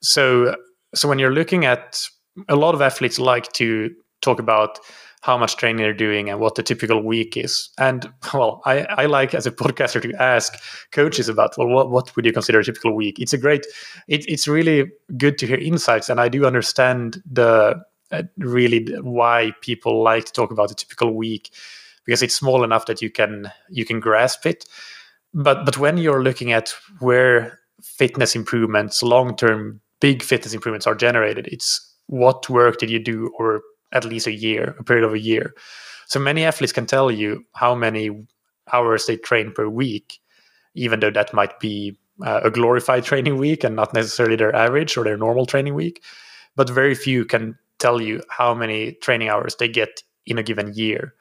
So 0.00 0.56
so 0.94 1.08
when 1.08 1.18
you're 1.18 1.32
looking 1.32 1.64
at 1.64 2.08
a 2.48 2.56
lot 2.56 2.74
of 2.74 2.82
athletes 2.82 3.18
like 3.18 3.52
to 3.52 3.94
talk 4.20 4.40
about 4.40 4.78
how 5.24 5.38
much 5.38 5.56
training 5.56 5.78
they're 5.78 5.94
doing 5.94 6.28
and 6.28 6.38
what 6.38 6.54
the 6.54 6.62
typical 6.62 7.02
week 7.02 7.34
is. 7.34 7.70
And 7.78 8.12
well, 8.34 8.60
I, 8.66 8.80
I 8.80 9.06
like 9.06 9.34
as 9.34 9.46
a 9.46 9.50
podcaster 9.50 10.02
to 10.02 10.22
ask 10.22 10.52
coaches 10.92 11.30
about 11.30 11.56
well, 11.56 11.68
what, 11.68 11.90
what 11.90 12.14
would 12.14 12.26
you 12.26 12.32
consider 12.32 12.58
a 12.58 12.64
typical 12.64 12.94
week? 12.94 13.18
It's 13.18 13.32
a 13.32 13.38
great, 13.38 13.66
it, 14.06 14.28
it's 14.28 14.46
really 14.46 14.92
good 15.16 15.38
to 15.38 15.46
hear 15.46 15.56
insights, 15.56 16.10
and 16.10 16.20
I 16.20 16.28
do 16.28 16.44
understand 16.44 17.22
the 17.24 17.82
uh, 18.10 18.22
really 18.36 18.84
why 19.00 19.52
people 19.62 20.02
like 20.02 20.26
to 20.26 20.32
talk 20.32 20.50
about 20.50 20.70
a 20.70 20.74
typical 20.74 21.14
week 21.14 21.50
because 22.04 22.22
it's 22.22 22.34
small 22.34 22.64
enough 22.64 22.86
that 22.86 23.02
you 23.02 23.10
can 23.10 23.50
you 23.70 23.84
can 23.84 24.00
grasp 24.00 24.46
it. 24.46 24.64
But 25.32 25.64
but 25.64 25.78
when 25.78 25.96
you're 25.96 26.22
looking 26.22 26.52
at 26.52 26.74
where 27.00 27.60
fitness 27.82 28.34
improvements, 28.34 29.02
long 29.02 29.36
term 29.36 29.80
big 30.00 30.22
fitness 30.22 30.54
improvements 30.54 30.86
are 30.86 30.94
generated, 30.94 31.48
it's 31.50 31.94
what 32.06 32.48
work 32.50 32.78
did 32.78 32.90
you 32.90 32.98
do 32.98 33.32
over 33.38 33.62
at 33.92 34.04
least 34.04 34.26
a 34.26 34.32
year, 34.32 34.74
a 34.78 34.84
period 34.84 35.04
of 35.04 35.14
a 35.14 35.18
year. 35.18 35.54
So 36.06 36.20
many 36.20 36.44
athletes 36.44 36.72
can 36.72 36.86
tell 36.86 37.10
you 37.10 37.44
how 37.54 37.74
many 37.74 38.10
hours 38.72 39.06
they 39.06 39.16
train 39.16 39.52
per 39.52 39.68
week, 39.68 40.20
even 40.74 41.00
though 41.00 41.10
that 41.10 41.32
might 41.32 41.58
be 41.60 41.96
uh, 42.24 42.40
a 42.44 42.50
glorified 42.50 43.04
training 43.10 43.38
week 43.38 43.64
and 43.64 43.76
not 43.76 43.94
necessarily 43.94 44.36
their 44.36 44.54
average 44.54 44.96
or 44.96 45.04
their 45.04 45.16
normal 45.16 45.46
training 45.46 45.74
week. 45.74 46.02
But 46.56 46.70
very 46.70 46.94
few 46.94 47.24
can 47.24 47.58
tell 47.78 48.00
you 48.00 48.22
how 48.28 48.54
many 48.54 48.92
training 48.92 49.28
hours 49.28 49.56
they 49.56 49.68
get 49.68 50.02
in 50.26 50.38
a 50.38 50.42
given 50.42 50.72
year. 50.74 51.14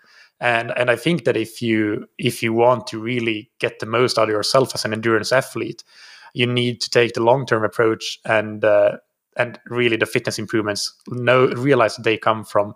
And 0.44 0.74
and 0.76 0.92
I 0.92 0.98
think 0.98 1.24
that 1.24 1.38
if 1.38 1.62
you 1.62 2.06
if 2.18 2.44
you 2.44 2.52
want 2.52 2.86
to 2.88 3.00
really 3.00 3.50
get 3.60 3.80
the 3.80 3.86
most 3.86 4.20
out 4.20 4.28
of 4.28 4.36
yourself 4.36 4.76
as 4.76 4.84
an 4.84 4.92
endurance 4.92 5.32
athlete, 5.32 5.86
you 6.34 6.46
need 6.46 6.82
to 6.82 6.90
take 6.90 7.14
the 7.14 7.24
long 7.24 7.46
term 7.46 7.64
approach 7.64 8.20
and 8.26 8.64
uh, 8.66 8.98
and 9.38 9.58
really 9.68 9.96
the 9.96 10.06
fitness 10.06 10.38
improvements 10.38 10.94
know 11.08 11.48
realize 11.48 11.96
that 11.96 12.04
they 12.04 12.18
come 12.18 12.44
from 12.44 12.74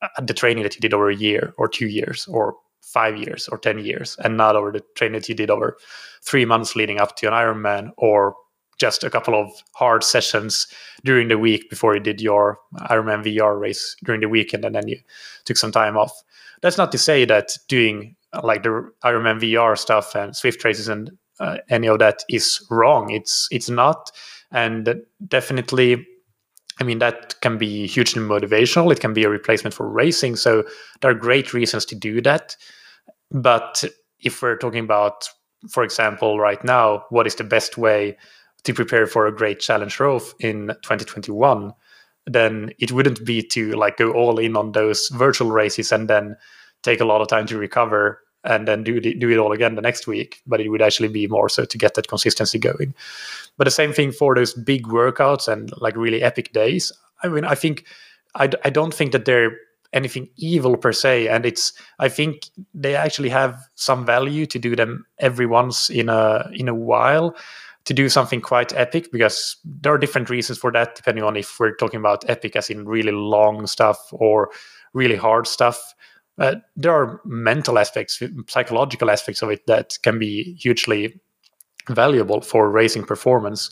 uh, 0.00 0.08
the 0.22 0.32
training 0.32 0.62
that 0.62 0.74
you 0.74 0.80
did 0.80 0.94
over 0.94 1.10
a 1.10 1.14
year 1.14 1.52
or 1.58 1.68
two 1.68 1.86
years 1.86 2.26
or 2.28 2.56
five 2.80 3.16
years 3.18 3.46
or 3.48 3.58
10 3.58 3.80
years 3.80 4.16
and 4.24 4.36
not 4.36 4.56
over 4.56 4.72
the 4.72 4.82
training 4.94 5.20
that 5.20 5.28
you 5.28 5.34
did 5.34 5.50
over 5.50 5.76
three 6.22 6.44
months 6.44 6.76
leading 6.76 7.00
up 7.00 7.16
to 7.16 7.26
an 7.26 7.32
Ironman 7.32 7.90
or 7.98 8.36
just 8.78 9.04
a 9.04 9.10
couple 9.10 9.34
of 9.34 9.50
hard 9.74 10.04
sessions 10.04 10.66
during 11.04 11.28
the 11.28 11.38
week 11.38 11.70
before 11.70 11.94
you 11.94 12.00
did 12.00 12.20
your 12.20 12.58
Ironman 12.90 13.24
VR 13.24 13.58
race 13.58 13.96
during 14.04 14.20
the 14.20 14.28
weekend 14.28 14.64
and 14.64 14.74
then 14.74 14.88
you 14.88 14.98
took 15.44 15.56
some 15.56 15.72
time 15.72 15.96
off. 15.96 16.12
That's 16.62 16.78
not 16.78 16.92
to 16.92 16.98
say 16.98 17.24
that 17.24 17.56
doing 17.68 18.16
uh, 18.32 18.40
like 18.44 18.62
the 18.62 18.90
Ironman 19.04 19.40
VR 19.40 19.78
stuff 19.78 20.14
and 20.14 20.32
Zwift 20.32 20.64
races 20.64 20.88
and 20.88 21.10
uh, 21.38 21.58
any 21.68 21.86
of 21.86 21.98
that 21.98 22.24
is 22.28 22.64
wrong. 22.70 23.10
It's 23.10 23.46
it's 23.50 23.68
not, 23.68 24.10
and 24.50 25.02
definitely 25.28 26.06
I 26.78 26.84
mean, 26.84 26.98
that 26.98 27.40
can 27.40 27.56
be 27.56 27.86
hugely 27.86 28.22
motivational. 28.22 28.92
It 28.92 29.00
can 29.00 29.14
be 29.14 29.24
a 29.24 29.30
replacement 29.30 29.74
for 29.74 29.88
racing. 29.88 30.36
So 30.36 30.64
there 31.00 31.10
are 31.10 31.14
great 31.14 31.54
reasons 31.54 31.86
to 31.86 31.94
do 31.94 32.20
that. 32.22 32.56
But 33.30 33.84
if 34.20 34.42
we're 34.42 34.58
talking 34.58 34.84
about, 34.84 35.28
for 35.70 35.82
example, 35.82 36.38
right 36.38 36.62
now, 36.64 37.04
what 37.08 37.26
is 37.26 37.34
the 37.34 37.44
best 37.44 37.78
way 37.78 38.16
to 38.64 38.74
prepare 38.74 39.06
for 39.06 39.26
a 39.26 39.34
great 39.34 39.60
challenge 39.60 39.98
Roth 40.00 40.34
in 40.40 40.68
2021, 40.82 41.72
then 42.26 42.72
it 42.78 42.92
wouldn't 42.92 43.24
be 43.24 43.42
to 43.42 43.72
like 43.72 43.96
go 43.96 44.12
all 44.12 44.38
in 44.38 44.56
on 44.56 44.72
those 44.72 45.08
virtual 45.08 45.50
races 45.50 45.92
and 45.92 46.08
then 46.08 46.36
take 46.82 47.00
a 47.00 47.04
lot 47.04 47.20
of 47.20 47.28
time 47.28 47.46
to 47.46 47.58
recover 47.58 48.20
and 48.44 48.66
then 48.66 48.84
do 48.84 49.00
do 49.00 49.30
it 49.30 49.38
all 49.38 49.52
again 49.52 49.74
the 49.74 49.82
next 49.82 50.06
week. 50.06 50.40
But 50.46 50.60
it 50.60 50.68
would 50.68 50.82
actually 50.82 51.08
be 51.08 51.26
more 51.26 51.48
so 51.48 51.64
to 51.64 51.78
get 51.78 51.94
that 51.94 52.08
consistency 52.08 52.58
going. 52.58 52.94
But 53.56 53.64
the 53.64 53.70
same 53.70 53.92
thing 53.92 54.12
for 54.12 54.34
those 54.34 54.54
big 54.54 54.86
workouts 54.86 55.48
and 55.48 55.72
like 55.78 55.96
really 55.96 56.22
epic 56.22 56.52
days. 56.52 56.92
I 57.22 57.28
mean, 57.28 57.44
I 57.44 57.54
think 57.54 57.84
I, 58.34 58.50
I 58.64 58.70
don't 58.70 58.94
think 58.94 59.12
that 59.12 59.24
they're 59.24 59.56
anything 59.92 60.28
evil 60.36 60.76
per 60.76 60.92
se, 60.92 61.28
and 61.28 61.46
it's 61.46 61.72
I 61.98 62.08
think 62.08 62.50
they 62.74 62.94
actually 62.94 63.30
have 63.30 63.58
some 63.74 64.04
value 64.04 64.46
to 64.46 64.58
do 64.58 64.76
them 64.76 65.06
every 65.18 65.46
once 65.46 65.90
in 65.90 66.08
a 66.08 66.48
in 66.52 66.68
a 66.68 66.74
while 66.74 67.34
to 67.86 67.94
do 67.94 68.08
something 68.08 68.40
quite 68.40 68.72
epic 68.74 69.10
because 69.10 69.56
there 69.64 69.94
are 69.94 69.98
different 69.98 70.28
reasons 70.28 70.58
for 70.58 70.70
that 70.72 70.94
depending 70.94 71.24
on 71.24 71.36
if 71.36 71.58
we're 71.58 71.74
talking 71.76 72.00
about 72.00 72.28
epic 72.28 72.54
as 72.56 72.68
in 72.68 72.84
really 72.84 73.12
long 73.12 73.66
stuff 73.66 73.98
or 74.12 74.50
really 74.92 75.16
hard 75.16 75.46
stuff 75.46 75.94
uh, 76.38 76.56
there 76.76 76.92
are 76.92 77.20
mental 77.24 77.78
aspects, 77.78 78.22
psychological 78.48 79.10
aspects 79.10 79.42
of 79.42 79.50
it 79.50 79.66
that 79.66 79.96
can 80.02 80.18
be 80.18 80.54
hugely 80.54 81.18
valuable 81.88 82.40
for 82.40 82.70
raising 82.70 83.04
performance. 83.04 83.70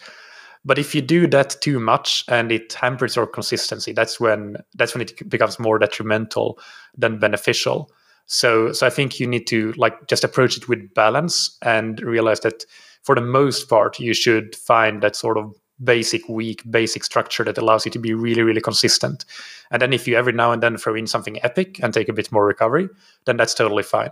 But 0.65 0.79
if 0.79 0.95
you 0.95 1.03
do 1.03 1.27
that 1.27 1.57
too 1.61 1.79
much 1.79 2.25
and 2.29 2.51
it 2.51 2.73
hampers 2.73 3.17
your 3.17 3.27
consistency, 3.27 3.93
that's 3.93 4.19
when 4.19 4.57
that's 4.75 4.95
when 4.95 5.03
it 5.03 5.29
becomes 5.29 5.59
more 5.59 5.79
detrimental 5.79 6.59
than 6.97 7.19
beneficial. 7.19 7.91
So, 8.27 8.73
so 8.73 8.87
I 8.87 8.91
think 8.91 9.21
you 9.21 9.27
need 9.27 9.47
to 9.49 9.73
like 9.73 10.07
just 10.09 10.25
approach 10.25 10.57
it 10.57 10.67
with 10.67 10.95
balance 10.95 11.59
and 11.61 12.01
realize 12.01 12.41
that 12.41 12.65
for 13.05 13.15
the 13.15 13.21
most 13.21 13.69
part, 13.69 14.01
you 14.01 14.15
should 14.15 14.57
find 14.57 15.03
that 15.03 15.15
sort 15.15 15.39
of 15.39 15.55
basic 15.83 16.29
week 16.29 16.63
basic 16.71 17.03
structure 17.03 17.43
that 17.43 17.59
allows 17.59 17.85
you 17.85 17.91
to 17.91 17.99
be 17.99 18.15
really 18.15 18.43
really 18.43 18.61
consistent. 18.61 19.25
And 19.71 19.83
then 19.83 19.93
if 19.93 20.07
you 20.07 20.17
every 20.17 20.33
now 20.33 20.53
and 20.53 20.63
then 20.63 20.77
throw 20.77 20.95
in 20.95 21.07
something 21.07 21.43
epic 21.45 21.81
and 21.83 21.93
take 21.93 22.09
a 22.09 22.13
bit 22.13 22.31
more 22.31 22.47
recovery 22.47 22.89
then 23.25 23.37
that's 23.37 23.55
totally 23.55 23.83
fine. 23.83 24.11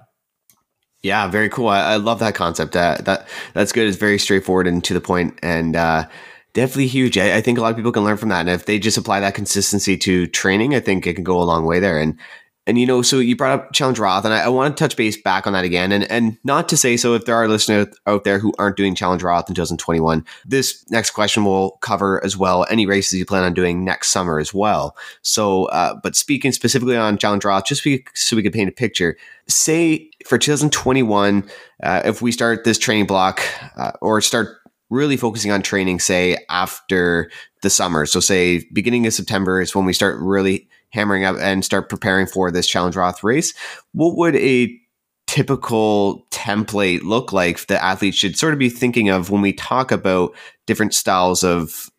Yeah 1.03 1.29
very 1.29 1.49
cool. 1.49 1.69
I, 1.69 1.93
I 1.93 1.97
love 1.97 2.19
that 2.19 2.35
concept. 2.35 2.75
Uh, 2.75 2.99
that 3.03 3.29
that's 3.55 3.71
good. 3.71 3.87
It's 3.87 3.97
very 3.97 4.19
straightforward 4.19 4.67
and 4.67 4.83
to 4.83 4.93
the 4.93 5.01
point 5.01 5.39
and 5.41 5.77
uh, 5.77 6.09
definitely 6.53 6.89
huge. 6.89 7.17
I, 7.17 7.37
I, 7.37 7.41
think 7.41 7.59
a 7.59 7.61
lot 7.61 7.71
of 7.71 7.77
people 7.77 7.93
can 7.93 8.05
learn 8.05 8.17
from 8.17 8.29
that. 8.31 8.41
And 8.41 8.51
if 8.51 8.67
they 8.67 8.79
just 8.79 8.99
apply 8.99 9.21
that 9.21 9.35
consistency 9.35 9.97
to 9.99 10.27
training 10.27 10.75
i 10.75 10.81
think 10.81 11.07
it 11.07 11.15
can 11.15 11.25
go 11.25 11.41
a 11.41 11.45
long 11.45 11.65
way 11.65 11.79
there. 11.79 12.01
And 12.01 12.19
and 12.67 12.79
you 12.79 12.87
know, 12.87 13.03
so 13.03 13.19
you 13.19 13.35
brought 13.35 13.59
up 13.59 13.73
Challenge 13.73 13.99
Roth, 13.99 14.25
and 14.25 14.33
I, 14.33 14.45
I, 14.45 14.49
want 14.49 14.77
to 14.77 14.81
touch 14.81 14.97
base 14.97 15.21
back 15.21 15.49
on 15.49 15.53
that 15.53 15.65
again, 15.65 15.91
and 15.91 16.09
and 16.11 16.39
not 16.45 16.69
to 16.69 16.77
say 16.77 16.97
so 16.97 17.15
if 17.15 17.25
there 17.25 17.35
are 17.35 17.49
listeners 17.49 17.89
out 18.07 18.23
there 18.23 18.39
who 18.39 18.55
aren't 18.59 18.77
doing 18.77 18.95
Challenge 18.95 19.23
Roth 19.23 19.49
in 19.49 19.55
2021, 19.55 20.25
this 20.45 20.85
next 20.89 21.11
question 21.11 21.45
will 21.45 21.73
cover 21.81 22.25
as 22.25 22.37
well 22.37 22.65
any 22.71 22.87
races 22.87 23.19
you 23.19 23.27
plan 23.27 23.43
on 23.43 23.53
doing 23.53 23.85
next 23.85 24.11
summer 24.11 24.39
as 24.39 24.55
well. 24.55 24.97
So, 25.23 25.65
uh, 25.67 25.97
but 26.03 26.15
speaking 26.15 26.53
specifically 26.53 26.97
on 26.97 27.19
Challenge 27.19 27.45
Roth, 27.45 27.65
just 27.65 27.83
so 28.15 28.37
we 28.37 28.43
could 28.43 28.53
paint 28.53 28.69
a 28.69 28.73
picture, 28.73 29.17
say 29.49 30.09
for 30.25 30.39
2021, 30.39 31.49
uh, 31.83 32.03
if 32.05 32.23
we 32.23 32.31
start 32.31 32.63
this 32.63 32.79
training 32.79 33.07
block 33.07 33.43
uh, 33.77 33.93
or 34.01 34.21
start 34.21 34.59
really 34.89 35.17
focusing 35.17 35.51
on 35.51 35.63
training, 35.63 35.99
say 35.99 36.37
after 36.49 37.29
the 37.63 37.71
summer, 37.71 38.07
so 38.07 38.21
say 38.21 38.65
beginning 38.73 39.05
of 39.05 39.13
September 39.13 39.61
is 39.61 39.75
when 39.75 39.85
we 39.85 39.93
start 39.93 40.17
really 40.21 40.69
hammering 40.93 41.25
up 41.25 41.37
and 41.39 41.65
start 41.65 41.89
preparing 41.89 42.27
for 42.27 42.51
this 42.51 42.67
Challenge 42.67 42.97
Roth 42.97 43.25
race, 43.25 43.53
what 43.93 44.17
would 44.17 44.37
a 44.37 44.79
typical 45.27 46.27
template 46.31 47.03
look 47.03 47.33
like 47.33 47.67
that 47.67 47.83
athletes 47.83 48.19
should 48.19 48.37
sort 48.37 48.53
of 48.53 48.59
be 48.59 48.69
thinking 48.69 49.09
of 49.09 49.31
when 49.31 49.41
we 49.41 49.53
talk 49.53 49.91
about 49.91 50.35
different 50.67 50.93
styles 50.93 51.43
of 51.43 51.91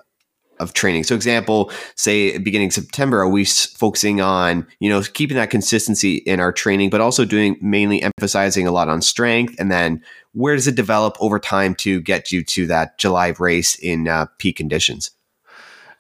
of 0.59 0.73
training. 0.73 1.03
So 1.03 1.15
example, 1.15 1.71
say 1.95 2.37
beginning 2.37 2.69
September, 2.69 3.19
are 3.19 3.29
we 3.29 3.43
focusing 3.43 4.21
on, 4.21 4.67
you 4.79 4.89
know, 4.89 5.01
keeping 5.01 5.35
that 5.35 5.49
consistency 5.49 6.17
in 6.17 6.39
our 6.39 6.51
training, 6.51 6.91
but 6.91 7.01
also 7.01 7.25
doing 7.25 7.57
mainly 7.59 8.01
emphasizing 8.01 8.67
a 8.67 8.71
lot 8.71 8.87
on 8.87 9.01
strength. 9.01 9.55
And 9.59 9.71
then 9.71 10.01
where 10.33 10.55
does 10.55 10.67
it 10.67 10.75
develop 10.75 11.17
over 11.19 11.39
time 11.39 11.73
to 11.75 12.01
get 12.01 12.31
you 12.31 12.43
to 12.43 12.67
that 12.67 12.99
July 12.99 13.33
race 13.39 13.75
in 13.75 14.07
uh, 14.07 14.27
peak 14.37 14.57
conditions? 14.57 15.11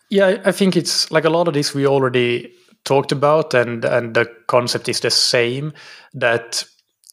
Yeah, 0.09 0.41
I 0.45 0.51
think 0.51 0.77
it's 0.77 1.09
like 1.11 1.25
a 1.25 1.29
lot 1.29 1.47
of 1.47 1.55
this 1.55 1.73
we 1.73 1.87
already 1.87 2.53
talked 2.85 3.11
about 3.11 3.53
and 3.53 3.85
and 3.85 4.13
the 4.13 4.25
concept 4.47 4.89
is 4.89 4.99
the 4.99 5.09
same 5.09 5.73
that 6.13 6.63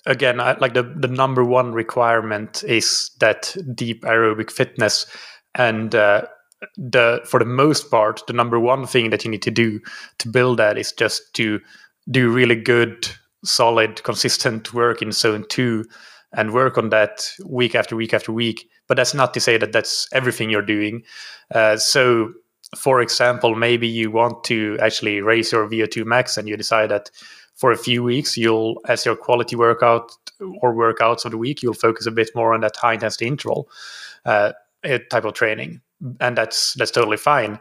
again 0.07 0.41
I, 0.41 0.57
like 0.59 0.75
the 0.75 0.83
the 0.83 1.09
number 1.09 1.45
one 1.45 1.73
requirement 1.73 2.65
is 2.65 3.11
that 3.21 3.57
deep 3.75 4.03
aerobic 4.03 4.51
fitness 4.51 5.07
and 5.55 5.95
uh, 5.95 6.23
the 6.77 7.21
for 7.25 7.39
the 7.39 7.47
most 7.47 7.91
part 7.91 8.27
the 8.27 8.33
number 8.33 8.59
one 8.59 8.87
thing 8.87 9.11
that 9.11 9.25
you 9.25 9.31
need 9.31 9.43
to 9.43 9.51
do 9.51 9.81
to 10.19 10.29
build 10.29 10.59
that 10.59 10.79
is 10.79 10.93
just 10.93 11.23
to 11.35 11.61
do 12.11 12.31
really 12.31 12.57
good 12.57 13.09
solid 13.45 14.03
consistent 14.03 14.75
work 14.75 15.03
in 15.03 15.13
zone 15.13 15.45
2 15.49 15.85
and 16.33 16.53
work 16.53 16.79
on 16.79 16.91
that 16.91 17.31
week 17.45 17.75
after 17.75 17.97
week 17.97 18.15
after 18.15 18.33
week. 18.33 18.69
But 18.87 18.97
that's 18.97 19.15
not 19.15 19.35
to 19.35 19.41
say 19.41 19.57
that 19.59 19.73
that's 19.73 20.09
everything 20.13 20.51
you're 20.51 20.63
doing. 20.63 21.03
Uh, 21.53 21.77
so 21.77 22.33
for 22.77 23.01
example, 23.01 23.55
maybe 23.55 23.89
you 23.89 24.11
want 24.11 24.45
to 24.45 24.79
actually 24.81 25.21
raise 25.21 25.53
your 25.53 25.69
VO2 25.69 26.05
max 26.05 26.37
and 26.37 26.49
you 26.49 26.57
decide 26.57 26.91
that 26.91 27.11
for 27.57 27.73
a 27.73 27.77
few 27.77 28.03
weeks, 28.03 28.37
you'll, 28.37 28.81
as 28.89 29.05
your 29.05 29.17
quality 29.17 29.57
workout 29.57 30.13
or 30.63 30.75
workouts 30.75 31.25
of 31.25 31.33
the 31.33 31.39
week, 31.39 31.63
you'll 31.63 31.75
focus 31.75 32.07
a 32.07 32.11
bit 32.11 32.31
more 32.35 32.55
on 32.55 32.61
that 32.61 32.77
high 32.77 32.95
intensity 32.95 33.27
interval 33.27 33.69
uh, 34.25 34.53
type 35.11 35.25
of 35.25 35.35
training. 35.35 35.81
And 36.21 36.39
that's, 36.39 36.75
that's 36.75 36.91
totally 36.91 37.19
fine. 37.19 37.59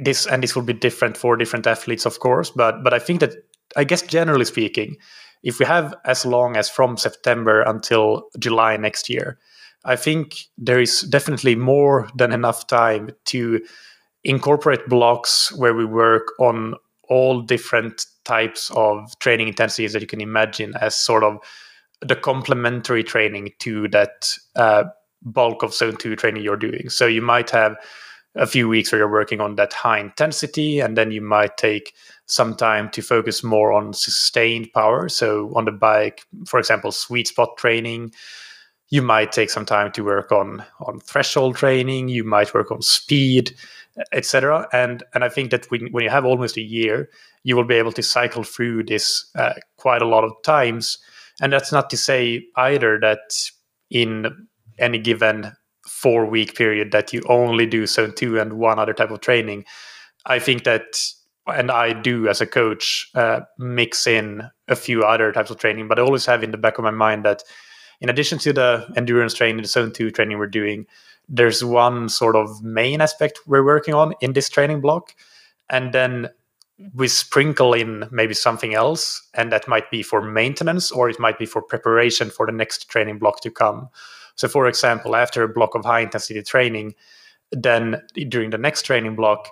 This, 0.00 0.26
and 0.26 0.42
this 0.42 0.54
will 0.54 0.62
be 0.62 0.72
different 0.72 1.16
for 1.16 1.36
different 1.36 1.66
athletes, 1.66 2.06
of 2.06 2.20
course. 2.20 2.50
But, 2.50 2.82
but 2.82 2.94
I 2.94 2.98
think 2.98 3.20
that, 3.20 3.34
I 3.76 3.84
guess, 3.84 4.00
generally 4.02 4.46
speaking, 4.46 4.96
if 5.42 5.58
we 5.58 5.66
have 5.66 5.94
as 6.04 6.24
long 6.24 6.56
as 6.56 6.70
from 6.70 6.96
September 6.96 7.62
until 7.62 8.28
July 8.38 8.76
next 8.76 9.10
year, 9.10 9.38
I 9.84 9.96
think 9.96 10.36
there 10.56 10.80
is 10.80 11.02
definitely 11.02 11.54
more 11.54 12.08
than 12.16 12.32
enough 12.32 12.66
time 12.66 13.10
to 13.26 13.60
incorporate 14.24 14.88
blocks 14.88 15.52
where 15.52 15.74
we 15.74 15.84
work 15.84 16.28
on 16.38 16.74
all 17.08 17.40
different 17.40 18.06
types 18.24 18.70
of 18.74 19.18
training 19.18 19.48
intensities 19.48 19.92
that 19.92 20.02
you 20.02 20.08
can 20.08 20.20
imagine 20.20 20.74
as 20.80 20.94
sort 20.94 21.24
of 21.24 21.38
the 22.00 22.16
complementary 22.16 23.02
training 23.02 23.52
to 23.58 23.88
that 23.88 24.36
uh, 24.56 24.84
bulk 25.22 25.62
of 25.62 25.74
zone 25.74 25.96
two 25.96 26.14
training 26.16 26.42
you're 26.42 26.56
doing. 26.56 26.88
So 26.88 27.06
you 27.06 27.22
might 27.22 27.50
have 27.50 27.76
a 28.34 28.46
few 28.46 28.68
weeks 28.68 28.92
where 28.92 29.00
you're 29.00 29.10
working 29.10 29.40
on 29.40 29.56
that 29.56 29.72
high 29.72 29.98
intensity, 29.98 30.80
and 30.80 30.96
then 30.96 31.10
you 31.10 31.20
might 31.20 31.56
take 31.56 31.94
some 32.26 32.54
time 32.54 32.90
to 32.90 33.02
focus 33.02 33.42
more 33.42 33.72
on 33.72 33.94
sustained 33.94 34.70
power. 34.74 35.08
So 35.08 35.50
on 35.56 35.64
the 35.64 35.72
bike, 35.72 36.22
for 36.46 36.60
example, 36.60 36.92
sweet 36.92 37.28
spot 37.28 37.56
training. 37.56 38.12
You 38.90 39.02
might 39.02 39.32
take 39.32 39.50
some 39.50 39.66
time 39.66 39.92
to 39.92 40.04
work 40.04 40.30
on 40.30 40.64
on 40.80 41.00
threshold 41.00 41.56
training. 41.56 42.08
You 42.08 42.24
might 42.24 42.54
work 42.54 42.70
on 42.70 42.80
speed 42.80 43.54
etc. 44.12 44.68
And 44.72 45.02
and 45.14 45.24
I 45.24 45.28
think 45.28 45.50
that 45.50 45.70
when 45.70 45.88
when 45.92 46.04
you 46.04 46.10
have 46.10 46.24
almost 46.24 46.56
a 46.56 46.62
year, 46.62 47.08
you 47.42 47.56
will 47.56 47.64
be 47.64 47.76
able 47.76 47.92
to 47.92 48.02
cycle 48.02 48.44
through 48.44 48.84
this 48.84 49.28
uh, 49.34 49.54
quite 49.76 50.02
a 50.02 50.08
lot 50.08 50.24
of 50.24 50.32
times. 50.44 50.98
And 51.40 51.52
that's 51.52 51.72
not 51.72 51.90
to 51.90 51.96
say 51.96 52.46
either 52.56 52.98
that 53.00 53.20
in 53.90 54.48
any 54.78 54.98
given 54.98 55.52
four 55.88 56.26
week 56.26 56.54
period 56.54 56.92
that 56.92 57.12
you 57.12 57.22
only 57.28 57.66
do 57.66 57.86
zone 57.86 58.12
two 58.14 58.38
and 58.38 58.54
one 58.54 58.78
other 58.78 58.92
type 58.92 59.10
of 59.10 59.20
training. 59.20 59.64
I 60.26 60.38
think 60.38 60.64
that, 60.64 61.00
and 61.46 61.70
I 61.70 61.92
do 61.92 62.28
as 62.28 62.40
a 62.40 62.46
coach, 62.46 63.08
uh, 63.14 63.40
mix 63.58 64.06
in 64.06 64.42
a 64.68 64.76
few 64.76 65.02
other 65.02 65.32
types 65.32 65.50
of 65.50 65.58
training, 65.58 65.88
but 65.88 65.98
I 65.98 66.02
always 66.02 66.26
have 66.26 66.42
in 66.42 66.50
the 66.50 66.58
back 66.58 66.78
of 66.78 66.84
my 66.84 66.90
mind 66.90 67.24
that 67.24 67.42
in 68.00 68.10
addition 68.10 68.38
to 68.40 68.52
the 68.52 68.86
endurance 68.96 69.34
training, 69.34 69.62
the 69.62 69.68
zone 69.68 69.92
two 69.92 70.10
training 70.10 70.38
we're 70.38 70.46
doing, 70.46 70.86
there's 71.28 71.62
one 71.62 72.08
sort 72.08 72.36
of 72.36 72.62
main 72.62 73.00
aspect 73.00 73.40
we're 73.46 73.64
working 73.64 73.94
on 73.94 74.14
in 74.20 74.32
this 74.32 74.48
training 74.48 74.80
block. 74.80 75.14
And 75.70 75.92
then 75.92 76.30
we 76.94 77.08
sprinkle 77.08 77.74
in 77.74 78.08
maybe 78.10 78.34
something 78.34 78.74
else, 78.74 79.28
and 79.34 79.50
that 79.52 79.68
might 79.68 79.90
be 79.90 80.02
for 80.02 80.22
maintenance 80.22 80.90
or 80.90 81.10
it 81.10 81.18
might 81.18 81.38
be 81.38 81.46
for 81.46 81.60
preparation 81.60 82.30
for 82.30 82.46
the 82.46 82.52
next 82.52 82.88
training 82.88 83.18
block 83.18 83.40
to 83.40 83.50
come. 83.50 83.88
So, 84.36 84.46
for 84.48 84.68
example, 84.68 85.16
after 85.16 85.42
a 85.42 85.48
block 85.48 85.74
of 85.74 85.84
high 85.84 86.00
intensity 86.00 86.42
training, 86.42 86.94
then 87.50 88.02
during 88.28 88.50
the 88.50 88.58
next 88.58 88.82
training 88.82 89.16
block, 89.16 89.48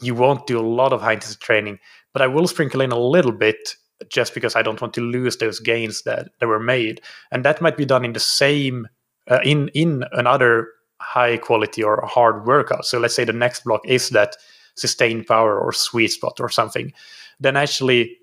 you 0.00 0.14
won't 0.14 0.46
do 0.46 0.58
a 0.58 0.62
lot 0.62 0.92
of 0.92 1.02
high 1.02 1.12
intensity 1.12 1.44
training, 1.44 1.78
but 2.12 2.22
I 2.22 2.26
will 2.26 2.48
sprinkle 2.48 2.80
in 2.80 2.92
a 2.92 2.98
little 2.98 3.32
bit 3.32 3.76
just 4.08 4.34
because 4.34 4.56
I 4.56 4.62
don't 4.62 4.80
want 4.80 4.94
to 4.94 5.00
lose 5.00 5.36
those 5.36 5.60
gains 5.60 6.02
that, 6.02 6.30
that 6.40 6.46
were 6.46 6.60
made. 6.60 7.00
And 7.30 7.44
that 7.44 7.60
might 7.60 7.76
be 7.76 7.84
done 7.84 8.04
in 8.04 8.12
the 8.12 8.20
same, 8.20 8.88
uh, 9.30 9.40
in, 9.44 9.68
in 9.68 10.04
another 10.12 10.68
high 11.04 11.36
quality 11.36 11.82
or 11.82 12.04
hard 12.06 12.46
workout. 12.46 12.86
So, 12.86 12.98
let's 12.98 13.14
say 13.14 13.24
the 13.24 13.32
next 13.32 13.64
block 13.64 13.82
is 13.86 14.10
that 14.10 14.36
sustained 14.76 15.26
power 15.26 15.58
or 15.58 15.72
sweet 15.72 16.08
spot 16.08 16.40
or 16.40 16.48
something. 16.48 16.92
Then, 17.40 17.56
actually, 17.56 18.18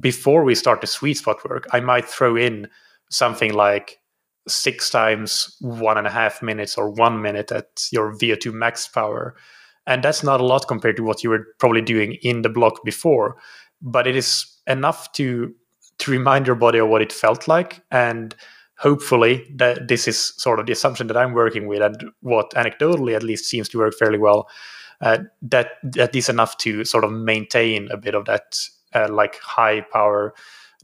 before 0.00 0.44
we 0.44 0.54
start 0.54 0.80
the 0.80 0.86
sweet 0.86 1.14
spot 1.14 1.48
work, 1.48 1.66
I 1.72 1.80
might 1.80 2.04
throw 2.04 2.36
in 2.36 2.68
something 3.10 3.52
like 3.52 3.98
six 4.48 4.90
times 4.90 5.56
one 5.60 5.98
and 5.98 6.06
a 6.06 6.10
half 6.10 6.42
minutes 6.42 6.76
or 6.76 6.90
one 6.90 7.22
minute 7.22 7.52
at 7.52 7.86
your 7.92 8.12
VO2 8.12 8.52
max 8.52 8.88
power. 8.88 9.34
And 9.86 10.02
that's 10.02 10.22
not 10.22 10.40
a 10.40 10.46
lot 10.46 10.68
compared 10.68 10.96
to 10.96 11.02
what 11.02 11.22
you 11.22 11.30
were 11.30 11.46
probably 11.58 11.82
doing 11.82 12.14
in 12.22 12.42
the 12.42 12.48
block 12.48 12.84
before, 12.84 13.36
but 13.80 14.06
it 14.06 14.16
is 14.16 14.46
enough 14.66 15.12
to 15.12 15.54
to 15.98 16.10
remind 16.10 16.46
your 16.46 16.56
body 16.56 16.78
of 16.78 16.88
what 16.88 17.02
it 17.02 17.12
felt 17.12 17.46
like 17.46 17.80
and 17.92 18.34
hopefully 18.76 19.46
that 19.54 19.88
this 19.88 20.08
is 20.08 20.18
sort 20.36 20.58
of 20.58 20.66
the 20.66 20.72
assumption 20.72 21.06
that 21.06 21.16
I'm 21.16 21.34
working 21.34 21.66
with 21.66 21.82
and 21.82 22.10
what 22.20 22.50
anecdotally 22.52 23.14
at 23.14 23.22
least 23.22 23.44
seems 23.44 23.68
to 23.70 23.78
work 23.78 23.94
fairly 23.94 24.18
well 24.18 24.48
uh, 25.00 25.18
that 25.42 25.72
that 25.82 26.14
is 26.14 26.28
enough 26.28 26.56
to 26.58 26.84
sort 26.84 27.04
of 27.04 27.12
maintain 27.12 27.90
a 27.90 27.96
bit 27.96 28.14
of 28.14 28.24
that 28.26 28.56
uh, 28.94 29.08
like 29.10 29.38
high 29.40 29.80
power 29.80 30.34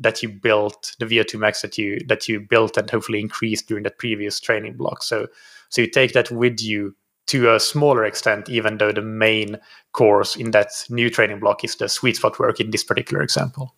that 0.01 0.23
you 0.23 0.29
built, 0.29 0.95
the 0.99 1.07
VO2 1.07 1.39
max 1.39 1.63
that 1.63 1.79
you 1.79 2.01
that 2.07 2.29
you 2.29 2.41
built 2.41 2.77
and 2.77 2.91
hopefully 2.91 3.21
increased 3.21 3.69
during 3.69 3.85
that 3.85 3.99
previous 3.99 4.41
training 4.41 4.77
block. 4.77 5.03
So 5.03 5.29
so 5.69 5.83
you 5.83 5.89
take 5.89 6.13
that 6.13 6.31
with 6.31 6.61
you 6.61 6.95
to 7.27 7.55
a 7.55 7.61
smaller 7.61 8.05
extent, 8.05 8.49
even 8.49 8.79
though 8.79 8.93
the 8.93 9.03
main 9.03 9.59
course 9.93 10.35
in 10.35 10.51
that 10.53 10.71
new 10.89 11.11
training 11.11 11.41
block 11.41 11.63
is 11.63 11.77
the 11.77 11.89
sweet 11.89 12.17
spot 12.17 12.39
work 12.39 12.59
in 12.59 12.71
this 12.71 12.85
particular 12.85 13.23
example. 13.23 13.75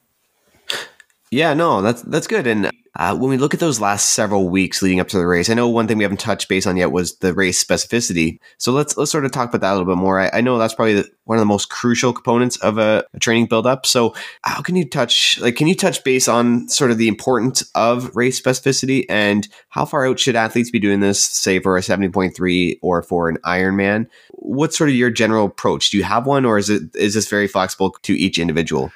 Yeah, 1.31 1.55
no, 1.55 1.83
that's 1.83 2.03
that's 2.03 2.27
good. 2.27 2.47
And 2.47 2.71
uh, 2.97 3.16
when 3.16 3.30
we 3.30 3.36
look 3.36 3.55
at 3.55 3.61
those 3.61 3.80
last 3.80 4.11
several 4.11 4.49
weeks 4.49 4.82
leading 4.82 5.01
up 5.01 5.09
to 5.09 5.18
the 5.18 5.26
race, 5.26 5.49
I 5.49 5.55
know 5.55 5.68
one 5.68 5.86
thing 5.86 5.99
we 5.99 6.05
haven't 6.05 6.20
touched 6.20 6.49
base 6.49 6.66
on 6.66 6.76
yet 6.76 6.91
was 6.91 7.16
the 7.18 7.32
race 7.32 7.62
specificity. 7.62 8.38
So 8.59 8.72
let's 8.72 8.97
let's 8.97 9.11
sort 9.11 9.24
of 9.24 9.30
talk 9.30 9.49
about 9.49 9.61
that 9.61 9.70
a 9.70 9.76
little 9.76 9.95
bit 9.95 10.01
more. 10.01 10.18
I, 10.18 10.30
I 10.32 10.41
know 10.41 10.59
that's 10.59 10.74
probably 10.74 10.95
the, 10.95 11.11
one 11.24 11.38
of 11.38 11.41
the 11.41 11.47
most 11.47 11.70
crucial 11.70 12.12
components 12.12 12.57
of 12.59 12.78
a, 12.78 13.05
a 13.14 13.18
training 13.20 13.47
build 13.47 13.66
up. 13.66 13.86
So 13.86 14.14
how 14.43 14.61
can 14.61 14.74
you 14.74 14.88
touch 14.88 15.38
like 15.41 15.57
can 15.57 15.68
you 15.68 15.76
touch 15.76 16.03
base 16.03 16.26
on 16.26 16.68
sort 16.68 16.91
of 16.91 16.99
the 16.99 17.09
importance 17.09 17.62
of 17.74 18.14
race 18.16 18.41
specificity 18.41 19.05
and 19.09 19.47
how 19.68 19.84
far 19.84 20.07
out 20.07 20.18
should 20.18 20.36
athletes 20.36 20.70
be 20.70 20.80
doing 20.80 21.01
this, 21.01 21.22
say 21.22 21.61
for 21.61 21.76
a 21.76 21.82
seventy 21.82 22.09
point 22.09 22.34
three 22.34 22.78
or 22.82 23.03
for 23.03 23.28
an 23.28 23.38
Ironman? 23.47 24.09
What's 24.32 24.76
sort 24.76 24.91
of 24.91 24.97
your 24.97 25.11
general 25.11 25.47
approach? 25.47 25.91
Do 25.91 25.97
you 25.97 26.05
have 26.05 26.26
one, 26.26 26.45
or 26.45 26.59
is 26.59 26.68
it 26.68 26.95
is 26.97 27.14
this 27.14 27.28
very 27.28 27.47
flexible 27.47 27.93
to 28.03 28.14
each 28.14 28.38
individual? 28.38 28.91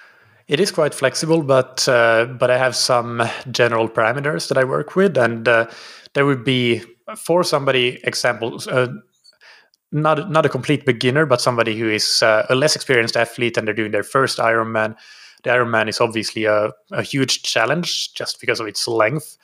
It 0.47 0.61
is 0.61 0.71
quite 0.71 0.95
flexible, 0.95 1.43
but 1.43 1.89
uh, 1.89 2.27
but 2.27 2.51
I 2.51 2.59
have 2.59 2.77
some 2.77 3.23
general 3.51 3.89
parameters 3.89 4.49
that 4.49 4.59
I 4.59 4.65
work 4.65 4.95
with, 4.95 5.17
and 5.17 5.49
uh, 5.49 5.67
there 6.13 6.27
would 6.27 6.45
be 6.45 6.83
for 7.17 7.45
somebody 7.45 7.99
examples. 8.05 8.67
Uh, 8.67 8.89
not 9.91 10.31
not 10.31 10.45
a 10.45 10.51
complete 10.51 10.85
beginner, 10.85 11.25
but 11.25 11.41
somebody 11.41 11.79
who 11.79 11.89
is 11.89 12.23
uh, 12.23 12.45
a 12.51 12.55
less 12.55 12.77
experienced 12.77 13.17
athlete 13.17 13.57
and 13.57 13.67
they're 13.67 13.75
doing 13.75 13.93
their 13.93 14.03
first 14.03 14.39
Ironman. 14.39 14.97
The 15.45 15.51
Ironman 15.51 15.89
is 15.89 16.01
obviously 16.01 16.45
a, 16.45 16.73
a 16.91 17.03
huge 17.03 17.43
challenge 17.43 18.13
just 18.15 18.41
because 18.41 18.61
of 18.61 18.67
its 18.67 18.87
length, 18.87 19.39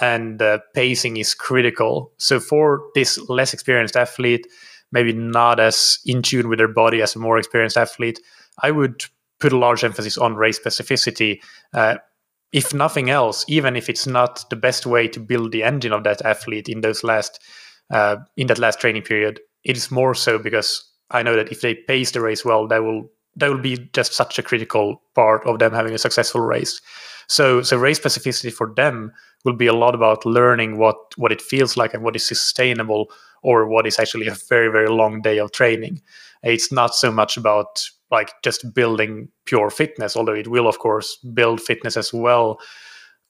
and 0.00 0.42
uh, 0.42 0.58
pacing 0.74 1.16
is 1.16 1.34
critical. 1.34 2.12
So 2.18 2.40
for 2.40 2.82
this 2.94 3.18
less 3.30 3.54
experienced 3.54 3.96
athlete, 3.96 4.46
maybe 4.90 5.14
not 5.14 5.60
as 5.60 5.98
in 6.04 6.20
tune 6.20 6.48
with 6.48 6.58
their 6.58 6.68
body 6.68 7.00
as 7.00 7.16
a 7.16 7.18
more 7.18 7.38
experienced 7.38 7.78
athlete, 7.78 8.20
I 8.62 8.70
would 8.70 9.04
put 9.42 9.52
a 9.52 9.58
large 9.58 9.82
emphasis 9.84 10.16
on 10.16 10.36
race 10.36 10.58
specificity. 10.58 11.42
Uh, 11.74 11.96
if 12.52 12.72
nothing 12.72 13.10
else, 13.10 13.44
even 13.48 13.76
if 13.76 13.88
it's 13.88 14.06
not 14.06 14.48
the 14.50 14.56
best 14.56 14.86
way 14.86 15.08
to 15.08 15.18
build 15.18 15.52
the 15.52 15.64
engine 15.64 15.92
of 15.92 16.04
that 16.04 16.22
athlete 16.22 16.68
in 16.68 16.80
those 16.80 17.02
last 17.02 17.40
uh, 17.90 18.16
in 18.36 18.46
that 18.46 18.58
last 18.58 18.80
training 18.80 19.02
period, 19.02 19.40
it 19.64 19.76
is 19.76 19.90
more 19.90 20.14
so 20.14 20.38
because 20.38 20.88
I 21.10 21.22
know 21.22 21.36
that 21.36 21.50
if 21.50 21.60
they 21.60 21.74
pace 21.74 22.12
the 22.12 22.20
race 22.20 22.44
well, 22.44 22.68
that 22.68 22.84
will 22.84 23.10
that 23.36 23.50
will 23.50 23.58
be 23.58 23.90
just 23.92 24.12
such 24.12 24.38
a 24.38 24.42
critical 24.42 25.02
part 25.14 25.44
of 25.46 25.58
them 25.58 25.72
having 25.72 25.94
a 25.94 25.98
successful 25.98 26.40
race. 26.40 26.80
So 27.26 27.62
so 27.62 27.76
race 27.76 27.98
specificity 27.98 28.52
for 28.52 28.72
them 28.76 29.12
will 29.44 29.56
be 29.56 29.66
a 29.66 29.74
lot 29.74 29.94
about 29.94 30.24
learning 30.24 30.78
what 30.78 30.96
what 31.16 31.32
it 31.32 31.42
feels 31.42 31.76
like 31.76 31.94
and 31.94 32.04
what 32.04 32.16
is 32.16 32.26
sustainable 32.26 33.10
or 33.42 33.66
what 33.66 33.86
is 33.86 33.98
actually 33.98 34.28
a 34.28 34.36
very 34.48 34.70
very 34.70 34.88
long 34.88 35.22
day 35.22 35.38
of 35.38 35.50
training. 35.50 36.00
It's 36.42 36.70
not 36.70 36.94
so 36.94 37.10
much 37.10 37.36
about 37.36 37.82
like 38.12 38.30
just 38.44 38.72
building 38.74 39.28
pure 39.46 39.70
fitness, 39.70 40.16
although 40.16 40.34
it 40.34 40.46
will, 40.46 40.68
of 40.68 40.78
course, 40.78 41.16
build 41.34 41.60
fitness 41.60 41.96
as 41.96 42.12
well. 42.12 42.60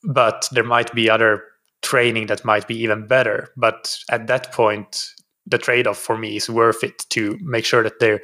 But 0.02 0.48
there 0.52 0.64
might 0.64 0.92
be 0.92 1.08
other 1.08 1.44
training 1.82 2.26
that 2.26 2.44
might 2.44 2.66
be 2.66 2.76
even 2.82 3.06
better. 3.06 3.48
But 3.56 3.96
at 4.10 4.26
that 4.26 4.52
point, 4.52 5.14
the 5.46 5.58
trade 5.58 5.86
off 5.86 5.98
for 5.98 6.18
me 6.18 6.36
is 6.36 6.50
worth 6.50 6.82
it 6.84 7.06
to 7.10 7.38
make 7.40 7.64
sure 7.64 7.82
that 7.82 8.00
they're 8.00 8.20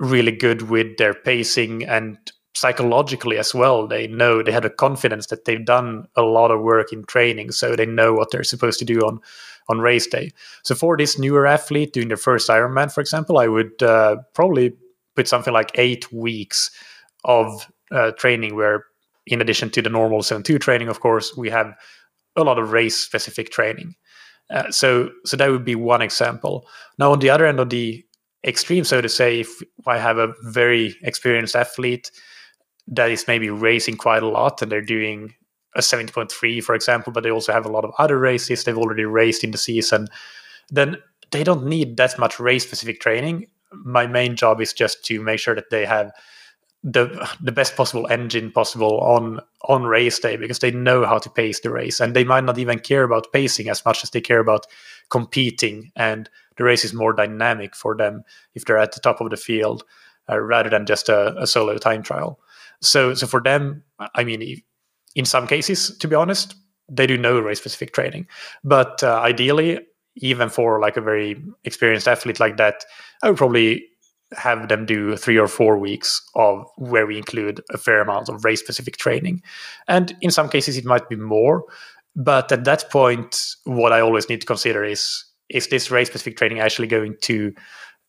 really 0.00 0.32
good 0.32 0.62
with 0.62 0.96
their 0.96 1.14
pacing 1.14 1.84
and 1.84 2.16
psychologically 2.54 3.36
as 3.36 3.54
well. 3.54 3.86
They 3.86 4.06
know 4.06 4.42
they 4.42 4.52
have 4.52 4.64
a 4.64 4.70
confidence 4.70 5.26
that 5.26 5.44
they've 5.44 5.64
done 5.64 6.06
a 6.16 6.22
lot 6.22 6.50
of 6.50 6.62
work 6.62 6.92
in 6.92 7.04
training, 7.04 7.52
so 7.52 7.76
they 7.76 7.86
know 7.86 8.14
what 8.14 8.30
they're 8.30 8.44
supposed 8.44 8.78
to 8.78 8.84
do 8.84 9.00
on 9.00 9.20
on 9.68 9.80
race 9.80 10.06
day. 10.06 10.30
So 10.62 10.74
for 10.74 10.94
this 10.96 11.18
newer 11.18 11.46
athlete 11.46 11.94
doing 11.94 12.08
their 12.08 12.18
first 12.18 12.50
Ironman, 12.50 12.92
for 12.92 13.00
example, 13.00 13.38
I 13.38 13.48
would 13.48 13.82
uh, 13.82 14.16
probably 14.34 14.74
with 15.16 15.28
something 15.28 15.52
like 15.52 15.70
eight 15.74 16.12
weeks 16.12 16.70
of 17.24 17.70
uh, 17.90 18.10
training 18.12 18.54
where 18.54 18.84
in 19.26 19.40
addition 19.40 19.70
to 19.70 19.80
the 19.80 19.90
normal 19.90 20.22
zone 20.22 20.42
2 20.42 20.58
training 20.58 20.88
of 20.88 21.00
course 21.00 21.34
we 21.36 21.48
have 21.48 21.74
a 22.36 22.42
lot 22.42 22.58
of 22.58 22.72
race 22.72 22.96
specific 22.96 23.50
training. 23.50 23.94
Uh, 24.50 24.70
so 24.70 25.10
so 25.24 25.36
that 25.36 25.50
would 25.50 25.64
be 25.64 25.74
one 25.74 26.02
example. 26.02 26.66
Now 26.98 27.12
on 27.12 27.20
the 27.20 27.30
other 27.30 27.46
end 27.46 27.60
of 27.60 27.70
the 27.70 28.04
extreme 28.44 28.84
so 28.84 29.00
to 29.00 29.08
say 29.08 29.40
if 29.40 29.62
i 29.86 29.98
have 29.98 30.18
a 30.18 30.32
very 30.42 30.94
experienced 31.02 31.56
athlete 31.56 32.10
that 32.86 33.10
is 33.10 33.26
maybe 33.26 33.48
racing 33.48 33.96
quite 33.96 34.22
a 34.22 34.28
lot 34.28 34.60
and 34.60 34.70
they're 34.70 34.82
doing 34.82 35.32
a 35.74 35.80
70.3 35.80 36.62
for 36.62 36.74
example 36.74 37.12
but 37.12 37.22
they 37.22 37.30
also 37.30 37.52
have 37.52 37.64
a 37.64 37.70
lot 37.70 37.84
of 37.84 37.92
other 37.98 38.18
races 38.18 38.62
they've 38.62 38.78
already 38.78 39.04
raced 39.04 39.42
in 39.42 39.50
the 39.50 39.58
season 39.58 40.06
then 40.70 40.96
they 41.30 41.42
don't 41.42 41.64
need 41.64 41.96
that 41.96 42.18
much 42.18 42.38
race 42.38 42.64
specific 42.64 43.00
training 43.00 43.46
my 43.84 44.06
main 44.06 44.36
job 44.36 44.60
is 44.60 44.72
just 44.72 45.04
to 45.06 45.20
make 45.20 45.38
sure 45.38 45.54
that 45.54 45.70
they 45.70 45.84
have 45.84 46.12
the 46.82 47.26
the 47.40 47.52
best 47.52 47.76
possible 47.76 48.06
engine 48.08 48.50
possible 48.52 49.00
on 49.00 49.40
on 49.62 49.84
race 49.84 50.18
day 50.18 50.36
because 50.36 50.58
they 50.58 50.70
know 50.70 51.06
how 51.06 51.18
to 51.18 51.30
pace 51.30 51.60
the 51.60 51.70
race 51.70 51.98
and 51.98 52.14
they 52.14 52.24
might 52.24 52.44
not 52.44 52.58
even 52.58 52.78
care 52.78 53.04
about 53.04 53.32
pacing 53.32 53.70
as 53.70 53.82
much 53.86 54.04
as 54.04 54.10
they 54.10 54.20
care 54.20 54.38
about 54.38 54.66
competing 55.08 55.90
and 55.96 56.28
the 56.56 56.64
race 56.64 56.84
is 56.84 56.92
more 56.92 57.14
dynamic 57.14 57.74
for 57.74 57.96
them 57.96 58.22
if 58.54 58.64
they're 58.64 58.78
at 58.78 58.92
the 58.92 59.00
top 59.00 59.22
of 59.22 59.30
the 59.30 59.36
field 59.36 59.82
uh, 60.28 60.38
rather 60.38 60.68
than 60.68 60.84
just 60.84 61.08
a, 61.08 61.34
a, 61.40 61.46
solo 61.46 61.76
time 61.78 62.02
trial. 62.02 62.38
So 62.80 63.14
so 63.14 63.26
for 63.26 63.40
them 63.40 63.82
i 64.14 64.22
mean 64.22 64.60
in 65.14 65.24
some 65.24 65.46
cases 65.46 65.96
to 65.98 66.08
be 66.08 66.14
honest 66.14 66.54
they 66.88 67.06
do 67.06 67.16
no 67.16 67.40
race 67.40 67.58
specific 67.58 67.92
training. 67.94 68.26
But 68.62 69.02
uh, 69.02 69.20
ideally 69.20 69.80
even 70.16 70.48
for 70.48 70.80
like 70.80 70.96
a 70.96 71.00
very 71.00 71.42
experienced 71.64 72.08
athlete 72.08 72.40
like 72.40 72.56
that, 72.56 72.84
I 73.22 73.28
would 73.28 73.38
probably 73.38 73.86
have 74.36 74.68
them 74.68 74.86
do 74.86 75.16
three 75.16 75.38
or 75.38 75.48
four 75.48 75.78
weeks 75.78 76.20
of 76.34 76.66
where 76.76 77.06
we 77.06 77.16
include 77.16 77.60
a 77.70 77.78
fair 77.78 78.00
amount 78.00 78.28
of 78.28 78.44
race 78.44 78.60
specific 78.60 78.96
training. 78.96 79.42
And 79.88 80.16
in 80.20 80.30
some 80.30 80.48
cases, 80.48 80.76
it 80.76 80.84
might 80.84 81.08
be 81.08 81.16
more. 81.16 81.64
But 82.16 82.50
at 82.52 82.64
that 82.64 82.90
point, 82.90 83.40
what 83.64 83.92
I 83.92 84.00
always 84.00 84.28
need 84.28 84.40
to 84.40 84.46
consider 84.46 84.84
is 84.84 85.24
is 85.50 85.68
this 85.68 85.90
race 85.90 86.08
specific 86.08 86.36
training 86.36 86.60
actually 86.60 86.88
going 86.88 87.16
to 87.22 87.52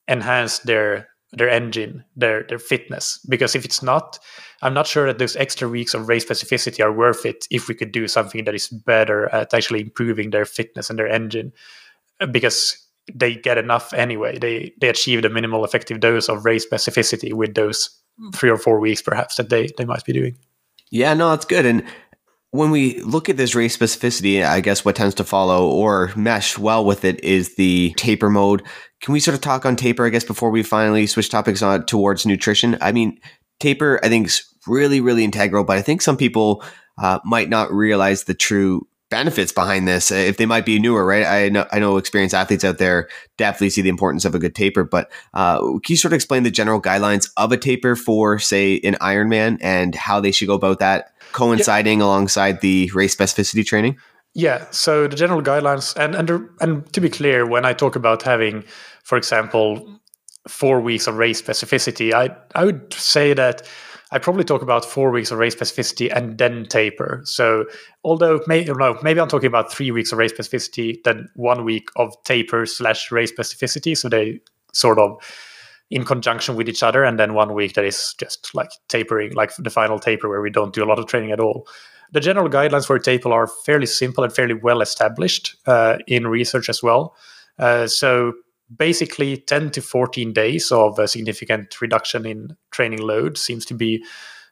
enhance 0.08 0.60
their 0.60 1.10
their 1.32 1.49
engine, 1.49 2.03
their 2.16 2.43
their 2.43 2.60
fitness? 2.60 3.20
Because 3.28 3.56
if 3.56 3.66
it's 3.66 3.82
not, 3.82 4.20
I'm 4.62 4.74
not 4.74 4.88
sure 4.88 5.08
that 5.08 5.18
those 5.18 5.36
extra 5.36 5.68
weeks 5.68 5.93
of 5.93 6.08
race 6.08 6.24
specificity 6.24 6.84
are 6.84 6.93
worth 6.93 7.26
it 7.26 7.47
if 7.49 7.68
we 7.68 7.76
could 7.76 7.91
do 7.91 8.08
something 8.08 8.45
that 8.45 8.56
is 8.56 8.68
better 8.68 9.28
at 9.34 9.53
actually 9.53 9.82
improving 9.82 10.30
their 10.30 10.45
fitness 10.45 10.89
and 10.89 10.99
their 10.99 11.08
engine 11.08 11.51
because 12.32 12.78
they 13.13 13.36
get 13.36 13.57
enough 13.57 13.93
anyway. 13.93 14.38
They 14.38 14.74
they 14.80 14.89
achieve 14.89 15.22
the 15.22 15.30
minimal 15.30 15.63
effective 15.63 15.99
dose 15.99 16.30
of 16.30 16.45
race 16.45 16.66
specificity 16.66 17.34
with 17.34 17.53
those 17.55 17.89
three 18.34 18.49
or 18.49 18.57
four 18.57 18.80
weeks 18.80 19.01
perhaps 19.01 19.36
that 19.36 19.49
they 19.49 19.70
they 19.78 19.86
might 19.86 20.03
be 20.05 20.13
doing. 20.13 20.38
Yeah, 20.91 21.13
no, 21.13 21.32
that's 21.32 21.45
good. 21.45 21.66
And 21.66 21.84
when 22.51 22.72
we 22.72 23.01
look 23.01 23.28
at 23.28 23.38
this 23.38 23.53
race 23.53 23.78
specificity, 23.78 24.45
I 24.45 24.61
guess 24.61 24.86
what 24.86 24.95
tends 24.95 25.16
to 25.16 25.24
follow 25.24 25.70
or 25.70 26.11
mesh 26.16 26.57
well 26.57 26.86
with 26.86 27.03
it 27.03 27.22
is 27.24 27.55
the 27.55 27.93
taper 27.97 28.30
mode. 28.30 28.63
Can 29.01 29.13
we 29.13 29.20
sort 29.20 29.36
of 29.36 29.41
talk 29.41 29.66
on 29.66 29.76
taper, 29.76 30.05
I 30.05 30.09
guess, 30.09 30.24
before 30.24 30.49
we 30.49 30.63
finally 30.63 31.05
switch 31.05 31.30
topics 31.30 31.61
on 31.61 31.86
towards 31.86 32.26
nutrition? 32.26 32.78
I 32.80 32.93
mean, 32.93 33.20
taper, 33.59 33.99
I 34.03 34.09
think, 34.09 34.28
is 34.28 34.45
really, 34.68 35.01
really 35.01 35.26
integral, 35.26 35.66
but 35.66 35.78
I 35.78 35.82
think 35.82 36.01
some 36.01 36.16
people 36.16 36.63
uh, 36.97 37.20
might 37.26 37.49
not 37.49 37.74
realize 37.74 38.24
the 38.24 38.34
true 38.34 38.88
benefits 39.16 39.53
behind 39.53 39.88
this 39.88 40.11
if 40.11 40.36
they 40.36 40.45
might 40.45 40.66
be 40.66 40.78
newer 40.78 41.05
right 41.05 41.26
i 41.26 41.47
know 41.47 41.66
i 41.72 41.80
know 41.80 41.95
experienced 41.95 42.36
athletes 42.36 42.66
out 42.66 42.80
there 42.80 43.07
definitely 43.38 43.70
see 43.70 43.82
the 43.82 43.88
importance 43.88 44.26
of 44.26 44.36
a 44.36 44.39
good 44.39 44.53
taper 44.53 44.84
but 44.84 45.09
uh, 45.36 45.57
can 45.57 45.82
you 45.88 45.95
sort 45.95 46.11
of 46.11 46.16
explain 46.16 46.43
the 46.43 46.51
general 46.51 46.82
guidelines 46.82 47.32
of 47.38 47.49
a 47.53 47.55
taper 47.55 47.95
for 47.95 48.38
say 48.38 48.78
an 48.84 48.95
ironman 48.95 49.57
and 49.61 49.95
how 49.95 50.20
they 50.20 50.34
should 50.34 50.49
go 50.49 50.53
about 50.53 50.80
that 50.80 51.13
coinciding 51.32 51.99
yeah. 51.99 52.05
alongside 52.05 52.59
the 52.59 52.91
race 52.93 53.16
specificity 53.16 53.66
training 53.66 53.95
yeah 54.34 54.66
so 54.72 55.07
the 55.07 55.16
general 55.16 55.41
guidelines 55.41 55.95
and 55.95 56.13
and 56.13 56.49
and 56.59 56.91
to 56.91 56.99
be 56.99 57.09
clear 57.09 57.47
when 57.47 57.63
i 57.63 57.72
talk 57.72 57.95
about 57.95 58.22
having 58.22 58.66
for 59.03 59.18
example 59.18 59.97
four 60.45 60.82
weeks 60.82 61.07
of 61.07 61.16
race 61.16 61.41
specificity 61.41 62.11
i 62.11 62.30
i 62.53 62.66
would 62.66 62.93
say 62.93 63.34
that 63.34 63.66
I 64.12 64.20
probably 64.20 64.43
talk 64.43 64.62
about 64.62 64.86
four 64.86 65.12
weeks 65.12 65.32
of 65.32 65.39
race 65.39 65.56
specificity 65.56 66.16
and 66.16 66.38
then 66.38 66.66
taper. 66.66 67.22
So 67.26 67.66
although 68.03 68.39
may, 68.47 68.64
no, 68.64 68.97
maybe 69.01 69.20
I'm 69.20 69.28
talking 69.28 69.47
about 69.47 69.74
three 69.74 69.91
weeks 69.91 70.12
of 70.12 70.20
race 70.20 70.32
specificity, 70.32 71.03
then 71.03 71.28
one 71.36 71.66
week 71.66 71.89
of 71.95 72.14
taper 72.24 72.66
slash 72.66 73.12
race 73.12 73.32
specificity. 73.32 73.97
So 73.97 74.10
they 74.10 74.41
sort 74.74 74.99
of 74.99 75.18
in 75.89 76.03
conjunction 76.03 76.56
with 76.56 76.68
each 76.68 76.84
other, 76.84 77.03
and 77.03 77.20
then 77.20 77.34
one 77.34 77.53
week 77.53 77.74
that 77.74 77.86
is 77.86 78.16
just 78.18 78.53
like 78.56 78.70
tapering, 78.88 79.34
like 79.34 79.51
the 79.58 79.70
final 79.70 79.99
taper 79.99 80.28
where 80.28 80.41
we 80.41 80.49
don't 80.49 80.74
do 80.74 80.84
a 80.84 80.86
lot 80.86 80.99
of 80.99 81.06
training 81.08 81.32
at 81.32 81.39
all. 81.39 81.68
The 82.12 82.20
general 82.20 82.49
guidelines 82.49 82.86
for 82.86 82.97
taper 82.99 83.32
are 83.32 83.47
fairly 83.47 83.86
simple 83.86 84.24
and 84.24 84.34
fairly 84.34 84.53
well 84.53 84.82
established 84.82 85.56
uh, 85.66 85.97
in 86.08 86.28
research 86.28 86.70
as 86.70 86.82
well. 86.82 87.16
Uh, 87.58 87.88
so 87.88 88.34
basically 88.76 89.38
10 89.38 89.72
to 89.72 89.82
14 89.82 90.34
days 90.34 90.72
of 90.72 90.97
a 90.99 91.07
significant 91.07 91.80
reduction 91.82 92.26
in 92.26 92.57
training 92.72 93.01
load 93.01 93.38
seems 93.38 93.66
to 93.66 93.74
be 93.74 94.03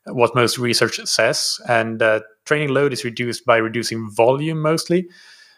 what 0.05 0.36
most 0.36 0.57
research 0.57 0.99
says. 1.05 1.59
And 1.68 2.01
uh, 2.01 2.22
training 2.45 2.70
load 2.70 2.93
is 2.93 3.03
reduced 3.03 3.45
by 3.45 3.57
reducing 3.57 4.09
volume 4.09 4.61
mostly. 4.61 5.07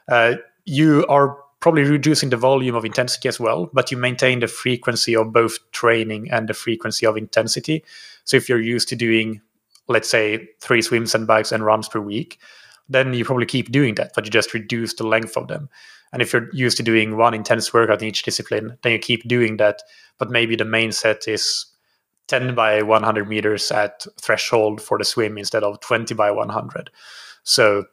Uh, 0.08 0.36
you 0.66 1.06
are 1.10 1.38
probably 1.60 1.84
reducing 1.84 2.30
the 2.30 2.38
volume 2.38 2.76
of 2.76 2.86
intensity 2.86 3.28
as 3.28 3.40
well, 3.40 3.70
but 3.74 3.92
you 3.92 3.98
maintain 3.98 4.40
the 4.40 4.48
frequency 4.48 5.16
of 5.16 5.34
both 5.34 5.58
training 5.72 6.30
and 6.32 6.48
the 6.48 6.54
frequency 6.54 7.06
of 7.06 7.18
intensity. 7.18 7.84
So 8.24 8.38
if 8.38 8.48
you're 8.48 8.62
used 8.62 8.88
to 8.90 8.96
doing, 8.96 9.42
let's 9.88 10.10
say, 10.10 10.48
three 10.62 10.82
swims 10.82 11.16
and 11.16 11.26
bikes 11.26 11.52
and 11.52 11.66
runs 11.66 11.90
per 11.90 12.00
week, 12.00 12.40
then 12.88 13.14
you 13.14 13.26
probably 13.26 13.48
keep 13.48 13.72
doing 13.72 13.96
that, 13.96 14.12
but 14.14 14.26
you 14.26 14.32
just 14.32 14.54
reduce 14.54 14.94
the 14.94 15.08
length 15.08 15.36
of 15.38 15.48
them. 15.48 15.70
And 16.14 16.22
if 16.22 16.32
you're 16.34 16.50
used 16.54 16.78
to 16.78 16.84
doing 16.84 17.18
one 17.18 17.34
intense 17.34 17.74
workout 17.74 18.02
in 18.02 18.08
each 18.08 18.24
discipline, 18.24 18.78
then 18.84 18.92
you 18.94 19.00
keep 19.00 19.28
doing 19.28 19.58
that. 19.58 19.82
But 20.18 20.30
maybe 20.30 20.56
the 20.56 20.66
main 20.66 20.92
set 20.92 21.28
is 21.28 21.66
10 22.28 22.56
by 22.56 22.82
100 22.82 23.28
meters 23.28 23.72
at 23.72 24.06
threshold 24.20 24.82
for 24.82 24.98
the 24.98 25.04
swim 25.04 25.38
instead 25.38 25.64
of 25.64 25.80
20 25.82 26.14
by 26.16 26.32
100. 26.32 26.90
So 27.44 27.86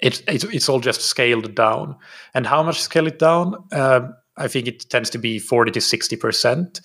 it, 0.00 0.22
it 0.28 0.44
it's 0.44 0.68
all 0.68 0.80
just 0.80 1.02
scaled 1.02 1.54
down. 1.54 1.96
And 2.34 2.46
how 2.46 2.62
much 2.62 2.80
scale 2.80 3.06
it 3.06 3.18
down? 3.18 3.56
Uh, 3.70 4.08
I 4.36 4.48
think 4.48 4.66
it 4.66 4.88
tends 4.88 5.10
to 5.10 5.18
be 5.18 5.38
40 5.38 5.72
to 5.72 5.80
60%. 5.80 6.80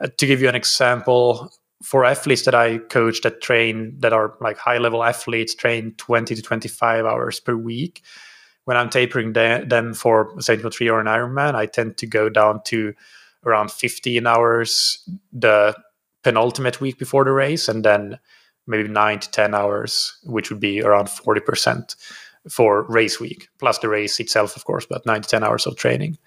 Uh, 0.00 0.08
to 0.16 0.26
give 0.26 0.40
you 0.40 0.48
an 0.48 0.54
example, 0.54 1.52
for 1.82 2.04
athletes 2.04 2.44
that 2.44 2.54
I 2.54 2.78
coach 2.78 3.20
that 3.22 3.42
train, 3.42 3.96
that 4.00 4.12
are 4.12 4.34
like 4.40 4.58
high 4.58 4.78
level 4.78 5.04
athletes, 5.04 5.54
train 5.54 5.94
20 5.98 6.34
to 6.34 6.42
25 6.42 7.04
hours 7.04 7.40
per 7.40 7.56
week 7.56 8.02
when 8.64 8.76
I'm 8.76 8.88
tapering 8.88 9.32
them 9.34 9.94
for 9.94 10.34
70.3 10.36 10.90
or 10.90 11.00
an 11.00 11.06
Ironman, 11.06 11.54
I 11.54 11.66
tend 11.66 11.98
to 11.98 12.06
go 12.06 12.28
down 12.28 12.62
to 12.66 12.94
around 13.44 13.70
15 13.70 14.26
hours 14.26 15.06
the 15.32 15.76
penultimate 16.22 16.80
week 16.80 16.98
before 16.98 17.24
the 17.24 17.32
race, 17.32 17.68
and 17.68 17.84
then 17.84 18.18
maybe 18.66 18.88
9 18.88 19.18
to 19.20 19.30
10 19.30 19.54
hours, 19.54 20.18
which 20.24 20.50
would 20.50 20.60
be 20.60 20.82
around 20.82 21.08
40% 21.08 21.94
for 22.50 22.84
race 22.84 23.20
week, 23.20 23.48
plus 23.58 23.78
the 23.78 23.88
race 23.88 24.18
itself, 24.20 24.56
of 24.56 24.64
course, 24.64 24.86
but 24.86 25.04
9 25.04 25.22
to 25.22 25.28
10 25.28 25.44
hours 25.44 25.66
of 25.66 25.76
training. 25.76 26.18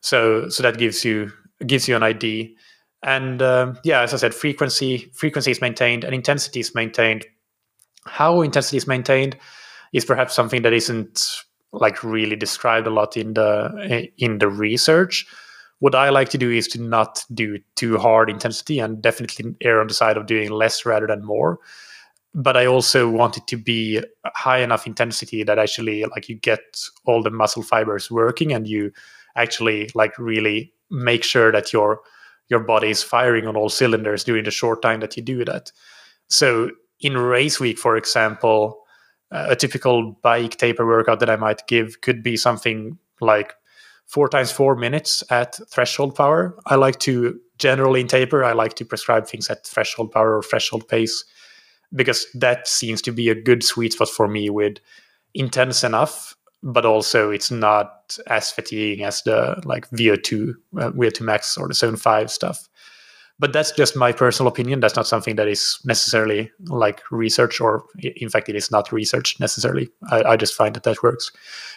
So, 0.00 0.48
so 0.48 0.62
that 0.62 0.78
gives 0.78 1.04
you 1.04 1.32
gives 1.66 1.88
you 1.88 1.94
an 1.94 2.02
idea. 2.02 2.48
And 3.04 3.40
um, 3.40 3.78
yeah, 3.84 4.00
as 4.00 4.12
I 4.12 4.16
said, 4.16 4.34
frequency 4.34 5.10
frequency 5.14 5.50
is 5.50 5.60
maintained 5.60 6.04
and 6.04 6.14
intensity 6.14 6.60
is 6.60 6.74
maintained. 6.74 7.24
How 8.04 8.42
intensity 8.42 8.76
is 8.76 8.86
maintained 8.86 9.36
is 9.92 10.04
perhaps 10.04 10.34
something 10.34 10.62
that 10.62 10.72
isn't 10.72 11.44
like 11.72 12.04
really 12.04 12.36
described 12.36 12.86
a 12.86 12.90
lot 12.90 13.16
in 13.16 13.34
the 13.34 14.08
in 14.18 14.38
the 14.38 14.48
research. 14.48 15.26
What 15.78 15.94
i 15.94 16.10
like 16.10 16.28
to 16.28 16.38
do 16.38 16.50
is 16.50 16.68
to 16.68 16.80
not 16.80 17.24
do 17.34 17.58
too 17.76 17.98
hard 17.98 18.30
intensity 18.30 18.78
and 18.78 19.02
definitely 19.02 19.56
err 19.62 19.80
on 19.80 19.88
the 19.88 19.94
side 19.94 20.16
of 20.16 20.26
doing 20.26 20.50
less 20.50 20.86
rather 20.86 21.06
than 21.06 21.24
more. 21.24 21.58
But 22.34 22.56
i 22.56 22.66
also 22.66 23.08
want 23.08 23.36
it 23.36 23.46
to 23.48 23.56
be 23.56 24.02
high 24.26 24.58
enough 24.58 24.86
intensity 24.86 25.42
that 25.42 25.58
actually 25.58 26.04
like 26.04 26.28
you 26.28 26.36
get 26.36 26.60
all 27.04 27.22
the 27.22 27.30
muscle 27.30 27.62
fibers 27.62 28.10
working 28.10 28.52
and 28.52 28.68
you 28.68 28.92
actually 29.36 29.90
like 29.94 30.18
really 30.18 30.72
make 30.90 31.24
sure 31.24 31.50
that 31.52 31.72
your 31.72 32.00
your 32.48 32.60
body 32.60 32.90
is 32.90 33.02
firing 33.02 33.46
on 33.46 33.56
all 33.56 33.70
cylinders 33.70 34.24
during 34.24 34.44
the 34.44 34.50
short 34.50 34.82
time 34.82 35.00
that 35.00 35.16
you 35.16 35.22
do 35.22 35.42
that. 35.44 35.72
So 36.28 36.70
in 37.00 37.16
race 37.16 37.58
week 37.58 37.78
for 37.78 37.96
example 37.96 38.81
a 39.32 39.56
typical 39.56 40.12
bike 40.22 40.56
taper 40.56 40.86
workout 40.86 41.20
that 41.20 41.30
I 41.30 41.36
might 41.36 41.66
give 41.66 42.00
could 42.02 42.22
be 42.22 42.36
something 42.36 42.98
like 43.20 43.54
four 44.06 44.28
times 44.28 44.52
four 44.52 44.76
minutes 44.76 45.24
at 45.30 45.58
threshold 45.70 46.14
power. 46.14 46.56
I 46.66 46.74
like 46.74 46.98
to 47.00 47.40
generally 47.58 48.02
in 48.02 48.08
taper, 48.08 48.44
I 48.44 48.52
like 48.52 48.74
to 48.74 48.84
prescribe 48.84 49.26
things 49.26 49.48
at 49.48 49.66
threshold 49.66 50.12
power 50.12 50.36
or 50.36 50.42
threshold 50.42 50.86
pace 50.86 51.24
because 51.94 52.26
that 52.34 52.68
seems 52.68 53.00
to 53.02 53.12
be 53.12 53.28
a 53.28 53.40
good 53.40 53.62
sweet 53.62 53.94
spot 53.94 54.08
for 54.08 54.28
me 54.28 54.50
with 54.50 54.78
intense 55.34 55.82
enough, 55.82 56.36
but 56.62 56.84
also 56.84 57.30
it's 57.30 57.50
not 57.50 58.18
as 58.26 58.50
fatiguing 58.50 59.04
as 59.04 59.22
the 59.22 59.60
like 59.64 59.88
VO2, 59.90 60.54
uh, 60.78 60.90
VO2 60.90 61.20
max 61.22 61.56
or 61.56 61.68
the 61.68 61.74
zone 61.74 61.96
five 61.96 62.30
stuff 62.30 62.68
but 63.38 63.52
that's 63.52 63.72
just 63.72 63.96
my 63.96 64.12
personal 64.12 64.50
opinion. 64.50 64.80
That's 64.80 64.96
not 64.96 65.06
something 65.06 65.36
that 65.36 65.48
is 65.48 65.78
necessarily 65.84 66.50
like 66.66 67.02
research 67.10 67.60
or 67.60 67.84
in 67.98 68.28
fact 68.28 68.48
it 68.48 68.56
is 68.56 68.70
not 68.70 68.92
research 68.92 69.38
necessarily. 69.40 69.88
I, 70.10 70.22
I 70.22 70.36
just 70.36 70.54
find 70.54 70.74
that 70.74 70.84
that 70.84 71.02
works 71.02 71.32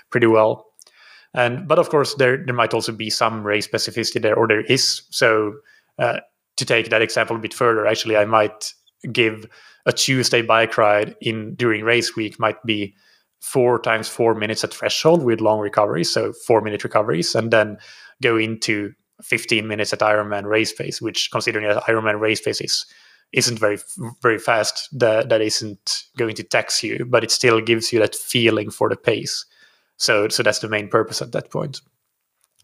pretty 0.10 0.28
well. 0.28 0.66
And 1.34 1.68
but 1.68 1.80
of 1.80 1.90
course 1.90 2.16
there 2.16 2.38
there 2.38 2.56
might 2.56 2.74
also 2.74 2.92
be 2.92 3.10
some 3.10 3.44
race 3.44 3.68
specificity 3.68 4.22
there 4.22 4.36
or 4.36 4.48
there 4.48 4.62
is. 4.62 5.04
So 5.10 5.56
uh, 5.98 6.20
to 6.58 6.66
take 6.66 6.90
that 6.90 7.02
example 7.02 7.36
a 7.36 7.40
bit 7.40 7.54
further 7.54 7.86
actually 7.86 8.18
i 8.18 8.26
might 8.26 8.74
give 9.12 9.46
a 9.86 9.94
tuesday 9.94 10.42
bike 10.42 10.78
ride 10.78 11.16
in 11.22 11.56
during 11.56 11.84
race 11.84 12.16
week 12.16 12.40
might 12.40 12.62
be 12.66 12.96
four 13.40 13.80
times 13.80 14.08
four 14.08 14.34
minutes 14.34 14.64
at 14.64 14.74
threshold 14.74 15.24
with 15.24 15.42
long 15.42 15.60
recoveries 15.60 16.12
so 16.12 16.34
four 16.48 16.62
minute 16.62 16.84
recoveries 16.84 17.36
and 17.36 17.52
then 17.52 17.78
go 18.22 18.38
into 18.38 18.94
15 19.24 19.68
minutes 19.68 19.94
at 19.94 20.00
Ironman 20.00 20.46
race 20.46 20.74
pace, 20.74 21.02
which 21.02 21.32
considering 21.32 21.68
that 21.68 21.84
Ironman 21.84 22.20
race 22.20 22.42
pace 22.42 22.62
is 22.62 22.86
isn't 23.34 23.60
very 23.60 23.80
very 24.22 24.40
fast, 24.40 24.88
that 24.98 25.30
that 25.30 25.42
isn't 25.42 26.04
going 26.18 26.36
to 26.36 26.44
tax 26.44 26.84
you, 26.84 27.06
but 27.10 27.24
it 27.24 27.32
still 27.32 27.60
gives 27.62 27.92
you 27.92 28.00
that 28.00 28.16
feeling 28.16 28.70
for 28.70 28.90
the 28.90 28.96
pace. 28.96 29.46
So 29.98 30.28
so 30.30 30.44
that's 30.44 30.60
the 30.60 30.70
main 30.70 30.90
purpose 30.90 31.22
at 31.22 31.32
that 31.32 31.52
point. 31.52 31.82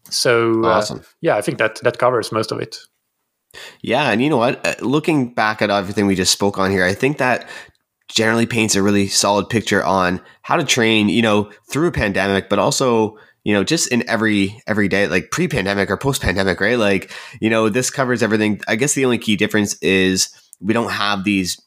So 0.10 0.64
uh, 0.64 0.70
awesome. 0.70 1.00
uh, 1.00 1.04
yeah, 1.22 1.36
I 1.36 1.42
think 1.42 1.58
that 1.58 1.82
that 1.84 1.98
covers 1.98 2.32
most 2.32 2.52
of 2.52 2.60
it. 2.60 2.78
Yeah, 3.82 4.12
and 4.12 4.22
you 4.22 4.30
know 4.30 4.38
what? 4.38 4.66
Uh, 4.66 4.76
looking 4.82 5.34
back 5.34 5.62
at 5.62 5.70
everything 5.70 6.08
we 6.08 6.16
just 6.16 6.32
spoke 6.32 6.58
on 6.58 6.72
here, 6.72 6.86
I 6.86 6.94
think 6.94 7.18
that 7.18 7.50
generally 8.08 8.46
paints 8.46 8.76
a 8.76 8.84
really 8.84 9.08
solid 9.08 9.50
picture 9.50 9.84
on 9.84 10.22
how 10.42 10.58
to 10.58 10.64
train, 10.64 11.10
you 11.10 11.22
know, 11.22 11.50
through 11.70 11.88
a 11.88 11.92
pandemic, 11.92 12.50
but 12.50 12.60
also 12.60 13.18
you 13.44 13.54
know, 13.54 13.64
just 13.64 13.92
in 13.92 14.08
every 14.08 14.62
every 14.68 14.88
day, 14.88 15.08
like 15.08 15.32
pre-pandemic 15.32 15.90
or 15.90 15.98
post-pandemic, 15.98 16.60
right? 16.60 16.78
Like, 16.78 17.12
you 17.40 17.50
know, 17.50 17.70
this 17.70 17.90
covers 17.90 18.22
everything. 18.22 18.62
I 18.68 18.76
guess 18.76 18.94
the 18.94 19.06
only 19.06 19.18
key 19.18 19.36
difference 19.36 19.76
is 19.82 20.30
we 20.60 20.74
don't 20.74 20.92
have 20.92 21.24
these 21.24 21.60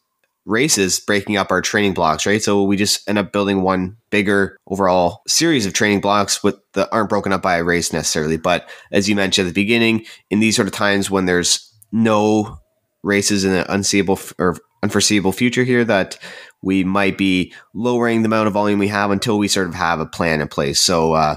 races 0.47 1.01
breaking 1.01 1.37
up 1.37 1.51
our 1.51 1.63
training 1.63 1.95
blocks, 1.95 2.27
right? 2.27 2.43
So 2.43 2.63
we 2.65 2.77
just 2.77 3.09
end 3.09 3.19
up 3.19 3.33
building 3.33 3.63
one 3.63 3.97
bigger 4.11 4.59
overall 4.67 5.23
series 5.27 5.67
of 5.67 5.73
training 5.73 6.01
blocks 6.01 6.45
with 6.45 6.57
that 6.75 6.91
aren't 6.93 7.09
broken 7.09 7.33
up 7.33 7.43
by 7.43 7.57
a 7.57 7.65
race 7.65 7.93
necessarily. 7.93 8.37
But 8.37 8.69
as 8.93 9.09
you 9.09 9.17
mentioned 9.17 9.49
at 9.49 9.55
the 9.55 9.63
beginning, 9.63 10.05
in 10.31 10.41
these 10.41 10.55
sort 10.55 10.69
of 10.69 10.75
times 10.75 11.11
when 11.11 11.25
there's 11.25 11.73
no 11.93 12.59
races 13.03 13.45
in 13.45 13.53
an 13.53 13.67
unseeable 13.69 14.19
or 14.39 14.57
unforeseeable 14.83 15.33
future 15.33 15.65
here 15.65 15.85
that 15.85 16.19
we 16.65 16.83
might 16.83 17.19
be 17.19 17.53
lowering 17.75 18.23
the 18.23 18.27
amount 18.27 18.47
of 18.47 18.55
volume 18.55 18.79
we 18.79 18.89
have 18.89 19.11
until 19.11 19.39
we 19.39 19.49
sort 19.49 19.69
of 19.69 19.75
have 19.75 20.01
a 20.01 20.07
plan 20.07 20.41
in 20.41 20.49
place. 20.49 20.81
So 20.81 21.13
uh, 21.13 21.37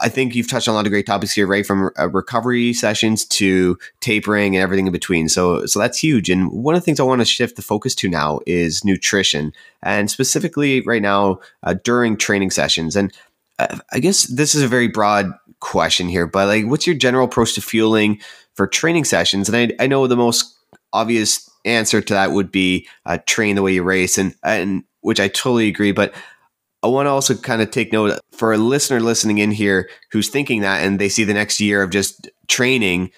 I 0.00 0.08
think 0.08 0.34
you've 0.34 0.48
touched 0.48 0.68
on 0.68 0.72
a 0.72 0.76
lot 0.76 0.86
of 0.86 0.92
great 0.92 1.06
topics 1.06 1.32
here, 1.32 1.46
right? 1.46 1.66
From 1.66 1.90
uh, 1.98 2.08
recovery 2.08 2.72
sessions 2.72 3.24
to 3.26 3.78
tapering 4.00 4.54
and 4.54 4.62
everything 4.62 4.86
in 4.86 4.92
between. 4.92 5.28
So 5.28 5.66
so 5.66 5.78
that's 5.78 5.98
huge. 5.98 6.30
And 6.30 6.50
one 6.50 6.74
of 6.74 6.80
the 6.80 6.84
things 6.84 7.00
I 7.00 7.04
want 7.04 7.20
to 7.20 7.24
shift 7.24 7.56
the 7.56 7.62
focus 7.62 7.94
to 7.96 8.08
now 8.08 8.40
is 8.46 8.84
nutrition, 8.84 9.52
and 9.82 10.10
specifically 10.10 10.80
right 10.82 11.02
now 11.02 11.40
uh, 11.62 11.74
during 11.82 12.16
training 12.16 12.50
sessions. 12.50 12.96
And 12.96 13.12
uh, 13.58 13.78
I 13.92 13.98
guess 13.98 14.24
this 14.24 14.54
is 14.54 14.62
a 14.62 14.68
very 14.68 14.88
broad 14.88 15.32
question 15.60 16.08
here, 16.08 16.26
but 16.26 16.48
like, 16.48 16.66
what's 16.66 16.86
your 16.86 16.96
general 16.96 17.26
approach 17.26 17.54
to 17.54 17.60
fueling 17.60 18.20
for 18.54 18.66
training 18.66 19.04
sessions? 19.04 19.48
And 19.48 19.56
I, 19.56 19.84
I 19.84 19.86
know 19.86 20.06
the 20.06 20.16
most 20.16 20.56
obvious 20.92 21.50
answer 21.64 22.00
to 22.00 22.14
that 22.14 22.32
would 22.32 22.50
be 22.50 22.88
uh, 23.06 23.18
train 23.26 23.56
the 23.56 23.62
way 23.62 23.74
you 23.74 23.82
race, 23.82 24.18
and 24.18 24.34
and 24.42 24.84
which 25.00 25.20
I 25.20 25.28
totally 25.28 25.68
agree. 25.68 25.92
But 25.92 26.14
I 26.82 26.88
want 26.88 27.06
to 27.06 27.10
also 27.10 27.36
kind 27.36 27.62
of 27.62 27.70
take 27.70 27.92
note 27.92 28.18
for 28.32 28.52
a 28.52 28.58
listener 28.58 29.00
listening 29.00 29.38
in 29.38 29.52
here 29.52 29.88
who's 30.10 30.28
thinking 30.28 30.62
that, 30.62 30.82
and 30.82 30.98
they 30.98 31.08
see 31.08 31.24
the 31.24 31.34
next 31.34 31.60
year 31.60 31.82
of 31.82 31.90
just 31.90 32.28
training. 32.48 33.10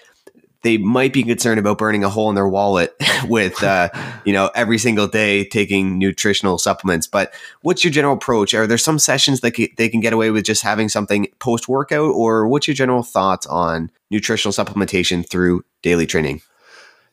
They 0.61 0.77
might 0.77 1.13
be 1.13 1.21
concerned 1.21 1.59
about 1.59 1.77
burning 1.77 2.03
a 2.03 2.09
hole 2.09 2.29
in 2.29 2.35
their 2.35 2.47
wallet 2.47 2.95
with, 3.25 3.63
uh, 3.63 3.89
you 4.23 4.33
know, 4.33 4.49
every 4.55 4.79
single 4.79 5.07
day 5.07 5.45
taking 5.45 5.99
nutritional 5.99 6.57
supplements. 6.57 7.05
But 7.05 7.33
what's 7.61 7.83
your 7.83 7.91
general 7.91 8.15
approach? 8.15 8.55
Are 8.55 8.65
there 8.65 8.79
some 8.79 8.97
sessions 8.97 9.41
that 9.41 9.55
they 9.77 9.89
can 9.89 9.99
get 9.99 10.11
away 10.11 10.31
with 10.31 10.43
just 10.43 10.63
having 10.63 10.89
something 10.89 11.27
post 11.39 11.67
workout, 11.67 12.11
or 12.15 12.47
what's 12.47 12.67
your 12.67 12.73
general 12.73 13.03
thoughts 13.03 13.45
on 13.45 13.91
nutritional 14.09 14.53
supplementation 14.53 15.27
through 15.27 15.63
daily 15.83 16.07
training? 16.07 16.41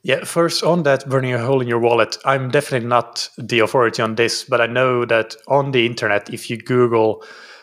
Yeah, 0.04 0.24
first 0.24 0.64
on 0.64 0.82
that 0.82 1.08
burning 1.08 1.32
a 1.32 1.38
hole 1.38 1.60
in 1.60 1.68
your 1.68 1.78
wallet, 1.78 2.16
I'm 2.24 2.50
definitely 2.50 2.88
not 2.88 3.28
the 3.38 3.60
authority 3.60 4.02
on 4.02 4.16
this, 4.16 4.42
but 4.42 4.60
I 4.60 4.66
know 4.66 5.04
that 5.04 5.36
on 5.46 5.70
the 5.70 5.86
internet, 5.86 6.28
if 6.34 6.50
you 6.50 6.56
Google 6.56 7.22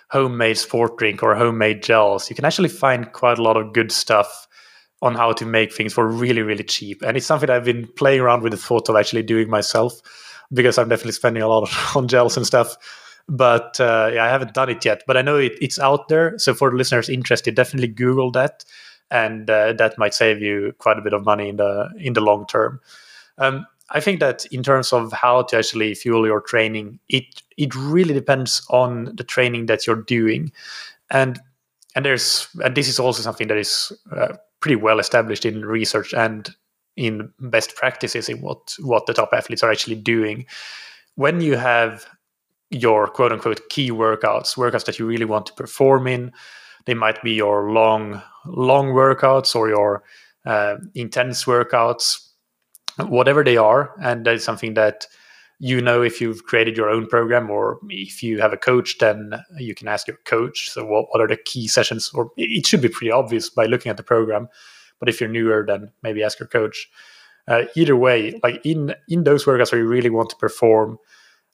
homemade 0.09 0.57
sport 0.57 0.97
drink 0.97 1.21
or 1.21 1.35
homemade 1.35 1.83
gels, 1.83 2.29
you 2.29 2.35
can 2.37 2.45
actually 2.45 2.69
find 2.69 3.11
quite 3.11 3.39
a 3.39 3.43
lot 3.43 3.57
of 3.57 3.73
good 3.73 3.91
stuff 3.91 4.47
on 5.01 5.15
how 5.15 5.33
to 5.33 5.45
make 5.45 5.73
things 5.73 5.93
for 5.93 6.07
really, 6.07 6.41
really 6.41 6.63
cheap. 6.63 7.01
And 7.01 7.17
it's 7.17 7.25
something 7.25 7.49
I've 7.49 7.65
been 7.65 7.87
playing 7.97 8.21
around 8.21 8.41
with 8.41 8.51
the 8.51 8.57
thought 8.57 8.87
of 8.87 8.95
actually 8.95 9.23
doing 9.23 9.49
myself 9.49 9.99
because 10.53 10.77
I'm 10.77 10.87
definitely 10.87 11.13
spending 11.13 11.43
a 11.43 11.47
lot 11.47 11.69
on 11.95 12.07
gels 12.07 12.37
and 12.37 12.45
stuff. 12.45 12.77
But 13.27 13.79
uh, 13.81 14.11
yeah, 14.13 14.23
I 14.23 14.29
haven't 14.29 14.53
done 14.53 14.69
it 14.69 14.83
yet. 14.83 15.03
But 15.05 15.17
I 15.17 15.21
know 15.21 15.35
it, 15.37 15.53
it's 15.61 15.77
out 15.77 16.07
there. 16.07 16.37
So 16.39 16.53
for 16.53 16.71
the 16.71 16.77
listeners 16.77 17.09
interested, 17.09 17.53
definitely 17.55 17.89
Google 17.89 18.31
that 18.31 18.63
and 19.11 19.49
uh, 19.49 19.73
that 19.73 19.97
might 19.97 20.13
save 20.13 20.41
you 20.41 20.73
quite 20.77 20.97
a 20.97 21.01
bit 21.01 21.13
of 21.13 21.25
money 21.25 21.49
in 21.49 21.57
the 21.57 21.89
in 21.97 22.13
the 22.13 22.21
long 22.21 22.45
term. 22.47 22.79
Um, 23.37 23.65
I 23.91 23.99
think 23.99 24.19
that 24.19 24.45
in 24.51 24.61
terms 24.61 24.93
of 24.93 25.11
how 25.11 25.43
to 25.43 25.57
actually 25.57 25.95
fuel 25.95 26.25
your 26.25 26.41
training, 26.41 26.99
it 27.09 27.25
it 27.57 27.73
really 27.75 28.13
depends 28.13 28.65
on 28.69 29.15
the 29.15 29.23
training 29.23 29.65
that 29.65 29.87
you're 29.87 30.03
doing, 30.03 30.51
and 31.09 31.39
and 31.95 32.05
there's 32.05 32.47
and 32.63 32.75
this 32.75 32.87
is 32.87 32.99
also 32.99 33.21
something 33.21 33.47
that 33.47 33.57
is 33.57 33.91
uh, 34.15 34.35
pretty 34.59 34.75
well 34.75 34.99
established 34.99 35.45
in 35.45 35.65
research 35.65 36.13
and 36.13 36.55
in 36.95 37.31
best 37.39 37.75
practices 37.75 38.29
in 38.29 38.41
what 38.41 38.75
what 38.79 39.05
the 39.05 39.13
top 39.13 39.29
athletes 39.33 39.63
are 39.63 39.71
actually 39.71 39.95
doing. 39.95 40.45
When 41.15 41.41
you 41.41 41.55
have 41.55 42.05
your 42.69 43.07
quote 43.07 43.31
unquote 43.31 43.69
key 43.69 43.89
workouts, 43.89 44.55
workouts 44.55 44.85
that 44.85 44.99
you 44.99 45.05
really 45.05 45.25
want 45.25 45.47
to 45.47 45.53
perform 45.53 46.07
in, 46.07 46.31
they 46.85 46.93
might 46.93 47.21
be 47.23 47.31
your 47.31 47.71
long 47.71 48.21
long 48.55 48.87
workouts 48.87 49.55
or 49.55 49.69
your 49.69 50.03
uh, 50.45 50.77
intense 50.95 51.45
workouts, 51.45 52.27
whatever 53.07 53.43
they 53.43 53.57
are, 53.57 53.91
and 54.01 54.25
that 54.25 54.35
is 54.35 54.43
something 54.43 54.73
that 54.75 55.05
you 55.59 55.81
know 55.81 56.01
if 56.01 56.21
you've 56.21 56.45
created 56.45 56.77
your 56.77 56.89
own 56.89 57.05
program 57.05 57.49
or 57.49 57.79
if 57.89 58.23
you 58.23 58.39
have 58.39 58.53
a 58.53 58.57
coach 58.57 58.97
then 58.99 59.33
you 59.57 59.75
can 59.75 59.87
ask 59.87 60.07
your 60.07 60.17
coach. 60.25 60.69
So 60.69 60.85
what, 60.85 61.07
what 61.09 61.21
are 61.21 61.27
the 61.27 61.37
key 61.37 61.67
sessions? 61.67 62.11
Or 62.13 62.31
it 62.37 62.65
should 62.65 62.81
be 62.81 62.89
pretty 62.89 63.11
obvious 63.11 63.49
by 63.49 63.65
looking 63.65 63.89
at 63.89 63.97
the 63.97 64.03
program 64.03 64.47
but 64.99 65.09
if 65.09 65.19
you're 65.19 65.29
newer 65.29 65.65
then 65.67 65.91
maybe 66.03 66.23
ask 66.23 66.39
your 66.39 66.47
coach. 66.47 66.89
Uh, 67.47 67.65
either 67.75 67.95
way 67.95 68.39
like 68.43 68.63
in 68.63 68.93
in 69.07 69.23
those 69.23 69.45
workouts 69.45 69.71
where 69.71 69.81
you 69.81 69.87
really 69.87 70.11
want 70.11 70.29
to 70.29 70.35
perform 70.35 70.99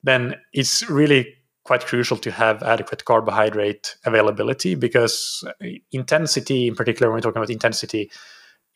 then 0.04 0.36
it's 0.52 0.88
really 0.90 1.34
quite 1.66 1.86
crucial 1.86 2.16
to 2.18 2.32
have 2.32 2.64
adequate 2.64 3.04
carbohydrate 3.06 3.96
availability 4.06 4.76
because 4.76 5.44
intensity, 5.92 6.68
in 6.68 6.76
particular, 6.76 7.10
when 7.10 7.18
we're 7.18 7.22
talking 7.22 7.38
about 7.38 7.50
intensity, 7.50 8.12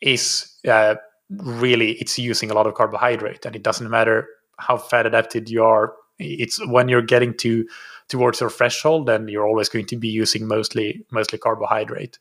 is 0.00 0.58
uh, 0.68 0.96
really 1.30 1.92
it's 1.92 2.18
using 2.18 2.50
a 2.50 2.54
lot 2.54 2.66
of 2.66 2.74
carbohydrate, 2.74 3.46
and 3.46 3.56
it 3.56 3.62
doesn't 3.62 3.88
matter 3.88 4.26
how 4.58 4.76
fat 4.76 5.06
adapted 5.06 5.48
you 5.48 5.64
are. 5.64 5.94
It's 6.18 6.64
when 6.66 6.88
you're 6.88 7.00
getting 7.00 7.34
to 7.38 7.66
towards 8.08 8.40
your 8.40 8.50
threshold, 8.50 9.06
then 9.06 9.28
you're 9.28 9.46
always 9.46 9.68
going 9.68 9.86
to 9.86 9.96
be 9.96 10.08
using 10.08 10.46
mostly 10.46 11.06
mostly 11.10 11.38
carbohydrate. 11.38 12.18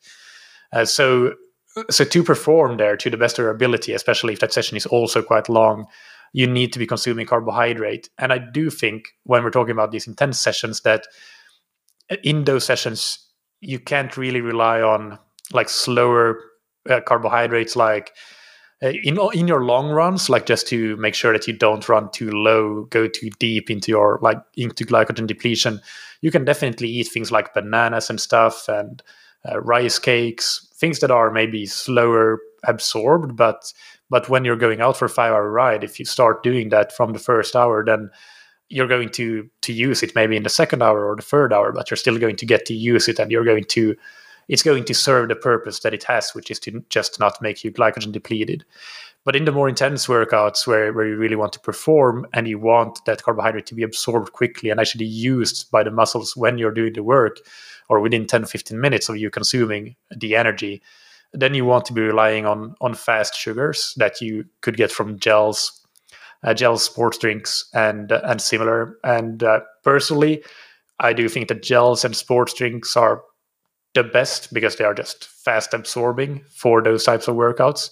Uh, 0.72 0.86
so 0.86 1.34
so 1.90 2.04
to 2.04 2.24
perform 2.24 2.78
there 2.78 2.96
to 2.98 3.10
the 3.10 3.18
best 3.18 3.40
of 3.40 3.44
your 3.44 3.52
ability, 3.52 3.94
especially 3.94 4.34
if 4.34 4.40
that 4.40 4.54
session 4.54 4.78
is 4.78 4.86
also 4.86 5.22
quite 5.22 5.50
long, 5.50 5.88
you 6.34 6.48
need 6.48 6.74
to 6.74 6.80
be 6.80 6.88
consuming 6.88 7.26
carbohydrate. 7.26 8.10
And 8.18 8.32
I 8.32 8.38
do 8.38 8.70
think 8.70 9.10
when 9.24 9.44
we're 9.44 9.50
talking 9.52 9.72
about 9.72 9.92
these 9.92 10.08
intense 10.08 10.40
sessions 10.40 10.82
that 10.82 11.06
in 12.24 12.44
those 12.44 12.66
sessions 12.66 13.26
you 13.62 13.80
can't 13.80 14.18
really 14.18 14.42
rely 14.42 14.82
on 14.82 15.20
like 15.54 15.70
slower 15.70 16.40
uh, 16.90 17.02
carbohydrates 17.02 17.76
like 17.76 18.14
uh, 18.82 18.92
in 19.04 19.18
in 19.34 19.48
your 19.48 19.64
long 19.64 19.90
runs 19.90 20.30
like 20.30 20.46
just 20.46 20.68
to 20.68 20.96
make 20.98 21.14
sure 21.14 21.34
that 21.34 21.48
you 21.48 21.54
don't 21.54 21.90
run 21.90 22.10
too 22.12 22.32
low 22.32 22.86
go 22.86 23.08
too 23.08 23.30
deep 23.40 23.70
into 23.70 23.92
your 23.92 24.20
like 24.22 24.40
into 24.56 24.86
glycogen 24.86 25.28
depletion 25.28 25.82
you 26.22 26.32
can 26.32 26.46
definitely 26.46 26.88
eat 26.88 27.08
things 27.08 27.32
like 27.32 27.54
bananas 27.54 28.10
and 28.10 28.20
stuff 28.20 28.68
and 28.68 29.04
uh, 29.50 29.60
rice 29.62 30.00
cakes 30.00 30.68
things 30.76 31.00
that 31.00 31.12
are 31.12 31.32
maybe 31.32 31.66
slower 31.66 32.40
absorbed 32.64 33.36
but 33.36 33.74
but 34.10 34.30
when 34.30 34.46
you're 34.46 34.56
going 34.56 34.82
out 34.82 34.98
for 34.98 35.06
a 35.06 35.10
five 35.10 35.34
hour 35.34 35.50
ride, 35.50 35.84
if 35.84 36.00
you 36.00 36.06
start 36.06 36.44
doing 36.44 36.70
that 36.70 36.96
from 36.96 37.14
the 37.14 37.20
first 37.20 37.56
hour, 37.56 37.84
then 37.84 38.10
you're 38.70 38.88
going 38.88 39.10
to 39.10 39.50
to 39.62 39.74
use 39.74 40.04
it 40.04 40.16
maybe 40.16 40.36
in 40.36 40.44
the 40.44 40.50
second 40.50 40.82
hour 40.82 41.06
or 41.06 41.16
the 41.16 41.22
third 41.22 41.54
hour, 41.54 41.72
but 41.72 41.90
you're 41.90 41.98
still 41.98 42.18
going 42.18 42.36
to 42.36 42.46
get 42.46 42.66
to 42.68 42.74
use 42.74 43.08
it 43.08 43.20
and 43.20 43.32
you're 43.32 43.46
going 43.46 43.66
to 43.66 43.96
it's 44.50 44.64
going 44.64 44.84
to 44.84 44.96
serve 44.96 45.30
the 45.30 45.36
purpose 45.36 45.80
that 45.82 45.94
it 45.94 46.04
has, 46.04 46.32
which 46.32 46.50
is 46.50 46.60
to 46.62 46.84
just 46.90 47.20
not 47.20 47.40
make 47.40 47.64
you 47.64 47.72
glycogen 47.72 48.12
depleted. 48.12 48.66
But 49.24 49.36
in 49.36 49.46
the 49.46 49.52
more 49.52 49.70
intense 49.70 50.08
workouts 50.08 50.66
where, 50.66 50.92
where 50.92 51.08
you 51.08 51.18
really 51.18 51.36
want 51.36 51.54
to 51.54 51.60
perform 51.60 52.26
and 52.34 52.48
you 52.48 52.58
want 52.58 53.06
that 53.06 53.22
carbohydrate 53.22 53.68
to 53.68 53.76
be 53.76 53.84
absorbed 53.84 54.34
quickly 54.34 54.72
and 54.72 54.80
actually 54.80 55.06
used 55.06 55.70
by 55.70 55.84
the 55.84 55.92
muscles 55.92 56.36
when 56.36 56.58
you're 56.58 56.72
doing 56.72 56.94
the 56.94 57.04
work 57.04 57.38
or 57.90 58.00
within 58.00 58.26
10 58.26 58.46
15 58.46 58.80
minutes 58.80 59.08
of 59.08 59.18
you 59.18 59.30
consuming 59.30 59.96
the 60.16 60.36
energy, 60.36 60.82
then 61.34 61.54
you 61.54 61.66
want 61.66 61.86
to 61.86 61.94
be 61.94 62.02
relying 62.02 62.46
on 62.46 62.76
on 62.82 62.94
fast 62.94 63.36
sugars 63.36 63.94
that 63.98 64.22
you 64.22 64.46
could 64.62 64.78
get 64.78 64.92
from 64.92 65.20
gels, 65.20 65.86
uh, 66.44 66.76
sports 66.78 67.18
drinks, 67.18 67.70
and 67.74 68.12
uh, 68.12 68.22
and 68.24 68.42
similar. 68.42 68.98
And 69.04 69.44
uh, 69.44 69.62
personally, 69.84 70.44
I 71.00 71.14
do 71.14 71.30
think 71.30 71.48
that 71.48 71.64
gels 71.64 72.04
and 72.04 72.16
sports 72.16 72.54
drinks 72.54 72.98
are 72.98 73.24
the 73.94 74.04
best 74.04 74.54
because 74.54 74.76
they 74.76 74.84
are 74.84 74.94
just 74.94 75.26
fast 75.26 75.74
absorbing 75.74 76.44
for 76.50 76.82
those 76.82 77.04
types 77.04 77.28
of 77.28 77.36
workouts 77.36 77.90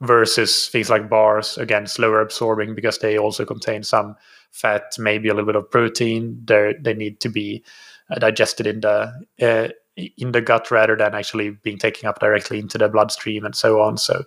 versus 0.00 0.68
things 0.68 0.88
like 0.88 1.10
bars 1.10 1.58
again 1.58 1.86
slower 1.86 2.20
absorbing 2.20 2.74
because 2.74 2.98
they 2.98 3.18
also 3.18 3.44
contain 3.44 3.82
some 3.82 4.14
fat 4.50 4.84
maybe 4.98 5.28
a 5.28 5.34
little 5.34 5.46
bit 5.46 5.56
of 5.56 5.70
protein 5.70 6.40
they 6.44 6.74
they 6.80 6.94
need 6.94 7.20
to 7.20 7.28
be 7.28 7.62
uh, 8.10 8.18
digested 8.18 8.66
in 8.66 8.80
the 8.80 9.12
uh, 9.42 9.68
in 10.16 10.32
the 10.32 10.40
gut 10.40 10.70
rather 10.70 10.96
than 10.96 11.14
actually 11.14 11.50
being 11.50 11.78
taken 11.78 12.08
up 12.08 12.20
directly 12.20 12.58
into 12.58 12.78
the 12.78 12.88
bloodstream 12.88 13.44
and 13.44 13.54
so 13.54 13.80
on. 13.80 13.96
So, 13.96 14.24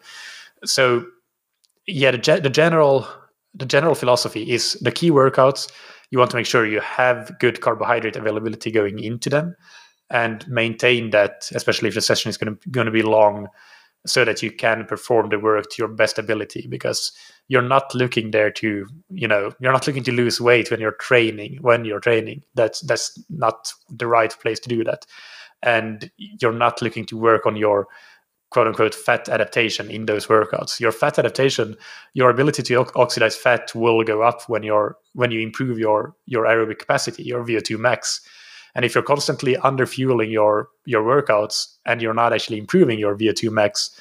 so 0.63 1.05
yeah, 1.87 2.11
the, 2.11 2.39
the 2.41 2.49
general 2.49 3.07
the 3.55 3.65
general 3.65 3.95
philosophy 3.95 4.51
is 4.51 4.73
the 4.81 4.91
key 4.91 5.11
workouts. 5.11 5.71
You 6.09 6.19
want 6.19 6.31
to 6.31 6.37
make 6.37 6.45
sure 6.45 6.65
you 6.65 6.79
have 6.79 7.37
good 7.39 7.61
carbohydrate 7.61 8.15
availability 8.15 8.71
going 8.71 8.99
into 8.99 9.29
them, 9.29 9.55
and 10.09 10.47
maintain 10.47 11.09
that, 11.11 11.49
especially 11.53 11.89
if 11.89 11.95
the 11.95 12.01
session 12.01 12.29
is 12.29 12.37
going 12.37 12.55
to 12.55 12.69
going 12.69 12.85
to 12.85 12.91
be 12.91 13.01
long, 13.01 13.47
so 14.05 14.25
that 14.25 14.41
you 14.41 14.51
can 14.51 14.85
perform 14.85 15.29
the 15.29 15.39
work 15.39 15.69
to 15.71 15.75
your 15.77 15.87
best 15.87 16.17
ability. 16.17 16.67
Because 16.67 17.11
you're 17.47 17.61
not 17.61 17.93
looking 17.93 18.31
there 18.31 18.51
to 18.51 18.87
you 19.09 19.27
know 19.27 19.51
you're 19.59 19.71
not 19.71 19.87
looking 19.87 20.03
to 20.03 20.11
lose 20.11 20.39
weight 20.39 20.71
when 20.71 20.79
you're 20.79 20.93
training 20.93 21.57
when 21.61 21.85
you're 21.85 21.99
training 21.99 22.43
that's 22.55 22.81
that's 22.81 23.19
not 23.29 23.71
the 23.89 24.07
right 24.07 24.35
place 24.41 24.59
to 24.59 24.69
do 24.69 24.83
that 24.83 25.05
and 25.63 26.11
you're 26.17 26.53
not 26.53 26.81
looking 26.81 27.05
to 27.05 27.17
work 27.17 27.45
on 27.45 27.55
your 27.55 27.87
quote 28.49 28.67
unquote 28.67 28.93
fat 28.93 29.27
adaptation 29.29 29.89
in 29.89 30.05
those 30.05 30.27
workouts 30.27 30.79
your 30.79 30.91
fat 30.91 31.17
adaptation 31.17 31.75
your 32.13 32.29
ability 32.29 32.61
to 32.61 32.85
oxidize 32.95 33.35
fat 33.35 33.73
will 33.73 34.03
go 34.03 34.21
up 34.21 34.47
when 34.47 34.63
you're 34.63 34.95
when 35.13 35.31
you 35.31 35.39
improve 35.39 35.79
your 35.79 36.15
your 36.25 36.45
aerobic 36.45 36.79
capacity 36.79 37.23
your 37.23 37.43
vo2 37.43 37.79
max 37.79 38.21
and 38.75 38.85
if 38.85 38.93
you're 38.93 39.03
constantly 39.03 39.57
under 39.57 39.85
fueling 39.85 40.31
your 40.31 40.69
your 40.85 41.03
workouts 41.03 41.75
and 41.85 42.01
you're 42.01 42.13
not 42.13 42.33
actually 42.33 42.59
improving 42.59 42.99
your 42.99 43.15
vo2 43.15 43.51
max 43.51 43.99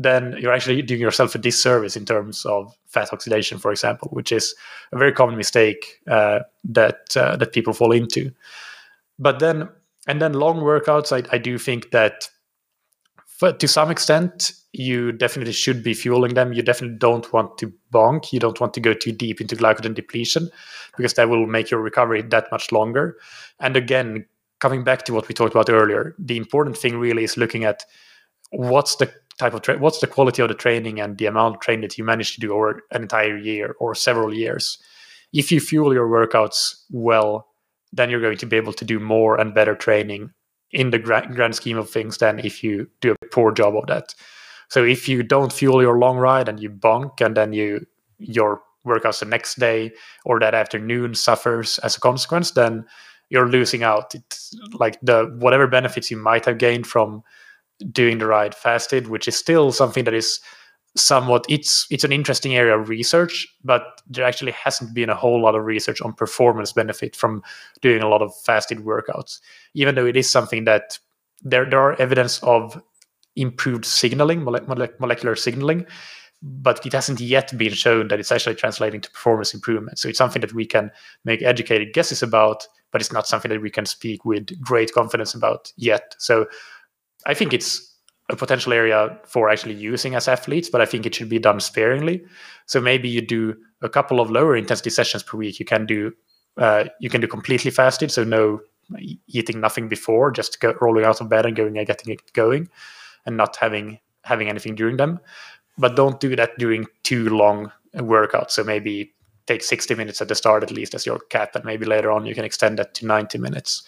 then 0.00 0.36
you're 0.38 0.52
actually 0.52 0.80
doing 0.80 1.00
yourself 1.00 1.34
a 1.34 1.38
disservice 1.38 1.96
in 1.96 2.04
terms 2.04 2.46
of 2.46 2.72
fat 2.86 3.12
oxidation, 3.12 3.58
for 3.58 3.72
example, 3.72 4.08
which 4.12 4.30
is 4.30 4.54
a 4.92 4.98
very 4.98 5.12
common 5.12 5.36
mistake 5.36 6.00
uh, 6.06 6.38
that 6.62 7.16
uh, 7.16 7.36
that 7.36 7.52
people 7.52 7.72
fall 7.72 7.90
into. 7.90 8.30
But 9.18 9.40
then, 9.40 9.68
and 10.08 10.20
then 10.20 10.32
long 10.32 10.60
workouts, 10.60 11.12
I, 11.12 11.28
I 11.30 11.38
do 11.38 11.58
think 11.58 11.90
that 11.92 12.28
to 13.58 13.68
some 13.68 13.90
extent, 13.90 14.52
you 14.72 15.12
definitely 15.12 15.52
should 15.52 15.82
be 15.82 15.94
fueling 15.94 16.34
them. 16.34 16.52
You 16.52 16.62
definitely 16.62 16.96
don't 16.98 17.32
want 17.32 17.56
to 17.58 17.72
bonk. 17.92 18.32
You 18.32 18.40
don't 18.40 18.60
want 18.60 18.74
to 18.74 18.80
go 18.80 18.94
too 18.94 19.12
deep 19.12 19.40
into 19.40 19.54
glycogen 19.54 19.94
depletion 19.94 20.50
because 20.96 21.14
that 21.14 21.28
will 21.28 21.46
make 21.46 21.70
your 21.70 21.80
recovery 21.80 22.22
that 22.22 22.50
much 22.50 22.72
longer. 22.72 23.16
And 23.60 23.76
again, 23.76 24.26
coming 24.60 24.82
back 24.82 25.04
to 25.04 25.14
what 25.14 25.28
we 25.28 25.34
talked 25.34 25.54
about 25.54 25.70
earlier, 25.70 26.16
the 26.18 26.36
important 26.36 26.76
thing 26.76 26.98
really 26.98 27.22
is 27.22 27.36
looking 27.36 27.64
at 27.64 27.84
what's 28.50 28.96
the 28.96 29.12
type 29.38 29.54
of 29.54 29.62
tra- 29.62 29.78
what's 29.78 30.00
the 30.00 30.06
quality 30.06 30.42
of 30.42 30.48
the 30.48 30.54
training 30.54 31.00
and 31.00 31.18
the 31.18 31.26
amount 31.26 31.56
of 31.56 31.60
training 31.60 31.82
that 31.82 31.96
you 31.96 32.04
manage 32.04 32.34
to 32.34 32.40
do 32.40 32.52
over 32.52 32.82
an 32.90 33.02
entire 33.02 33.36
year 33.36 33.76
or 33.78 33.94
several 33.94 34.34
years. 34.34 34.78
If 35.32 35.52
you 35.52 35.60
fuel 35.60 35.92
your 35.92 36.08
workouts 36.08 36.82
well, 36.90 37.47
then 37.92 38.10
you're 38.10 38.20
going 38.20 38.38
to 38.38 38.46
be 38.46 38.56
able 38.56 38.72
to 38.72 38.84
do 38.84 39.00
more 39.00 39.40
and 39.40 39.54
better 39.54 39.74
training 39.74 40.30
in 40.70 40.90
the 40.90 40.98
gra- 40.98 41.28
grand 41.32 41.54
scheme 41.54 41.78
of 41.78 41.88
things 41.88 42.18
than 42.18 42.38
if 42.40 42.62
you 42.62 42.88
do 43.00 43.12
a 43.12 43.26
poor 43.32 43.52
job 43.52 43.76
of 43.76 43.86
that. 43.86 44.14
So 44.68 44.84
if 44.84 45.08
you 45.08 45.22
don't 45.22 45.52
fuel 45.52 45.80
your 45.80 45.98
long 45.98 46.18
ride 46.18 46.48
and 46.48 46.60
you 46.60 46.68
bunk 46.68 47.20
and 47.20 47.36
then 47.36 47.52
you 47.52 47.86
your 48.18 48.60
workouts 48.86 49.20
the 49.20 49.26
next 49.26 49.58
day 49.58 49.92
or 50.24 50.40
that 50.40 50.54
afternoon 50.54 51.14
suffers 51.14 51.78
as 51.78 51.96
a 51.96 52.00
consequence, 52.00 52.52
then 52.52 52.84
you're 53.30 53.48
losing 53.48 53.82
out. 53.82 54.14
It's 54.14 54.54
like 54.72 54.98
the 55.02 55.34
whatever 55.38 55.66
benefits 55.66 56.10
you 56.10 56.16
might 56.16 56.44
have 56.44 56.58
gained 56.58 56.86
from 56.86 57.22
doing 57.92 58.18
the 58.18 58.26
ride 58.26 58.54
fasted, 58.54 59.08
which 59.08 59.28
is 59.28 59.36
still 59.36 59.72
something 59.72 60.04
that 60.04 60.14
is 60.14 60.40
somewhat 60.98 61.44
it's 61.48 61.86
it's 61.90 62.04
an 62.04 62.12
interesting 62.12 62.56
area 62.56 62.78
of 62.78 62.88
research, 62.88 63.46
but 63.64 64.02
there 64.08 64.24
actually 64.24 64.52
hasn't 64.52 64.94
been 64.94 65.10
a 65.10 65.14
whole 65.14 65.40
lot 65.40 65.54
of 65.54 65.64
research 65.64 66.00
on 66.00 66.12
performance 66.12 66.72
benefit 66.72 67.16
from 67.16 67.42
doing 67.80 68.02
a 68.02 68.08
lot 68.08 68.22
of 68.22 68.34
fasted 68.44 68.78
workouts. 68.78 69.40
Even 69.74 69.94
though 69.94 70.06
it 70.06 70.16
is 70.16 70.28
something 70.28 70.64
that 70.64 70.98
there 71.42 71.68
there 71.68 71.80
are 71.80 72.00
evidence 72.00 72.42
of 72.42 72.80
improved 73.36 73.84
signaling, 73.84 74.42
molecular 74.42 75.36
signaling, 75.36 75.86
but 76.42 76.84
it 76.84 76.92
hasn't 76.92 77.20
yet 77.20 77.56
been 77.56 77.72
shown 77.72 78.08
that 78.08 78.20
it's 78.20 78.32
actually 78.32 78.54
translating 78.54 79.00
to 79.00 79.10
performance 79.10 79.54
improvement. 79.54 79.98
So 79.98 80.08
it's 80.08 80.18
something 80.18 80.40
that 80.40 80.52
we 80.52 80.66
can 80.66 80.90
make 81.24 81.42
educated 81.42 81.92
guesses 81.92 82.22
about, 82.22 82.66
but 82.90 83.00
it's 83.00 83.12
not 83.12 83.26
something 83.26 83.50
that 83.50 83.62
we 83.62 83.70
can 83.70 83.86
speak 83.86 84.24
with 84.24 84.60
great 84.60 84.92
confidence 84.92 85.34
about 85.34 85.72
yet. 85.76 86.14
So 86.18 86.46
I 87.26 87.34
think 87.34 87.52
it's 87.52 87.87
a 88.30 88.36
potential 88.36 88.72
area 88.72 89.18
for 89.24 89.48
actually 89.48 89.74
using 89.74 90.14
as 90.14 90.28
athletes, 90.28 90.68
but 90.68 90.80
I 90.80 90.84
think 90.84 91.06
it 91.06 91.14
should 91.14 91.28
be 91.28 91.38
done 91.38 91.60
sparingly. 91.60 92.22
So 92.66 92.80
maybe 92.80 93.08
you 93.08 93.22
do 93.22 93.54
a 93.80 93.88
couple 93.88 94.20
of 94.20 94.30
lower 94.30 94.56
intensity 94.56 94.90
sessions 94.90 95.22
per 95.22 95.38
week. 95.38 95.58
You 95.58 95.64
can 95.64 95.86
do 95.86 96.12
uh, 96.58 96.86
you 97.00 97.08
can 97.08 97.20
do 97.20 97.28
completely 97.28 97.70
fasted, 97.70 98.10
so 98.10 98.24
no 98.24 98.60
eating 99.28 99.60
nothing 99.60 99.88
before, 99.88 100.30
just 100.30 100.60
go, 100.60 100.74
rolling 100.80 101.04
out 101.04 101.20
of 101.20 101.28
bed 101.28 101.46
and 101.46 101.54
going 101.54 101.78
and 101.78 101.86
getting 101.86 102.12
it 102.12 102.32
going, 102.32 102.68
and 103.26 103.36
not 103.36 103.56
having 103.56 104.00
having 104.24 104.48
anything 104.48 104.74
during 104.74 104.96
them. 104.96 105.20
But 105.78 105.94
don't 105.94 106.18
do 106.20 106.34
that 106.36 106.58
during 106.58 106.86
too 107.04 107.28
long 107.28 107.70
workouts. 107.94 108.50
So 108.50 108.64
maybe 108.64 109.14
take 109.46 109.62
60 109.62 109.94
minutes 109.94 110.20
at 110.20 110.28
the 110.28 110.34
start 110.34 110.62
at 110.62 110.70
least 110.70 110.94
as 110.94 111.06
your 111.06 111.20
cap, 111.30 111.54
and 111.54 111.64
maybe 111.64 111.86
later 111.86 112.10
on 112.10 112.26
you 112.26 112.34
can 112.34 112.44
extend 112.44 112.78
that 112.78 112.94
to 112.94 113.06
90 113.06 113.38
minutes. 113.38 113.84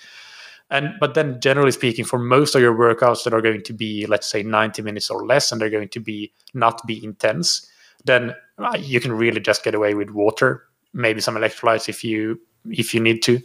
And 0.71 0.95
but 1.01 1.15
then 1.15 1.41
generally 1.41 1.73
speaking, 1.73 2.05
for 2.05 2.19
most 2.19 2.55
of 2.55 2.61
your 2.61 2.75
workouts 2.75 3.25
that 3.25 3.35
are 3.35 3.43
going 3.43 3.63
to 3.63 3.73
be, 3.73 4.07
let's 4.07 4.27
say, 4.27 4.43
90 4.43 4.83
minutes 4.83 5.11
or 5.11 5.27
less, 5.27 5.51
and 5.51 5.61
they're 5.61 5.71
going 5.71 5.89
to 5.89 6.01
be 6.01 6.33
not 6.55 6.87
be 6.87 7.03
intense, 7.05 7.69
then 8.05 8.35
uh, 8.59 8.77
you 8.79 9.01
can 9.01 9.13
really 9.13 9.41
just 9.41 9.65
get 9.65 9.75
away 9.75 9.95
with 9.95 10.11
water, 10.11 10.65
maybe 10.93 11.21
some 11.21 11.35
electrolytes 11.35 11.89
if 11.89 12.05
you 12.05 12.41
if 12.71 12.95
you 12.95 13.01
need 13.01 13.23
to. 13.23 13.41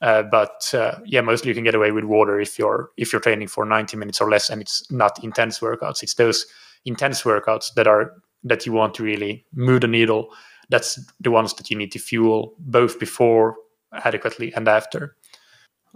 Uh, 0.00 0.22
but 0.22 0.72
uh, 0.74 0.98
yeah, 1.04 1.20
mostly 1.20 1.48
you 1.48 1.54
can 1.54 1.64
get 1.64 1.74
away 1.74 1.92
with 1.92 2.04
water 2.04 2.40
if 2.40 2.58
you're 2.58 2.90
if 2.96 3.12
you're 3.12 3.20
training 3.20 3.48
for 3.48 3.64
90 3.64 3.96
minutes 3.96 4.20
or 4.20 4.28
less, 4.28 4.50
and 4.50 4.60
it's 4.60 4.90
not 4.90 5.22
intense 5.22 5.60
workouts. 5.60 6.02
It's 6.02 6.14
those 6.14 6.46
intense 6.84 7.22
workouts 7.22 7.72
that 7.74 7.86
are 7.86 8.12
that 8.42 8.66
you 8.66 8.72
want 8.72 8.94
to 8.94 9.02
really 9.02 9.44
move 9.54 9.82
the 9.82 9.88
needle. 9.88 10.30
That's 10.70 10.98
the 11.20 11.30
ones 11.30 11.54
that 11.54 11.70
you 11.70 11.76
need 11.76 11.92
to 11.92 11.98
fuel 11.98 12.54
both 12.58 12.98
before 12.98 13.56
adequately 13.92 14.52
and 14.54 14.66
after. 14.68 15.16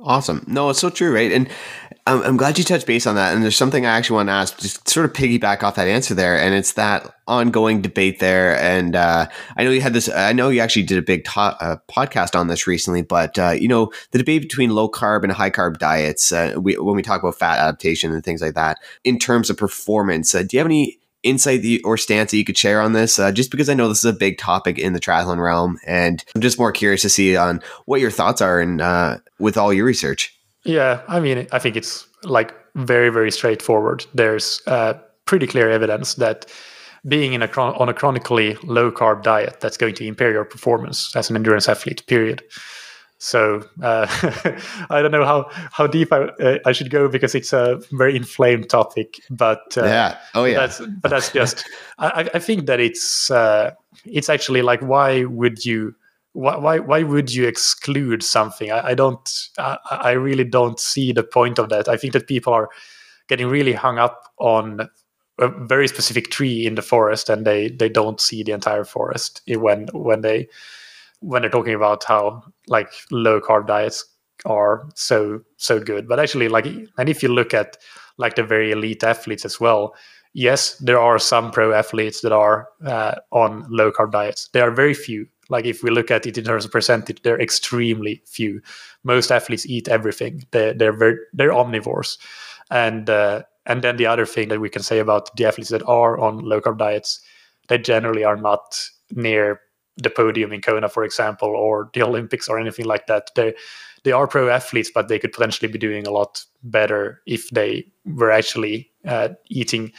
Awesome. 0.01 0.44
No, 0.46 0.70
it's 0.70 0.78
so 0.78 0.90
true, 0.90 1.12
right? 1.12 1.32
And 1.32 1.49
I'm, 2.07 2.22
I'm 2.22 2.36
glad 2.36 2.57
you 2.57 2.62
touched 2.62 2.86
base 2.86 3.05
on 3.05 3.16
that. 3.16 3.34
And 3.34 3.42
there's 3.42 3.57
something 3.57 3.84
I 3.84 3.96
actually 3.96 4.14
want 4.14 4.28
to 4.28 4.32
ask, 4.32 4.57
just 4.59 4.88
sort 4.88 5.05
of 5.05 5.12
piggyback 5.12 5.64
off 5.64 5.74
that 5.74 5.88
answer 5.88 6.14
there. 6.14 6.38
And 6.40 6.55
it's 6.55 6.74
that 6.74 7.16
ongoing 7.26 7.82
debate 7.82 8.20
there. 8.20 8.57
And 8.61 8.94
uh, 8.94 9.26
I 9.57 9.64
know 9.64 9.70
you 9.70 9.80
had 9.80 9.94
this, 9.94 10.09
I 10.09 10.32
know 10.32 10.51
you 10.51 10.61
actually 10.61 10.84
did 10.84 10.99
a 10.99 11.03
big 11.03 11.24
to- 11.24 11.40
uh, 11.40 11.76
podcast 11.90 12.38
on 12.38 12.46
this 12.46 12.68
recently, 12.68 13.03
but, 13.03 13.38
uh, 13.40 13.51
you 13.51 13.66
know, 13.66 13.90
the 14.12 14.18
debate 14.18 14.42
between 14.42 14.70
low 14.70 14.88
carb 14.88 15.24
and 15.24 15.32
high 15.32 15.51
carb 15.51 15.78
diets, 15.78 16.30
uh, 16.30 16.55
we, 16.57 16.78
when 16.78 16.94
we 16.94 17.03
talk 17.03 17.20
about 17.20 17.36
fat 17.38 17.59
adaptation 17.59 18.12
and 18.12 18.22
things 18.22 18.40
like 18.40 18.55
that, 18.55 18.78
in 19.03 19.18
terms 19.18 19.51
of 19.51 19.57
performance, 19.57 20.32
uh, 20.32 20.42
do 20.42 20.57
you 20.57 20.59
have 20.61 20.66
any 20.66 21.01
insight 21.29 21.64
or 21.85 21.97
stance 21.97 22.31
that 22.31 22.37
you 22.37 22.45
could 22.45 22.57
share 22.57 22.81
on 22.81 22.93
this? 22.93 23.18
Uh, 23.18 23.33
just 23.33 23.51
because 23.51 23.68
I 23.68 23.74
know 23.74 23.89
this 23.89 23.99
is 23.99 24.05
a 24.05 24.12
big 24.12 24.39
topic 24.39 24.79
in 24.79 24.93
the 24.93 25.01
triathlon 25.01 25.39
realm, 25.39 25.79
and 25.87 26.24
I'm 26.35 26.41
just 26.41 26.59
more 26.59 26.72
curious 26.72 27.03
to 27.03 27.09
see 27.09 27.37
on 27.37 27.62
what 27.87 28.01
your 28.01 28.11
thoughts 28.11 28.41
are 28.41 28.61
and 28.61 28.81
uh, 28.81 29.18
with 29.39 29.57
all 29.57 29.72
your 29.72 29.85
research. 29.85 30.35
Yeah, 30.64 31.03
I 31.09 31.20
mean, 31.20 31.47
I 31.53 31.59
think 31.59 31.76
it's 31.76 32.07
like 32.24 32.55
very, 32.74 33.11
very 33.11 33.31
straightforward. 33.31 34.07
There's 34.14 34.61
uh, 34.66 34.95
pretty 35.24 35.47
clear 35.47 35.70
evidence 35.70 36.14
that 36.14 36.47
being 37.07 37.33
in 37.33 37.43
a 37.43 37.47
on 37.47 37.89
a 37.89 37.95
chronically 37.95 38.57
low 38.64 38.91
carb 38.91 39.22
diet 39.22 39.61
that's 39.61 39.76
going 39.76 39.95
to 39.95 40.07
impair 40.07 40.33
your 40.33 40.45
performance 40.45 41.14
as 41.14 41.31
an 41.31 41.37
endurance 41.37 41.68
athlete. 41.68 42.07
Period. 42.07 42.43
So 43.19 43.64
uh, 43.83 44.07
I 44.91 45.03
don't 45.03 45.11
know 45.11 45.25
how 45.25 45.51
how 45.73 45.87
deep 45.89 46.12
I, 46.12 46.29
uh, 46.41 46.59
I 46.64 46.73
should 46.73 46.91
go 46.91 47.09
because 47.09 47.35
it's 47.35 47.53
a 47.53 47.81
very 47.91 48.16
inflamed 48.16 48.71
topic. 48.71 49.21
But 49.29 49.77
uh, 49.77 49.85
yeah, 49.85 50.19
oh 50.35 50.45
yeah. 50.45 50.66
That's, 50.66 50.81
but 50.81 51.11
that's 51.11 51.33
just 51.33 51.69
I, 51.99 52.31
I 52.33 52.39
think 52.39 52.66
that 52.66 52.79
it's 52.79 53.31
uh, 53.31 53.73
it's 54.05 54.29
actually 54.29 54.62
like 54.62 54.81
why 54.81 55.25
would 55.25 55.64
you 55.64 55.97
why 56.33 56.57
why, 56.57 56.79
why 56.79 57.03
would 57.03 57.35
you 57.35 57.49
exclude 57.49 58.23
something? 58.23 58.71
I, 58.71 58.89
I 58.91 58.95
don't 58.95 59.49
I, 59.59 59.79
I 59.91 60.11
really 60.12 60.45
don't 60.45 60.79
see 60.79 61.12
the 61.12 61.25
point 61.25 61.59
of 61.59 61.71
that. 61.71 61.89
I 61.89 61.97
think 61.97 62.12
that 62.12 62.29
people 62.29 62.53
are 62.53 62.69
getting 63.29 63.49
really 63.49 63.73
hung 63.73 63.99
up 63.99 64.33
on 64.39 64.89
a 65.41 65.49
very 65.49 65.89
specific 65.89 66.31
tree 66.31 66.66
in 66.66 66.77
the 66.77 66.83
forest 66.83 67.29
and 67.29 67.45
they 67.45 67.69
they 67.69 67.89
don't 67.89 68.21
see 68.21 68.45
the 68.45 68.53
entire 68.53 68.85
forest 68.85 69.43
when 69.49 69.89
when 69.93 70.21
they 70.21 70.49
when 71.21 71.43
they're 71.43 71.51
talking 71.51 71.75
about 71.75 72.05
how 72.05 72.43
like 72.69 72.91
low 73.11 73.41
carb 73.41 73.66
diets 73.66 74.05
are 74.47 74.89
so 74.95 75.41
so 75.57 75.81
good. 75.81 76.09
But 76.09 76.21
actually 76.21 76.49
like 76.49 76.66
and 76.66 77.09
if 77.09 77.23
you 77.23 77.29
look 77.29 77.55
at 77.55 77.77
like 78.19 78.37
the 78.37 78.43
very 78.43 78.71
elite 78.71 79.05
athletes 79.05 79.45
as 79.45 79.61
well 79.61 79.95
yes 80.35 80.77
there 80.79 80.99
are 80.99 81.19
some 81.19 81.51
pro 81.51 81.73
athletes 81.73 82.21
that 82.21 82.33
are 82.33 82.69
uh, 82.85 83.14
on 83.33 83.66
low 83.69 83.91
carb 83.91 84.12
diets. 84.12 84.49
There 84.53 84.62
are 84.62 84.71
very 84.71 84.95
few. 84.95 85.27
Like 85.51 85.64
if 85.64 85.83
we 85.83 85.91
look 85.91 86.11
at 86.11 86.27
it 86.27 86.37
in 86.37 86.45
terms 86.45 86.64
of 86.64 86.71
percentage 86.71 87.23
they're 87.23 87.41
extremely 87.41 88.23
few. 88.27 88.61
Most 89.05 89.33
athletes 89.33 89.66
eat 89.66 89.89
everything. 89.89 90.45
They're 90.51 90.75
they're 90.75 90.97
very 90.97 91.16
they're 91.33 91.53
omnivores. 91.53 92.19
And 92.71 93.09
uh, 93.11 93.43
and 93.66 93.83
then 93.83 93.97
the 93.97 94.07
other 94.07 94.27
thing 94.27 94.49
that 94.49 94.61
we 94.61 94.71
can 94.71 94.83
say 94.83 94.99
about 94.99 95.35
the 95.37 95.47
athletes 95.47 95.71
that 95.71 95.87
are 95.87 96.19
on 96.19 96.39
low 96.39 96.61
carb 96.61 96.79
diets 96.79 97.21
they 97.69 97.79
generally 97.79 98.25
are 98.25 98.37
not 98.37 98.81
near 99.11 99.61
the 100.03 100.11
podium 100.11 100.53
in 100.53 100.61
Kona, 100.61 100.88
for 100.88 101.05
example, 101.05 101.49
or 101.49 101.90
the 101.94 102.03
Olympics 102.03 102.49
or 102.49 102.59
anything 102.59 102.86
like 102.86 103.07
that. 103.07 103.30
They 103.34 103.55
they 104.05 104.12
are 104.12 104.26
pro 104.26 104.49
athletes, 104.49 104.90
but 104.94 105.09
they 105.09 105.18
could 105.18 105.32
potentially 105.32 105.70
be 105.70 105.78
doing 105.78 106.07
a 106.07 106.11
lot 106.11 106.44
better 106.62 107.20
if 107.26 107.51
they 107.51 107.86
were 108.05 108.30
actually 108.30 108.90
uh, 109.07 109.30
eating 109.49 109.92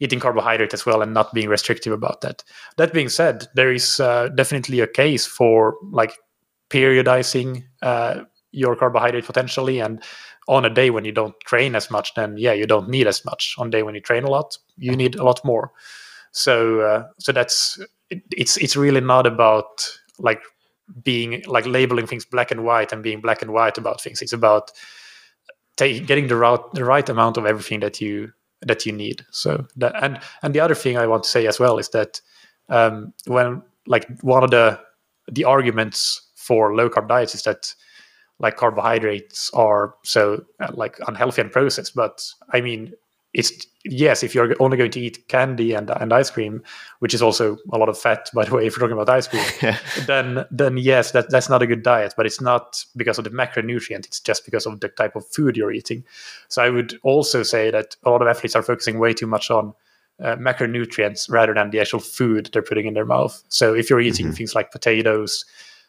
eating 0.00 0.20
carbohydrate 0.20 0.72
as 0.72 0.86
well 0.86 1.02
and 1.02 1.12
not 1.12 1.34
being 1.34 1.48
restrictive 1.48 1.92
about 1.92 2.22
that. 2.22 2.42
That 2.76 2.92
being 2.92 3.10
said, 3.10 3.48
there 3.54 3.72
is 3.72 4.00
uh, 4.00 4.28
definitely 4.28 4.80
a 4.80 4.86
case 4.86 5.26
for 5.26 5.76
like 5.90 6.14
periodizing 6.70 7.64
uh, 7.82 8.22
your 8.52 8.76
carbohydrate 8.76 9.26
potentially 9.26 9.80
and 9.80 10.02
on 10.48 10.64
a 10.64 10.70
day 10.70 10.90
when 10.90 11.04
you 11.04 11.12
don't 11.12 11.38
train 11.40 11.74
as 11.76 11.90
much 11.90 12.14
then 12.14 12.36
yeah 12.36 12.52
you 12.52 12.66
don't 12.66 12.88
need 12.88 13.06
as 13.06 13.24
much 13.24 13.54
on 13.58 13.70
day 13.70 13.82
when 13.82 13.94
you 13.94 14.00
train 14.00 14.24
a 14.24 14.30
lot 14.30 14.56
you 14.76 14.96
need 14.96 15.14
a 15.14 15.22
lot 15.22 15.44
more 15.44 15.70
so 16.32 16.80
uh, 16.80 17.04
so 17.18 17.32
that's 17.32 17.78
it's 18.10 18.56
it's 18.56 18.76
really 18.76 19.00
not 19.00 19.26
about 19.26 19.88
like 20.18 20.42
being 21.02 21.42
like 21.46 21.66
labeling 21.66 22.06
things 22.06 22.24
black 22.24 22.50
and 22.50 22.64
white 22.64 22.92
and 22.92 23.02
being 23.02 23.20
black 23.20 23.42
and 23.42 23.52
white 23.52 23.78
about 23.78 24.00
things. 24.00 24.22
It's 24.22 24.32
about 24.32 24.72
getting 25.76 26.26
the 26.26 26.36
right 26.36 26.60
the 26.74 26.84
right 26.84 27.08
amount 27.08 27.36
of 27.36 27.46
everything 27.46 27.80
that 27.80 28.00
you 28.00 28.32
that 28.62 28.84
you 28.84 28.92
need. 28.92 29.24
So 29.30 29.66
that 29.76 29.94
and 30.02 30.20
and 30.42 30.54
the 30.54 30.60
other 30.60 30.74
thing 30.74 30.98
I 30.98 31.06
want 31.06 31.24
to 31.24 31.30
say 31.30 31.46
as 31.46 31.58
well 31.58 31.78
is 31.78 31.88
that 31.90 32.20
um, 32.68 33.12
when 33.26 33.62
like 33.86 34.06
one 34.20 34.44
of 34.44 34.50
the 34.50 34.80
the 35.30 35.44
arguments 35.44 36.28
for 36.34 36.74
low 36.74 36.90
carb 36.90 37.08
diets 37.08 37.34
is 37.34 37.42
that 37.44 37.74
like 38.40 38.56
carbohydrates 38.56 39.50
are 39.52 39.94
so 40.02 40.44
uh, 40.60 40.70
like 40.72 40.98
unhealthy 41.06 41.42
and 41.42 41.52
processed 41.52 41.94
but 41.94 42.26
i 42.52 42.60
mean 42.60 42.92
it's 43.32 43.66
yes, 43.84 44.22
if 44.22 44.34
you're 44.34 44.54
only 44.60 44.76
going 44.76 44.90
to 44.90 45.00
eat 45.00 45.28
candy 45.28 45.72
and, 45.72 45.90
and 45.90 46.12
ice 46.12 46.30
cream, 46.30 46.62
which 46.98 47.14
is 47.14 47.22
also 47.22 47.56
a 47.72 47.78
lot 47.78 47.88
of 47.88 47.98
fat, 47.98 48.28
by 48.34 48.44
the 48.44 48.54
way, 48.54 48.66
if 48.66 48.76
you're 48.76 48.86
talking 48.86 49.00
about 49.00 49.08
ice 49.08 49.28
cream, 49.28 49.74
then 50.06 50.44
then 50.50 50.76
yes, 50.76 51.12
that 51.12 51.30
that's 51.30 51.48
not 51.48 51.62
a 51.62 51.66
good 51.66 51.82
diet. 51.82 52.14
But 52.16 52.26
it's 52.26 52.40
not 52.40 52.84
because 52.96 53.18
of 53.18 53.24
the 53.24 53.30
macronutrient; 53.30 54.06
it's 54.06 54.20
just 54.20 54.44
because 54.44 54.66
of 54.66 54.80
the 54.80 54.88
type 54.88 55.16
of 55.16 55.26
food 55.26 55.56
you're 55.56 55.72
eating. 55.72 56.04
So 56.48 56.62
I 56.62 56.70
would 56.70 56.98
also 57.02 57.42
say 57.42 57.70
that 57.70 57.96
a 58.04 58.10
lot 58.10 58.22
of 58.22 58.28
athletes 58.28 58.56
are 58.56 58.62
focusing 58.62 58.98
way 58.98 59.14
too 59.14 59.26
much 59.26 59.50
on 59.50 59.74
uh, 60.20 60.36
macronutrients 60.36 61.30
rather 61.30 61.54
than 61.54 61.70
the 61.70 61.80
actual 61.80 62.00
food 62.00 62.50
they're 62.52 62.62
putting 62.62 62.86
in 62.86 62.94
their 62.94 63.06
mouth. 63.06 63.42
So 63.48 63.74
if 63.74 63.88
you're 63.88 64.00
eating 64.00 64.26
mm-hmm. 64.26 64.34
things 64.34 64.54
like 64.54 64.72
potatoes 64.72 65.44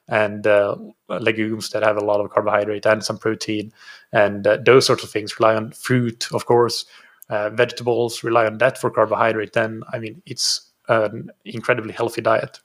and 0.08 0.46
uh, 0.46 0.76
legumes 1.10 1.70
that 1.72 1.84
have 1.84 1.98
a 1.98 2.04
lot 2.06 2.20
of 2.20 2.30
carbohydrate 2.30 2.86
and 2.86 3.04
some 3.04 3.18
protein, 3.18 3.74
and 4.14 4.46
uh, 4.46 4.58
those 4.64 4.86
sorts 4.86 5.04
of 5.04 5.10
things 5.10 5.40
rely 5.40 5.56
on 5.56 5.72
fruit, 5.72 6.28
of 6.34 6.46
course 6.46 6.86
uh, 7.32 7.50
vegetables, 7.50 8.24
rely 8.24 8.46
on 8.46 8.60
that 8.60 8.78
for 8.78 8.92
carbohydrate, 8.92 9.54
then 9.54 9.82
I 9.92 9.98
mean 9.98 10.22
it's 10.26 10.72
an 10.88 11.32
incredibly 11.46 11.94
healthy 11.94 12.22
diet. 12.22 12.60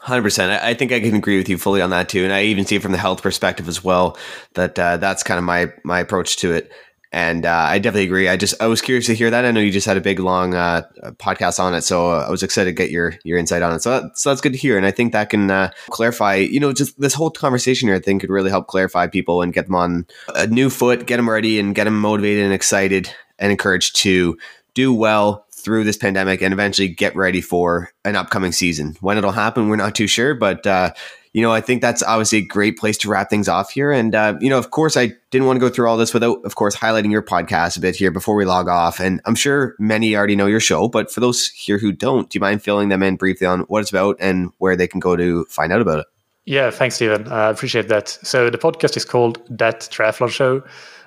Hundred 0.00 0.22
percent. 0.22 0.62
I 0.62 0.72
think 0.72 0.92
I 0.92 1.00
can 1.00 1.14
agree 1.14 1.36
with 1.36 1.48
you 1.48 1.58
fully 1.58 1.82
on 1.82 1.90
that 1.90 2.08
too, 2.08 2.24
and 2.24 2.32
I 2.32 2.44
even 2.44 2.64
see 2.64 2.76
it 2.76 2.82
from 2.82 2.92
the 2.92 2.98
health 2.98 3.20
perspective 3.20 3.68
as 3.68 3.84
well. 3.84 4.16
That 4.54 4.78
uh, 4.78 4.96
that's 4.96 5.22
kind 5.22 5.36
of 5.36 5.44
my 5.44 5.72
my 5.84 6.00
approach 6.00 6.36
to 6.38 6.52
it, 6.52 6.70
and 7.12 7.44
uh, 7.44 7.66
I 7.68 7.78
definitely 7.80 8.04
agree. 8.04 8.26
I 8.28 8.38
just 8.38 8.54
I 8.62 8.66
was 8.66 8.80
curious 8.80 9.06
to 9.06 9.14
hear 9.14 9.30
that. 9.30 9.44
I 9.44 9.50
know 9.50 9.60
you 9.60 9.72
just 9.72 9.86
had 9.86 9.98
a 9.98 10.00
big 10.00 10.18
long 10.18 10.54
uh, 10.54 10.84
podcast 11.18 11.60
on 11.60 11.74
it, 11.74 11.82
so 11.82 12.12
I 12.12 12.30
was 12.30 12.42
excited 12.42 12.70
to 12.70 12.74
get 12.74 12.90
your 12.90 13.14
your 13.24 13.36
insight 13.36 13.60
on 13.60 13.74
it. 13.74 13.82
So, 13.82 14.00
that, 14.00 14.16
so 14.16 14.30
that's 14.30 14.40
good 14.40 14.52
to 14.52 14.58
hear, 14.58 14.78
and 14.78 14.86
I 14.86 14.90
think 14.90 15.12
that 15.12 15.28
can 15.28 15.50
uh, 15.50 15.70
clarify. 15.90 16.36
You 16.36 16.60
know, 16.60 16.72
just 16.72 16.98
this 16.98 17.12
whole 17.12 17.30
conversation 17.30 17.88
here, 17.88 17.96
I 17.96 18.00
think 18.00 18.22
could 18.22 18.30
really 18.30 18.50
help 18.50 18.68
clarify 18.68 19.06
people 19.06 19.42
and 19.42 19.52
get 19.52 19.66
them 19.66 19.74
on 19.74 20.06
a 20.34 20.46
new 20.46 20.70
foot, 20.70 21.06
get 21.06 21.18
them 21.18 21.28
ready, 21.28 21.60
and 21.60 21.74
get 21.74 21.84
them 21.84 22.00
motivated 22.00 22.44
and 22.44 22.54
excited 22.54 23.12
and 23.40 23.50
encouraged 23.50 23.96
to 23.96 24.38
do 24.74 24.94
well 24.94 25.46
through 25.52 25.84
this 25.84 25.96
pandemic 25.96 26.40
and 26.40 26.52
eventually 26.52 26.88
get 26.88 27.14
ready 27.16 27.40
for 27.40 27.90
an 28.04 28.16
upcoming 28.16 28.52
season. 28.52 28.96
When 29.00 29.18
it'll 29.18 29.32
happen, 29.32 29.68
we're 29.68 29.76
not 29.76 29.94
too 29.94 30.06
sure, 30.06 30.34
but 30.34 30.66
uh, 30.66 30.92
you 31.32 31.42
know, 31.42 31.52
I 31.52 31.60
think 31.60 31.80
that's 31.80 32.02
obviously 32.02 32.38
a 32.38 32.44
great 32.44 32.76
place 32.76 32.98
to 32.98 33.08
wrap 33.08 33.30
things 33.30 33.48
off 33.48 33.70
here. 33.70 33.92
And 33.92 34.14
uh, 34.14 34.36
you 34.40 34.50
know, 34.50 34.58
of 34.58 34.70
course, 34.70 34.96
I 34.96 35.12
didn't 35.30 35.46
want 35.46 35.58
to 35.58 35.60
go 35.60 35.68
through 35.68 35.88
all 35.88 35.96
this 35.96 36.12
without, 36.12 36.44
of 36.44 36.56
course, 36.56 36.74
highlighting 36.74 37.10
your 37.10 37.22
podcast 37.22 37.76
a 37.76 37.80
bit 37.80 37.94
here 37.94 38.10
before 38.10 38.34
we 38.34 38.44
log 38.44 38.68
off. 38.68 39.00
And 39.00 39.20
I'm 39.26 39.34
sure 39.34 39.76
many 39.78 40.16
already 40.16 40.36
know 40.36 40.46
your 40.46 40.60
show, 40.60 40.88
but 40.88 41.10
for 41.10 41.20
those 41.20 41.48
here 41.48 41.78
who 41.78 41.92
don't, 41.92 42.28
do 42.28 42.36
you 42.36 42.40
mind 42.40 42.62
filling 42.62 42.88
them 42.88 43.02
in 43.02 43.16
briefly 43.16 43.46
on 43.46 43.60
what 43.62 43.80
it's 43.80 43.90
about 43.90 44.16
and 44.18 44.50
where 44.58 44.76
they 44.76 44.88
can 44.88 45.00
go 45.00 45.16
to 45.16 45.44
find 45.44 45.72
out 45.72 45.80
about 45.80 46.00
it? 46.00 46.06
Yeah, 46.46 46.70
thanks, 46.70 46.96
Stephen. 46.96 47.28
I 47.28 47.46
uh, 47.46 47.50
appreciate 47.50 47.88
that. 47.88 48.08
So 48.08 48.50
the 48.50 48.58
podcast 48.58 48.96
is 48.96 49.04
called 49.04 49.40
That 49.50 49.82
Triathlon 49.82 50.30
Show 50.30 50.64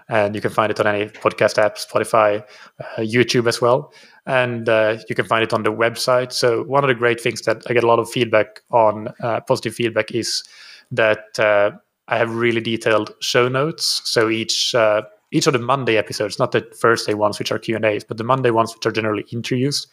and 0.09 0.35
you 0.35 0.41
can 0.41 0.51
find 0.51 0.71
it 0.71 0.79
on 0.79 0.87
any 0.87 1.05
podcast 1.05 1.57
app, 1.57 1.77
Spotify, 1.77 2.43
uh, 2.79 3.01
YouTube 3.01 3.47
as 3.47 3.61
well, 3.61 3.93
and 4.25 4.67
uh, 4.69 4.97
you 5.09 5.15
can 5.15 5.25
find 5.25 5.43
it 5.43 5.53
on 5.53 5.63
the 5.63 5.71
website. 5.71 6.31
So 6.31 6.63
one 6.63 6.83
of 6.83 6.87
the 6.87 6.95
great 6.95 7.21
things 7.21 7.41
that 7.41 7.63
I 7.69 7.73
get 7.73 7.83
a 7.83 7.87
lot 7.87 7.99
of 7.99 8.09
feedback 8.09 8.61
on, 8.71 9.09
uh, 9.21 9.41
positive 9.41 9.75
feedback, 9.75 10.11
is 10.11 10.43
that 10.91 11.39
uh, 11.39 11.71
I 12.07 12.17
have 12.17 12.35
really 12.35 12.61
detailed 12.61 13.13
show 13.21 13.47
notes. 13.47 14.01
So 14.05 14.29
each 14.29 14.75
uh, 14.75 15.03
each 15.31 15.47
of 15.47 15.53
the 15.53 15.59
Monday 15.59 15.97
episodes, 15.97 16.37
not 16.37 16.51
the 16.51 16.61
Thursday 16.61 17.15
ones 17.15 17.39
which 17.39 17.51
are 17.51 17.59
Q 17.59 17.75
and 17.75 17.85
A's, 17.85 18.03
but 18.03 18.17
the 18.17 18.23
Monday 18.23 18.51
ones 18.51 18.73
which 18.73 18.85
are 18.85 18.91
generally 18.91 19.25
interviews, 19.31 19.87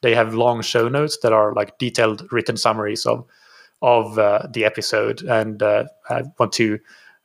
they 0.00 0.14
have 0.14 0.34
long 0.34 0.62
show 0.62 0.88
notes 0.88 1.18
that 1.22 1.32
are 1.32 1.54
like 1.54 1.78
detailed 1.78 2.26
written 2.32 2.56
summaries 2.56 3.06
of 3.06 3.24
of 3.82 4.18
uh, 4.18 4.46
the 4.52 4.64
episode, 4.64 5.22
and 5.22 5.62
I 5.62 6.22
want 6.38 6.52
to 6.54 6.78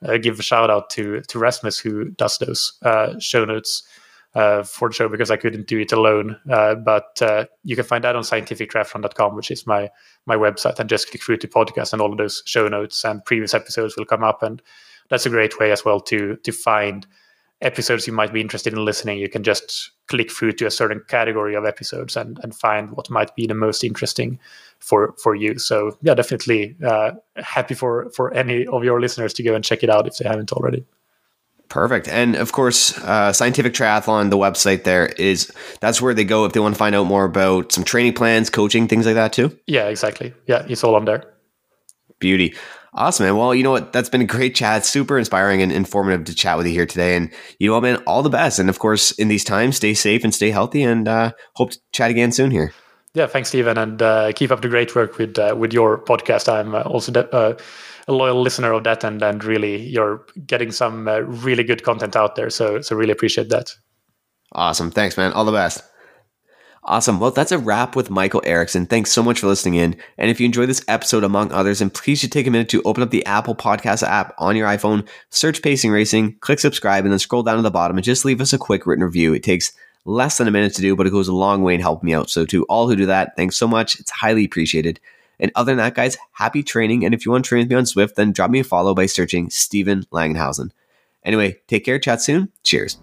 uh, 0.07 0.17
give 0.17 0.39
a 0.39 0.43
shout 0.43 0.69
out 0.69 0.89
to 0.91 1.21
to 1.21 1.39
Rasmus 1.39 1.79
who 1.79 2.05
does 2.11 2.37
those 2.37 2.77
uh, 2.83 3.17
show 3.19 3.45
notes 3.45 3.83
uh, 4.35 4.63
for 4.63 4.89
the 4.89 4.95
show 4.95 5.07
because 5.07 5.31
I 5.31 5.37
couldn't 5.37 5.67
do 5.67 5.79
it 5.79 5.91
alone. 5.91 6.37
Uh, 6.49 6.75
but 6.75 7.21
uh, 7.21 7.45
you 7.63 7.75
can 7.75 7.85
find 7.85 8.03
that 8.03 8.15
on 8.15 8.23
scientifictriathlon.com, 8.23 9.35
which 9.35 9.51
is 9.51 9.65
my 9.65 9.89
my 10.25 10.35
website, 10.35 10.79
and 10.79 10.89
just 10.89 11.09
click 11.09 11.23
through 11.23 11.37
to 11.37 11.47
podcast, 11.47 11.93
and 11.93 12.01
all 12.01 12.11
of 12.11 12.17
those 12.17 12.43
show 12.45 12.67
notes 12.67 13.03
and 13.03 13.23
previous 13.25 13.53
episodes 13.53 13.95
will 13.97 14.05
come 14.05 14.23
up, 14.23 14.43
and 14.43 14.61
that's 15.09 15.25
a 15.25 15.29
great 15.29 15.59
way 15.59 15.71
as 15.71 15.85
well 15.85 15.99
to 16.01 16.35
to 16.37 16.51
find 16.51 17.07
episodes 17.61 18.05
you 18.05 18.13
might 18.13 18.33
be 18.33 18.41
interested 18.41 18.73
in 18.73 18.83
listening, 18.83 19.17
you 19.17 19.29
can 19.29 19.43
just 19.43 19.91
click 20.07 20.31
through 20.31 20.51
to 20.53 20.65
a 20.65 20.71
certain 20.71 21.01
category 21.07 21.55
of 21.55 21.65
episodes 21.65 22.15
and, 22.15 22.39
and 22.43 22.55
find 22.55 22.91
what 22.91 23.09
might 23.09 23.35
be 23.35 23.47
the 23.47 23.53
most 23.53 23.83
interesting 23.83 24.39
for 24.85 25.15
for 25.21 25.35
you. 25.35 25.57
So 25.57 25.97
yeah, 26.01 26.13
definitely 26.13 26.77
uh, 26.85 27.11
happy 27.37 27.73
for 27.73 28.09
for 28.11 28.33
any 28.33 28.67
of 28.67 28.83
your 28.83 29.01
listeners 29.01 29.33
to 29.33 29.43
go 29.43 29.55
and 29.55 29.63
check 29.63 29.83
it 29.83 29.89
out 29.89 30.07
if 30.07 30.17
they 30.17 30.29
haven't 30.29 30.51
already. 30.53 30.85
Perfect. 31.67 32.07
And 32.07 32.35
of 32.35 32.51
course, 32.51 32.95
uh, 32.99 33.33
Scientific 33.33 33.73
Triathlon, 33.73 34.29
the 34.29 34.37
website 34.37 34.83
there 34.83 35.07
is 35.07 35.51
that's 35.81 35.99
where 35.99 36.13
they 36.13 36.23
go 36.23 36.45
if 36.45 36.53
they 36.53 36.59
want 36.59 36.75
to 36.75 36.79
find 36.79 36.95
out 36.95 37.05
more 37.05 37.25
about 37.25 37.71
some 37.71 37.83
training 37.83 38.13
plans, 38.13 38.51
coaching, 38.51 38.87
things 38.87 39.07
like 39.07 39.15
that 39.15 39.33
too. 39.33 39.57
Yeah, 39.65 39.87
exactly. 39.87 40.33
Yeah, 40.45 40.65
it's 40.69 40.83
all 40.83 40.95
on 40.95 41.05
there. 41.05 41.23
Beauty. 42.19 42.55
Awesome, 42.93 43.25
man. 43.25 43.35
Well, 43.35 43.53
you 43.53 43.63
know 43.63 43.71
what? 43.71 43.91
That's 43.91 44.07
been 44.07 44.21
a 44.21 44.25
great 44.25 44.55
chat. 44.55 44.85
Super 44.85 45.17
inspiring 45.17 45.61
and 45.61 45.71
informative 45.71 46.25
to 46.25 46.35
chat 46.35 46.57
with 46.57 46.67
you 46.67 46.73
here 46.73 46.85
today. 46.85 47.17
And 47.17 47.29
you 47.59 47.71
know, 47.71 47.81
man, 47.81 47.97
all 48.05 48.21
the 48.21 48.29
best. 48.29 48.59
And 48.59 48.69
of 48.69 48.79
course, 48.79 49.11
in 49.11 49.27
these 49.27 49.43
times, 49.43 49.77
stay 49.77 49.95
safe 49.95 50.23
and 50.23 50.33
stay 50.33 50.51
healthy. 50.51 50.83
And 50.83 51.07
uh, 51.07 51.31
hope 51.55 51.71
to 51.71 51.79
chat 51.91 52.11
again 52.11 52.31
soon 52.31 52.51
here. 52.51 52.71
Yeah, 53.15 53.27
thanks, 53.27 53.47
Stephen, 53.47 53.77
and 53.77 54.01
uh, 54.01 54.33
keep 54.33 54.51
up 54.51 54.61
the 54.61 54.67
great 54.67 54.93
work 54.93 55.17
with 55.17 55.39
uh, 55.39 55.55
with 55.57 55.71
your 55.71 55.97
podcast. 55.97 56.51
I'm 56.51 56.75
uh, 56.75 56.81
also 56.81 57.13
de- 57.13 57.33
uh, 57.33 57.57
a 58.09 58.13
loyal 58.13 58.41
listener 58.41 58.73
of 58.73 58.83
that, 58.83 59.05
and 59.05 59.23
and 59.23 59.41
really, 59.41 59.81
you're 59.87 60.25
getting 60.45 60.71
some 60.71 61.07
uh, 61.07 61.19
really 61.19 61.63
good 61.63 61.81
content 61.83 62.17
out 62.17 62.35
there. 62.35 62.49
So 62.49 62.81
so 62.81 62.93
really 62.93 63.13
appreciate 63.13 63.47
that. 63.49 63.73
Awesome. 64.51 64.91
Thanks, 64.91 65.15
man. 65.15 65.31
All 65.31 65.45
the 65.45 65.53
best. 65.53 65.81
Awesome. 66.83 67.19
Well, 67.19 67.31
that's 67.31 67.53
a 67.53 67.57
wrap 67.57 67.95
with 67.95 68.11
Mikael 68.11 68.43
Eriksson. 68.43 68.85
Thanks 68.85 69.11
so 69.11 69.23
much 69.23 69.39
for 69.39 69.47
listening 69.47 69.75
in. 69.75 69.95
And 70.17 70.29
if 70.29 70.39
you 70.39 70.45
enjoyed 70.45 70.69
this 70.69 70.83
episode, 70.87 71.23
among 71.23 71.51
others, 71.51 71.81
and 71.81 71.91
please 71.91 72.19
should 72.19 72.33
take 72.33 72.45
a 72.45 72.51
minute 72.51 72.69
to 72.69 72.83
open 72.83 73.01
up 73.01 73.09
the 73.09 73.25
Apple 73.25 73.55
Podcast 73.55 74.03
app 74.03 74.35
on 74.37 74.55
your 74.55 74.67
iPhone, 74.67 75.07
search 75.29 75.63
Pacing 75.63 75.89
Racing, 75.89 76.35
click 76.41 76.59
subscribe, 76.59 77.05
and 77.05 77.11
then 77.11 77.19
scroll 77.19 77.43
down 77.43 77.55
to 77.55 77.63
the 77.63 77.71
bottom 77.71 77.97
and 77.97 78.03
just 78.03 78.25
leave 78.25 78.41
us 78.41 78.53
a 78.53 78.59
quick 78.59 78.85
written 78.85 79.05
review. 79.05 79.33
It 79.33 79.41
takes 79.41 79.71
less 80.05 80.37
than 80.37 80.47
a 80.47 80.51
minute 80.51 80.73
to 80.75 80.81
do, 80.81 80.95
but 80.95 81.07
it 81.07 81.11
goes 81.11 81.27
a 81.27 81.33
long 81.33 81.63
way 81.63 81.75
in 81.75 81.81
helping 81.81 82.07
me 82.07 82.13
out. 82.13 82.29
So 82.29 82.45
to 82.45 82.63
all 82.65 82.87
who 82.87 82.95
do 82.95 83.07
that, 83.07 83.35
thanks 83.35 83.57
so 83.57 83.67
much. 83.67 83.99
It's 83.99 84.11
highly 84.11 84.45
appreciated. 84.45 84.99
And 85.39 85.51
other 85.55 85.71
than 85.71 85.77
that, 85.77 85.95
guys, 85.95 86.17
happy 86.31 86.63
training. 86.63 87.03
And 87.03 87.13
if 87.13 87.25
you 87.25 87.31
want 87.31 87.43
to 87.43 87.49
train 87.49 87.63
with 87.63 87.69
me 87.69 87.75
on 87.75 87.83
Zwift, 87.83 88.15
then 88.15 88.31
drop 88.31 88.51
me 88.51 88.59
a 88.59 88.63
follow 88.63 88.93
by 88.93 89.05
searching 89.05 89.49
Stephen 89.49 90.05
Langenhausen. 90.11 90.71
Anyway, 91.23 91.57
take 91.67 91.83
care. 91.83 91.99
Chat 91.99 92.21
soon. 92.21 92.51
Cheers. 92.63 92.97